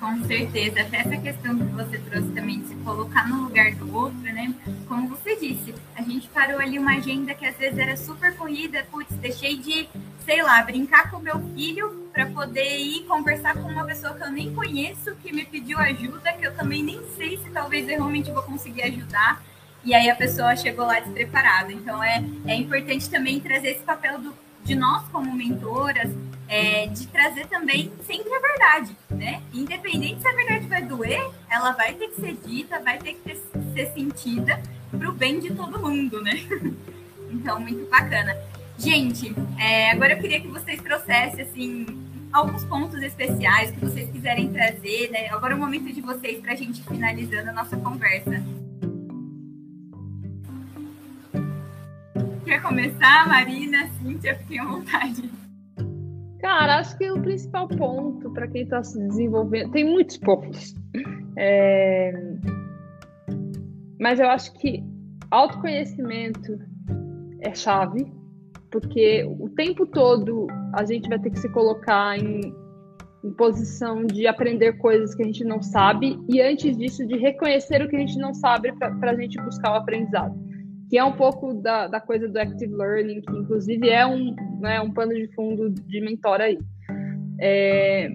Com 0.01 0.25
certeza, 0.27 0.81
até 0.81 0.99
essa 0.99 1.17
questão 1.17 1.59
que 1.59 1.65
você 1.75 1.99
trouxe 1.99 2.29
também 2.29 2.61
de 2.61 2.69
se 2.69 2.75
colocar 2.77 3.29
no 3.29 3.43
lugar 3.43 3.75
do 3.75 3.93
outro, 3.93 4.21
né? 4.21 4.55
Como 4.87 5.09
você 5.09 5.35
disse, 5.35 5.75
a 5.97 6.03
gente 6.03 6.29
parou 6.29 6.61
ali 6.61 6.79
uma 6.79 6.93
agenda 6.93 7.35
que 7.35 7.45
às 7.45 7.57
vezes 7.57 7.77
era 7.77 7.97
super 7.97 8.37
corrida, 8.37 8.87
putz, 8.93 9.13
deixei 9.17 9.57
de, 9.57 9.89
sei 10.25 10.41
lá, 10.41 10.63
brincar 10.63 11.11
com 11.11 11.19
meu 11.19 11.41
filho 11.53 12.09
para 12.13 12.27
poder 12.27 12.79
ir 12.79 13.05
conversar 13.07 13.55
com 13.55 13.69
uma 13.69 13.85
pessoa 13.85 14.15
que 14.15 14.23
eu 14.23 14.31
nem 14.31 14.55
conheço, 14.55 15.17
que 15.17 15.33
me 15.33 15.45
pediu 15.45 15.79
ajuda, 15.79 16.33
que 16.33 16.47
eu 16.47 16.55
também 16.55 16.83
nem 16.85 17.01
sei 17.17 17.37
se 17.39 17.51
talvez 17.51 17.89
eu 17.89 17.97
realmente 17.97 18.31
vou 18.31 18.43
conseguir 18.45 18.83
ajudar. 18.83 19.43
E 19.85 19.95
aí 19.95 20.09
a 20.09 20.15
pessoa 20.15 20.55
chegou 20.55 20.87
lá 20.87 21.01
despreparada. 21.01 21.73
Então 21.73 22.03
é, 22.03 22.23
é 22.47 22.55
importante 22.55 23.11
também 23.11 23.41
trazer 23.41 23.71
esse 23.71 23.83
papel 23.83 24.21
do, 24.21 24.33
de 24.65 24.77
nós 24.77 25.03
como 25.09 25.35
mentoras, 25.35 26.09
é, 26.49 26.87
de 26.87 27.07
trazer 27.09 27.47
também 27.47 27.93
sempre 28.07 28.33
a 28.35 28.41
verdade, 28.41 28.97
né? 29.11 29.43
Independente 29.53 30.23
se 30.23 30.29
a 30.29 30.33
verdade 30.33 30.67
vai 30.67 30.83
doer, 30.83 31.31
ela 31.51 31.73
vai 31.73 31.93
ter 31.93 32.09
que 32.09 32.21
ser 32.21 32.35
dita, 32.45 32.81
vai 32.81 32.99
ter 32.99 33.15
que 33.15 33.37
ser 33.75 33.93
sentida 33.93 34.61
para 34.91 35.09
o 35.09 35.13
bem 35.13 35.39
de 35.39 35.53
todo 35.55 35.79
mundo, 35.79 36.21
né? 36.23 36.33
Então, 37.31 37.61
muito 37.61 37.87
bacana. 37.91 38.35
Gente, 38.79 39.35
é, 39.59 39.91
agora 39.91 40.15
eu 40.15 40.19
queria 40.19 40.41
que 40.41 40.49
vocês 40.49 40.81
trouxessem, 40.81 41.43
assim, 41.43 41.87
alguns 42.33 42.65
pontos 42.65 43.03
especiais 43.03 43.71
que 43.71 43.81
vocês 43.81 44.11
quiserem 44.11 44.51
trazer, 44.51 45.11
né? 45.11 45.29
Agora 45.29 45.53
é 45.53 45.57
o 45.57 45.59
momento 45.59 45.93
de 45.93 46.01
vocês 46.01 46.41
para 46.41 46.53
a 46.53 46.57
gente 46.57 46.83
finalizando 46.83 47.51
a 47.51 47.53
nossa 47.53 47.77
conversa. 47.77 48.43
Quer 52.47 52.63
começar, 52.63 53.29
Marina, 53.29 53.91
Cíntia? 54.01 54.39
Fiquem 54.39 54.61
à 54.61 54.65
vontade. 54.65 55.28
Cara, 56.41 56.79
acho 56.79 56.97
que 56.97 57.11
o 57.11 57.21
principal 57.21 57.67
ponto 57.69 58.31
para 58.31 58.47
quem 58.47 58.63
está 58.63 58.83
se 58.83 58.99
desenvolvendo. 58.99 59.73
Tem 59.73 59.85
muitos 59.85 60.17
pontos. 60.19 60.75
É... 61.37 62.13
Mas 64.01 64.21
eu 64.21 64.29
acho 64.29 64.53
que 64.55 64.85
autoconhecimento 65.31 66.59
é 67.41 67.55
chave, 67.55 68.13
porque 68.71 69.25
o 69.25 69.49
tempo 69.51 69.87
todo 69.87 70.47
a 70.75 70.85
gente 70.85 71.09
vai 71.09 71.19
ter 71.19 71.31
que 71.31 71.39
se 71.39 71.49
colocar 71.51 72.17
em, 72.17 72.55
em 73.25 73.33
posição 73.33 74.05
de 74.05 74.27
aprender 74.27 74.79
coisas 74.79 75.15
que 75.15 75.23
a 75.23 75.27
gente 75.27 75.45
não 75.45 75.61
sabe 75.61 76.19
e 76.29 76.41
antes 76.41 76.77
disso 76.77 77.05
de 77.07 77.17
reconhecer 77.17 77.83
o 77.83 77.89
que 77.89 77.97
a 77.97 78.01
gente 78.01 78.19
não 78.19 78.33
sabe 78.33 78.73
para 78.73 79.11
a 79.11 79.17
gente 79.17 79.41
buscar 79.43 79.73
o 79.73 79.77
aprendizado 79.77 80.48
que 80.89 80.97
é 80.97 81.05
um 81.05 81.13
pouco 81.13 81.55
da, 81.55 81.87
da 81.87 82.01
coisa 82.01 82.29
do 82.29 82.39
active 82.39 82.75
learning, 82.75 83.21
que 83.21 83.37
inclusive 83.37 83.89
é 83.89 84.07
um, 84.07 84.35
né, 84.61 84.81
um 84.81 84.91
pano 84.91 85.15
de 85.15 85.29
fundo 85.35 85.71
de 85.71 86.01
mentor 86.01 86.41
aí. 86.41 86.59
É... 87.41 88.11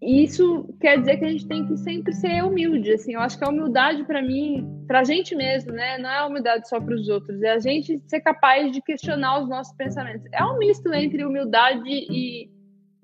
Isso 0.00 0.74
quer 0.80 0.98
dizer 1.00 1.18
que 1.18 1.24
a 1.26 1.28
gente 1.28 1.46
tem 1.46 1.66
que 1.66 1.76
sempre 1.76 2.14
ser 2.14 2.42
humilde, 2.42 2.92
assim, 2.92 3.12
eu 3.12 3.20
acho 3.20 3.38
que 3.38 3.44
a 3.44 3.50
humildade 3.50 4.04
para 4.04 4.22
mim, 4.22 4.66
para 4.86 5.00
a 5.00 5.04
gente 5.04 5.36
mesmo, 5.36 5.72
né, 5.72 5.98
não 5.98 6.08
é 6.08 6.18
a 6.18 6.26
humildade 6.26 6.66
só 6.66 6.80
para 6.80 6.94
os 6.94 7.08
outros, 7.08 7.42
é 7.42 7.50
a 7.50 7.58
gente 7.58 7.98
ser 8.06 8.20
capaz 8.20 8.72
de 8.72 8.80
questionar 8.80 9.42
os 9.42 9.48
nossos 9.50 9.76
pensamentos. 9.76 10.26
É 10.32 10.42
um 10.42 10.56
misto 10.56 10.90
entre 10.94 11.26
humildade 11.26 11.82
e 11.86 12.48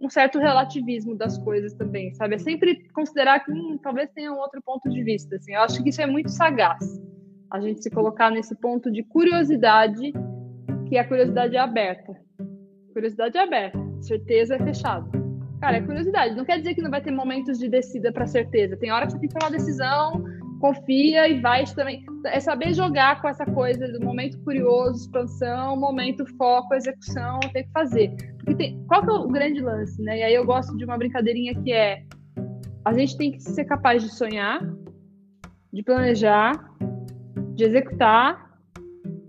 um 0.04 0.10
certo 0.10 0.38
relativismo 0.38 1.16
das 1.16 1.38
coisas 1.38 1.72
também, 1.74 2.12
sabe? 2.14 2.34
É 2.34 2.38
sempre 2.38 2.86
considerar 2.92 3.40
que 3.40 3.50
hum, 3.50 3.78
talvez 3.82 4.10
tenha 4.10 4.32
um 4.32 4.38
outro 4.38 4.60
ponto 4.62 4.90
de 4.90 5.02
vista, 5.02 5.36
assim. 5.36 5.54
Eu 5.54 5.62
acho 5.62 5.82
que 5.82 5.88
isso 5.88 6.02
é 6.02 6.06
muito 6.06 6.30
sagaz. 6.30 7.02
A 7.50 7.60
gente 7.60 7.82
se 7.82 7.90
colocar 7.90 8.30
nesse 8.30 8.54
ponto 8.56 8.90
de 8.90 9.02
curiosidade, 9.02 10.12
que 10.88 10.98
a 10.98 11.06
curiosidade 11.06 11.56
é 11.56 11.60
aberta. 11.60 12.14
Curiosidade 12.92 13.38
é 13.38 13.42
aberta, 13.42 13.78
certeza 14.00 14.56
é 14.56 14.58
fechada. 14.58 15.08
Cara, 15.60 15.78
é 15.78 15.80
curiosidade. 15.80 16.36
Não 16.36 16.44
quer 16.44 16.58
dizer 16.58 16.74
que 16.74 16.82
não 16.82 16.90
vai 16.90 17.00
ter 17.00 17.10
momentos 17.10 17.58
de 17.58 17.68
descida 17.68 18.12
para 18.12 18.26
certeza. 18.26 18.76
Tem 18.76 18.92
hora 18.92 19.06
que 19.06 19.12
você 19.12 19.18
tem 19.18 19.28
que 19.28 19.34
tomar 19.34 19.50
decisão, 19.50 20.22
confia 20.60 21.26
e 21.28 21.40
vai 21.40 21.64
também. 21.64 22.04
É 22.26 22.38
saber 22.38 22.74
jogar 22.74 23.22
com 23.22 23.28
essa 23.28 23.46
coisa 23.46 23.88
do 23.88 24.04
momento 24.04 24.38
curioso, 24.44 25.04
expansão, 25.04 25.76
momento 25.76 26.26
foco, 26.36 26.74
execução, 26.74 27.40
tem 27.52 27.64
que 27.64 27.70
fazer. 27.70 28.33
Porque 28.44 28.54
tem, 28.56 28.84
qual 28.86 29.02
que 29.02 29.10
é 29.10 29.12
o 29.12 29.28
grande 29.28 29.60
lance, 29.60 30.00
né? 30.02 30.18
E 30.18 30.22
aí 30.22 30.34
eu 30.34 30.44
gosto 30.44 30.76
de 30.76 30.84
uma 30.84 30.98
brincadeirinha 30.98 31.54
que 31.62 31.72
é 31.72 32.04
a 32.84 32.92
gente 32.92 33.16
tem 33.16 33.32
que 33.32 33.40
ser 33.40 33.64
capaz 33.64 34.02
de 34.02 34.12
sonhar, 34.14 34.60
de 35.72 35.82
planejar, 35.82 36.52
de 37.54 37.64
executar 37.64 38.44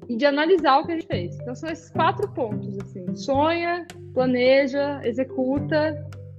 e 0.10 0.18
de 0.18 0.26
analisar 0.26 0.80
o 0.80 0.86
que 0.86 0.92
a 0.92 0.96
gente 0.96 1.08
fez. 1.08 1.40
Então 1.40 1.56
são 1.56 1.70
esses 1.70 1.90
quatro 1.90 2.28
pontos, 2.34 2.78
assim. 2.80 3.16
Sonha, 3.16 3.88
planeja, 4.14 5.00
executa 5.06 5.96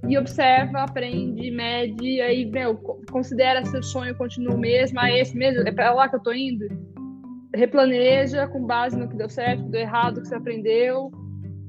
e 0.07 0.17
observa, 0.17 0.83
aprende, 0.83 1.49
mede, 1.49 2.21
aí, 2.21 2.45
meu, 2.45 2.77
considera 3.11 3.65
se 3.65 3.75
o 3.75 3.83
sonho 3.83 4.15
continua 4.15 4.53
o 4.53 4.57
mesmo, 4.57 4.99
ah, 4.99 5.11
esse 5.11 5.35
mesmo, 5.35 5.67
é 5.67 5.71
para 5.71 5.93
lá 5.93 6.07
que 6.07 6.15
eu 6.15 6.21
tô 6.21 6.31
indo. 6.31 6.67
Replaneja 7.53 8.47
com 8.47 8.65
base 8.65 8.97
no 8.97 9.09
que 9.09 9.17
deu 9.17 9.27
certo, 9.27 9.63
que 9.63 9.71
deu 9.71 9.81
errado, 9.81 10.21
que 10.21 10.27
você 10.27 10.35
aprendeu, 10.35 11.11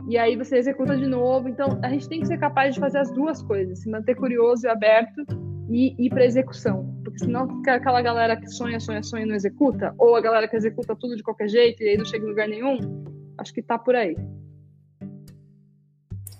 e 0.08 0.16
aí 0.16 0.36
você 0.36 0.56
executa 0.56 0.96
de 0.96 1.06
novo. 1.06 1.48
Então, 1.48 1.78
a 1.82 1.90
gente 1.90 2.08
tem 2.08 2.20
que 2.20 2.26
ser 2.26 2.38
capaz 2.38 2.74
de 2.74 2.80
fazer 2.80 2.98
as 2.98 3.10
duas 3.12 3.42
coisas, 3.42 3.80
se 3.80 3.90
manter 3.90 4.14
curioso 4.14 4.66
e 4.66 4.70
aberto 4.70 5.22
e 5.70 5.94
ir 5.98 6.08
para 6.08 6.24
execução. 6.24 6.98
Porque 7.04 7.18
senão 7.18 7.46
fica 7.58 7.74
aquela 7.74 8.00
galera 8.00 8.34
que 8.34 8.48
sonha, 8.48 8.80
sonha, 8.80 9.02
sonha 9.02 9.24
e 9.24 9.28
não 9.28 9.34
executa, 9.34 9.94
ou 9.98 10.16
a 10.16 10.20
galera 10.20 10.48
que 10.48 10.56
executa 10.56 10.96
tudo 10.96 11.14
de 11.14 11.22
qualquer 11.22 11.48
jeito 11.48 11.82
e 11.82 11.90
aí 11.90 11.98
não 11.98 12.06
chega 12.06 12.24
em 12.24 12.28
lugar 12.28 12.48
nenhum. 12.48 13.04
Acho 13.36 13.52
que 13.52 13.62
tá 13.62 13.78
por 13.78 13.94
aí. 13.94 14.16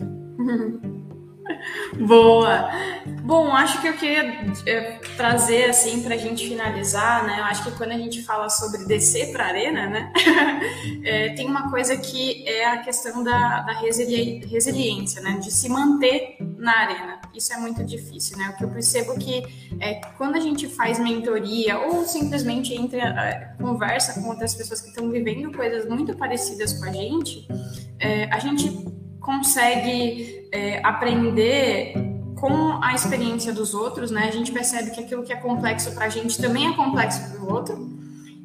Boa! 1.99 2.71
Bom, 3.23 3.53
acho 3.53 3.81
que 3.81 3.89
eu 3.89 3.95
queria 3.95 4.53
é, 4.67 4.99
trazer 5.17 5.65
assim 5.71 6.03
para 6.03 6.15
a 6.15 6.19
gente 6.19 6.49
finalizar, 6.49 7.27
né? 7.27 7.41
Eu 7.41 7.45
acho 7.45 7.65
que 7.65 7.71
quando 7.73 7.93
a 7.93 7.99
gente 7.99 8.23
fala 8.23 8.49
sobre 8.49 8.85
descer 8.85 9.33
para 9.33 9.45
a 9.45 9.49
arena, 9.49 9.87
né? 9.87 10.13
é, 11.05 11.31
tem 11.31 11.47
uma 11.47 11.71
coisa 11.71 11.97
que 11.97 12.47
é 12.49 12.67
a 12.67 12.79
questão 12.79 13.23
da, 13.23 13.61
da 13.61 13.73
resili 13.81 14.45
resiliência, 14.47 15.21
né? 15.21 15.39
De 15.43 15.51
se 15.51 15.69
manter 15.69 16.37
na 16.41 16.73
arena. 16.73 17.21
Isso 17.35 17.53
é 17.53 17.57
muito 17.59 17.85
difícil, 17.85 18.37
né? 18.39 18.51
O 18.51 18.57
que 18.57 18.65
eu 18.65 18.69
percebo 18.71 19.19
que 19.19 19.43
é, 19.81 19.95
quando 20.17 20.37
a 20.37 20.41
gente 20.41 20.67
faz 20.69 20.99
mentoria 20.99 21.79
ou 21.79 22.05
simplesmente 22.05 22.75
entra, 22.75 22.99
é, 22.99 23.55
conversa 23.61 24.21
com 24.21 24.29
outras 24.29 24.55
pessoas 24.55 24.81
que 24.81 24.89
estão 24.89 25.11
vivendo 25.11 25.53
coisas 25.53 25.89
muito 25.89 26.17
parecidas 26.17 26.73
com 26.73 26.85
a 26.85 26.93
gente, 26.93 27.47
é, 28.01 28.25
a 28.33 28.39
gente 28.39 28.87
consegue 29.29 30.49
é, 30.51 30.81
aprender 30.83 31.93
com 32.41 32.83
a 32.83 32.95
experiência 32.95 33.53
dos 33.53 33.75
outros, 33.75 34.11
né? 34.11 34.27
A 34.27 34.31
gente 34.31 34.51
percebe 34.51 34.91
que 34.91 35.01
aquilo 35.01 35.23
que 35.23 35.31
é 35.31 35.37
complexo 35.37 35.93
para 35.93 36.07
a 36.07 36.09
gente 36.09 36.41
também 36.41 36.67
é 36.67 36.73
complexo 36.75 37.31
para 37.31 37.41
o 37.43 37.53
outro 37.53 37.91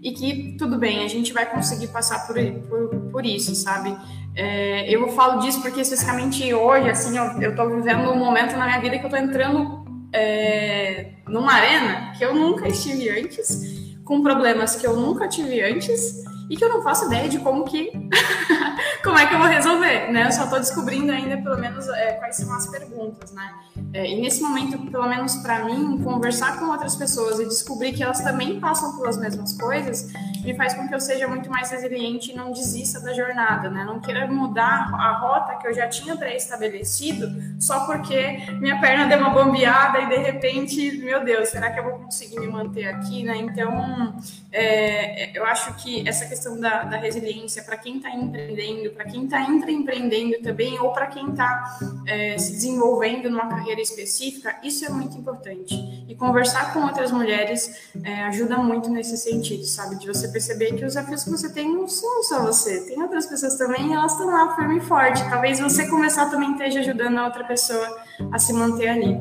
e 0.01 0.11
que 0.11 0.57
tudo 0.59 0.77
bem, 0.77 1.05
a 1.05 1.07
gente 1.07 1.31
vai 1.31 1.45
conseguir 1.49 1.88
passar 1.88 2.27
por, 2.27 2.36
por, 2.67 2.95
por 3.13 3.25
isso, 3.25 3.55
sabe? 3.55 3.97
É, 4.36 4.93
eu 4.93 5.07
falo 5.13 5.39
disso 5.39 5.61
porque 5.61 5.79
especificamente 5.79 6.53
hoje, 6.53 6.89
assim, 6.89 7.17
eu, 7.41 7.55
tô 7.55 7.69
vivendo 7.69 8.11
um 8.11 8.17
momento 8.17 8.57
na 8.57 8.65
minha 8.65 8.81
vida 8.81 8.99
que 8.99 9.05
eu 9.05 9.09
tô 9.09 9.15
entrando 9.15 9.86
é, 10.11 11.11
numa 11.29 11.53
arena 11.53 12.11
que 12.17 12.25
eu 12.25 12.36
nunca 12.36 12.67
estive 12.67 13.09
antes, 13.09 13.95
com 14.03 14.21
problemas 14.21 14.75
que 14.75 14.86
eu 14.86 14.97
nunca 14.97 15.29
tive 15.29 15.61
antes 15.61 16.25
e 16.49 16.57
que 16.57 16.63
eu 16.65 16.69
não 16.69 16.81
faço 16.81 17.05
ideia 17.05 17.29
de 17.29 17.39
como 17.39 17.63
que 17.63 17.89
como 19.04 19.20
é 19.20 19.28
que 19.28 19.34
eu 19.34 19.38
vou 19.38 19.47
resolver, 19.47 20.12
né? 20.12 20.28
Eu 20.28 20.32
só 20.32 20.45
estou 20.45 20.60
descobrindo 20.60 21.12
ainda, 21.12 21.38
pelo 21.38 21.58
menos, 21.58 21.88
é, 21.89 22.14
quais 22.14 22.38
são 22.38 22.54
as 22.54 22.68
perguntas, 22.68 23.34
né? 23.34 23.54
É, 23.93 24.10
e 24.10 24.22
nesse 24.22 24.41
momento, 24.41 24.78
pelo 24.89 25.08
menos 25.08 25.36
para 25.38 25.66
mim, 25.66 26.01
conversar 26.01 26.58
com 26.58 26.66
outras 26.66 26.95
pessoas 26.95 27.39
e 27.39 27.45
descobrir 27.45 27.91
que 27.91 28.01
elas 28.01 28.22
também 28.22 28.60
passam 28.60 28.97
pelas 28.97 29.18
mesmas 29.18 29.60
coisas, 29.60 30.12
me 30.43 30.56
faz 30.56 30.74
com 30.74 30.88
que 30.88 30.95
eu 30.95 31.01
seja 31.01 31.28
muito 31.28 31.49
mais 31.49 31.70
resiliente 31.70 32.32
e 32.32 32.36
não 32.36 32.51
desista 32.51 33.01
da 33.01 33.14
jornada, 33.14 33.70
né? 33.70 33.84
Não 33.84 33.99
queira 33.99 34.26
mudar 34.26 34.89
a 34.93 35.18
rota 35.20 35.56
que 35.56 35.68
eu 35.68 35.74
já 35.74 35.88
tinha 35.88 36.16
pré-estabelecido 36.16 37.30
só 37.60 37.86
porque 37.86 38.38
minha 38.60 38.80
perna 38.80 39.06
deu 39.06 39.20
uma 39.20 39.30
bombeada 39.30 39.99
e 39.99 40.08
de 40.08 40.18
repente, 40.18 40.97
meu 40.99 41.24
Deus, 41.24 41.49
será 41.49 41.72
que 41.72 41.80
eu 41.80 41.84
vou 41.84 41.93
conseguir 41.99 42.39
me 42.39 42.47
manter 42.47 42.86
aqui, 42.86 43.24
né? 43.24 43.36
Então, 43.38 44.16
é, 44.51 45.38
eu 45.38 45.45
acho 45.45 45.74
que 45.76 46.08
essa 46.08 46.26
questão 46.26 46.60
da, 46.60 46.84
da 46.84 46.97
resiliência 46.97 47.64
para 47.64 47.76
quem 47.78 47.97
está 47.97 48.10
empreendendo, 48.10 48.92
para 48.93 49.05
quem 49.05 49.25
está 49.25 49.41
empreendendo 49.41 50.41
também, 50.41 50.79
ou 50.79 50.91
para 50.91 51.07
quem 51.07 51.29
está 51.29 51.77
é, 52.07 52.37
se 52.37 52.53
desenvolvendo 52.53 53.29
numa 53.29 53.47
carreira 53.47 53.81
específica, 53.81 54.55
isso 54.63 54.85
é 54.85 54.89
muito 54.89 55.17
importante. 55.17 55.75
E 56.07 56.15
conversar 56.15 56.73
com 56.73 56.81
outras 56.81 57.11
mulheres 57.11 57.91
é, 58.03 58.23
ajuda 58.25 58.57
muito 58.57 58.89
nesse 58.89 59.17
sentido, 59.17 59.65
sabe? 59.65 59.97
De 59.97 60.07
você 60.07 60.27
perceber 60.27 60.67
que 60.73 60.85
os 60.85 60.93
desafios 60.93 61.23
que 61.23 61.29
você 61.29 61.51
tem 61.51 61.71
não 61.71 61.87
são 61.87 62.23
só 62.23 62.41
você, 62.41 62.81
tem 62.81 63.01
outras 63.01 63.25
pessoas 63.25 63.57
também 63.57 63.89
e 63.89 63.93
elas 63.93 64.13
estão 64.13 64.27
lá 64.27 64.55
firme 64.55 64.77
e 64.77 64.81
forte. 64.81 65.23
Talvez 65.29 65.59
você 65.59 65.87
começar 65.87 66.29
também 66.29 66.51
esteja 66.51 66.79
ajudando 66.79 67.17
a 67.17 67.25
outra 67.25 67.43
pessoa 67.43 68.03
a 68.31 68.39
se 68.39 68.53
manter 68.53 68.89
ali. 68.89 69.19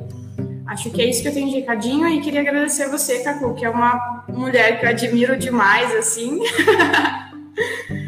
Acho 0.66 0.90
que 0.90 1.02
é 1.02 1.06
isso 1.06 1.22
que 1.22 1.28
eu 1.28 1.34
tenho 1.34 1.48
de 1.48 1.56
recadinho 1.56 2.08
e 2.08 2.20
queria 2.20 2.40
agradecer 2.40 2.88
você, 2.88 3.22
Cacu, 3.22 3.54
que 3.54 3.64
é 3.64 3.70
uma 3.70 4.24
mulher 4.28 4.78
que 4.78 4.86
eu 4.86 4.90
admiro 4.90 5.36
demais, 5.36 5.94
assim. 5.94 6.40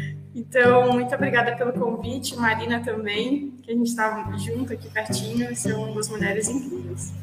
Então, 0.57 0.93
muito 0.93 1.13
obrigada 1.13 1.53
pelo 1.57 1.73
convite, 1.73 2.33
Marina 2.37 2.79
também, 2.79 3.51
que 3.61 3.71
a 3.73 3.75
gente 3.75 3.87
estava 3.87 4.37
junto 4.37 4.71
aqui 4.71 4.89
pertinho, 4.89 5.53
são 5.53 5.91
duas 5.91 6.07
mulheres 6.07 6.47
incríveis. 6.47 7.13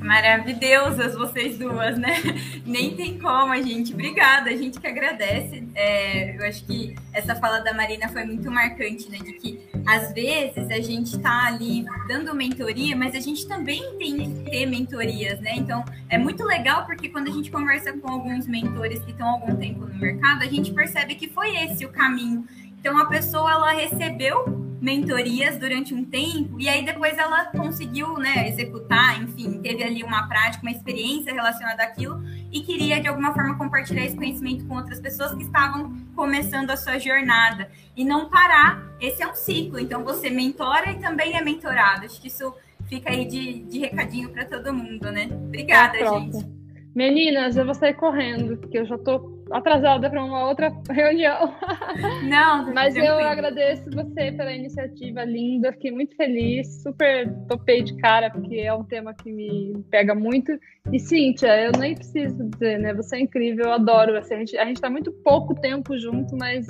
Maravilhosas 0.00 1.16
vocês 1.16 1.58
duas, 1.58 1.98
né? 1.98 2.14
Nem 2.64 2.94
tem 2.94 3.18
como, 3.18 3.52
a 3.52 3.60
gente. 3.60 3.92
Obrigada, 3.92 4.50
a 4.50 4.56
gente 4.56 4.78
que 4.80 4.86
agradece. 4.86 5.64
É, 5.74 6.36
eu 6.36 6.46
acho 6.46 6.64
que 6.64 6.94
essa 7.12 7.34
fala 7.34 7.58
da 7.58 7.72
Marina 7.72 8.08
foi 8.08 8.24
muito 8.24 8.48
marcante, 8.50 9.10
né? 9.10 9.18
De 9.18 9.32
que 9.32 9.60
às 9.86 10.12
vezes 10.12 10.70
a 10.70 10.80
gente 10.80 11.16
está 11.16 11.46
ali 11.46 11.84
dando 12.06 12.34
mentoria, 12.34 12.96
mas 12.96 13.14
a 13.16 13.20
gente 13.20 13.46
também 13.48 13.82
tem 13.98 14.16
que 14.16 14.50
ter 14.50 14.66
mentorias, 14.66 15.40
né? 15.40 15.54
Então 15.56 15.84
é 16.08 16.16
muito 16.16 16.44
legal 16.44 16.86
porque 16.86 17.08
quando 17.08 17.28
a 17.28 17.32
gente 17.32 17.50
conversa 17.50 17.92
com 17.92 18.10
alguns 18.10 18.46
mentores 18.46 19.04
que 19.04 19.10
estão 19.10 19.28
há 19.28 19.32
algum 19.32 19.56
tempo 19.56 19.86
no 19.86 19.94
mercado, 19.98 20.42
a 20.42 20.46
gente 20.46 20.72
percebe 20.72 21.14
que 21.16 21.28
foi 21.28 21.56
esse 21.56 21.84
o 21.84 21.90
caminho 21.90 22.44
então 22.80 22.98
a 22.98 23.04
pessoa 23.04 23.50
ela 23.52 23.72
recebeu 23.72 24.58
mentorias 24.80 25.58
durante 25.58 25.92
um 25.92 26.02
tempo 26.02 26.58
e 26.58 26.66
aí 26.66 26.82
depois 26.82 27.16
ela 27.18 27.44
conseguiu, 27.44 28.16
né, 28.16 28.48
executar, 28.48 29.22
enfim, 29.22 29.60
teve 29.60 29.84
ali 29.84 30.02
uma 30.02 30.26
prática, 30.26 30.62
uma 30.62 30.72
experiência 30.72 31.34
relacionada 31.34 31.82
àquilo 31.82 32.22
e 32.50 32.60
queria 32.62 32.98
de 32.98 33.06
alguma 33.06 33.34
forma 33.34 33.58
compartilhar 33.58 34.06
esse 34.06 34.16
conhecimento 34.16 34.64
com 34.66 34.76
outras 34.76 34.98
pessoas 34.98 35.34
que 35.34 35.42
estavam 35.42 35.94
começando 36.16 36.70
a 36.70 36.76
sua 36.78 36.98
jornada 36.98 37.70
e 37.94 38.02
não 38.02 38.30
parar. 38.30 38.82
Esse 38.98 39.22
é 39.22 39.28
um 39.28 39.34
ciclo. 39.34 39.78
Então 39.78 40.02
você 40.02 40.30
mentora 40.30 40.90
e 40.90 40.98
também 40.98 41.36
é 41.36 41.44
mentorado. 41.44 42.06
Acho 42.06 42.18
que 42.18 42.28
isso 42.28 42.54
fica 42.88 43.10
aí 43.10 43.26
de, 43.26 43.62
de 43.64 43.78
recadinho 43.80 44.30
para 44.30 44.46
todo 44.46 44.72
mundo, 44.72 45.12
né? 45.12 45.28
Obrigada, 45.30 45.98
é 45.98 46.08
gente. 46.08 46.46
Meninas, 46.94 47.56
eu 47.56 47.66
vou 47.66 47.74
sair 47.74 47.94
correndo, 47.94 48.56
porque 48.56 48.78
eu 48.78 48.86
já 48.86 48.96
tô 48.98 49.39
atrasada 49.52 50.08
para 50.08 50.24
uma 50.24 50.48
outra 50.48 50.72
reunião. 50.90 51.54
Não, 52.28 52.70
mas 52.74 52.96
eu 52.96 53.18
agradeço 53.18 53.90
você 53.90 54.32
pela 54.32 54.52
iniciativa 54.52 55.24
linda, 55.24 55.72
fiquei 55.72 55.90
muito 55.90 56.16
feliz, 56.16 56.82
super 56.82 57.28
topei 57.48 57.82
de 57.82 57.96
cara, 57.96 58.30
porque 58.30 58.56
é 58.56 58.72
um 58.72 58.84
tema 58.84 59.14
que 59.14 59.32
me 59.32 59.84
pega 59.90 60.14
muito. 60.14 60.52
E 60.92 60.98
Cíntia, 60.98 61.48
eu 61.60 61.72
nem 61.78 61.94
preciso 61.94 62.48
dizer, 62.50 62.78
né? 62.78 62.94
Você 62.94 63.16
é 63.16 63.20
incrível, 63.20 63.66
eu 63.66 63.72
adoro 63.72 64.12
você. 64.12 64.34
A 64.34 64.38
gente, 64.38 64.56
a 64.58 64.64
gente 64.64 64.80
tá 64.80 64.90
muito 64.90 65.12
pouco 65.12 65.54
tempo 65.54 65.98
junto, 65.98 66.36
mas 66.36 66.66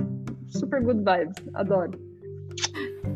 super 0.49 0.83
good 0.83 0.99
vibes, 0.99 1.37
adoro. 1.55 1.99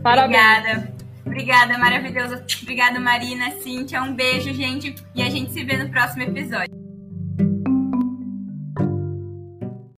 Parabéns. 0.02 0.38
Obrigada. 0.38 0.94
Obrigada, 1.26 1.78
maravilhosa. 1.78 2.44
Obrigada, 2.62 3.00
Marina, 3.00 3.50
Cíntia. 3.62 4.02
Um 4.02 4.14
beijo, 4.14 4.52
gente. 4.52 4.94
E 5.14 5.22
a 5.22 5.30
gente 5.30 5.52
se 5.52 5.64
vê 5.64 5.76
no 5.76 5.88
próximo 5.88 6.22
episódio. 6.22 6.83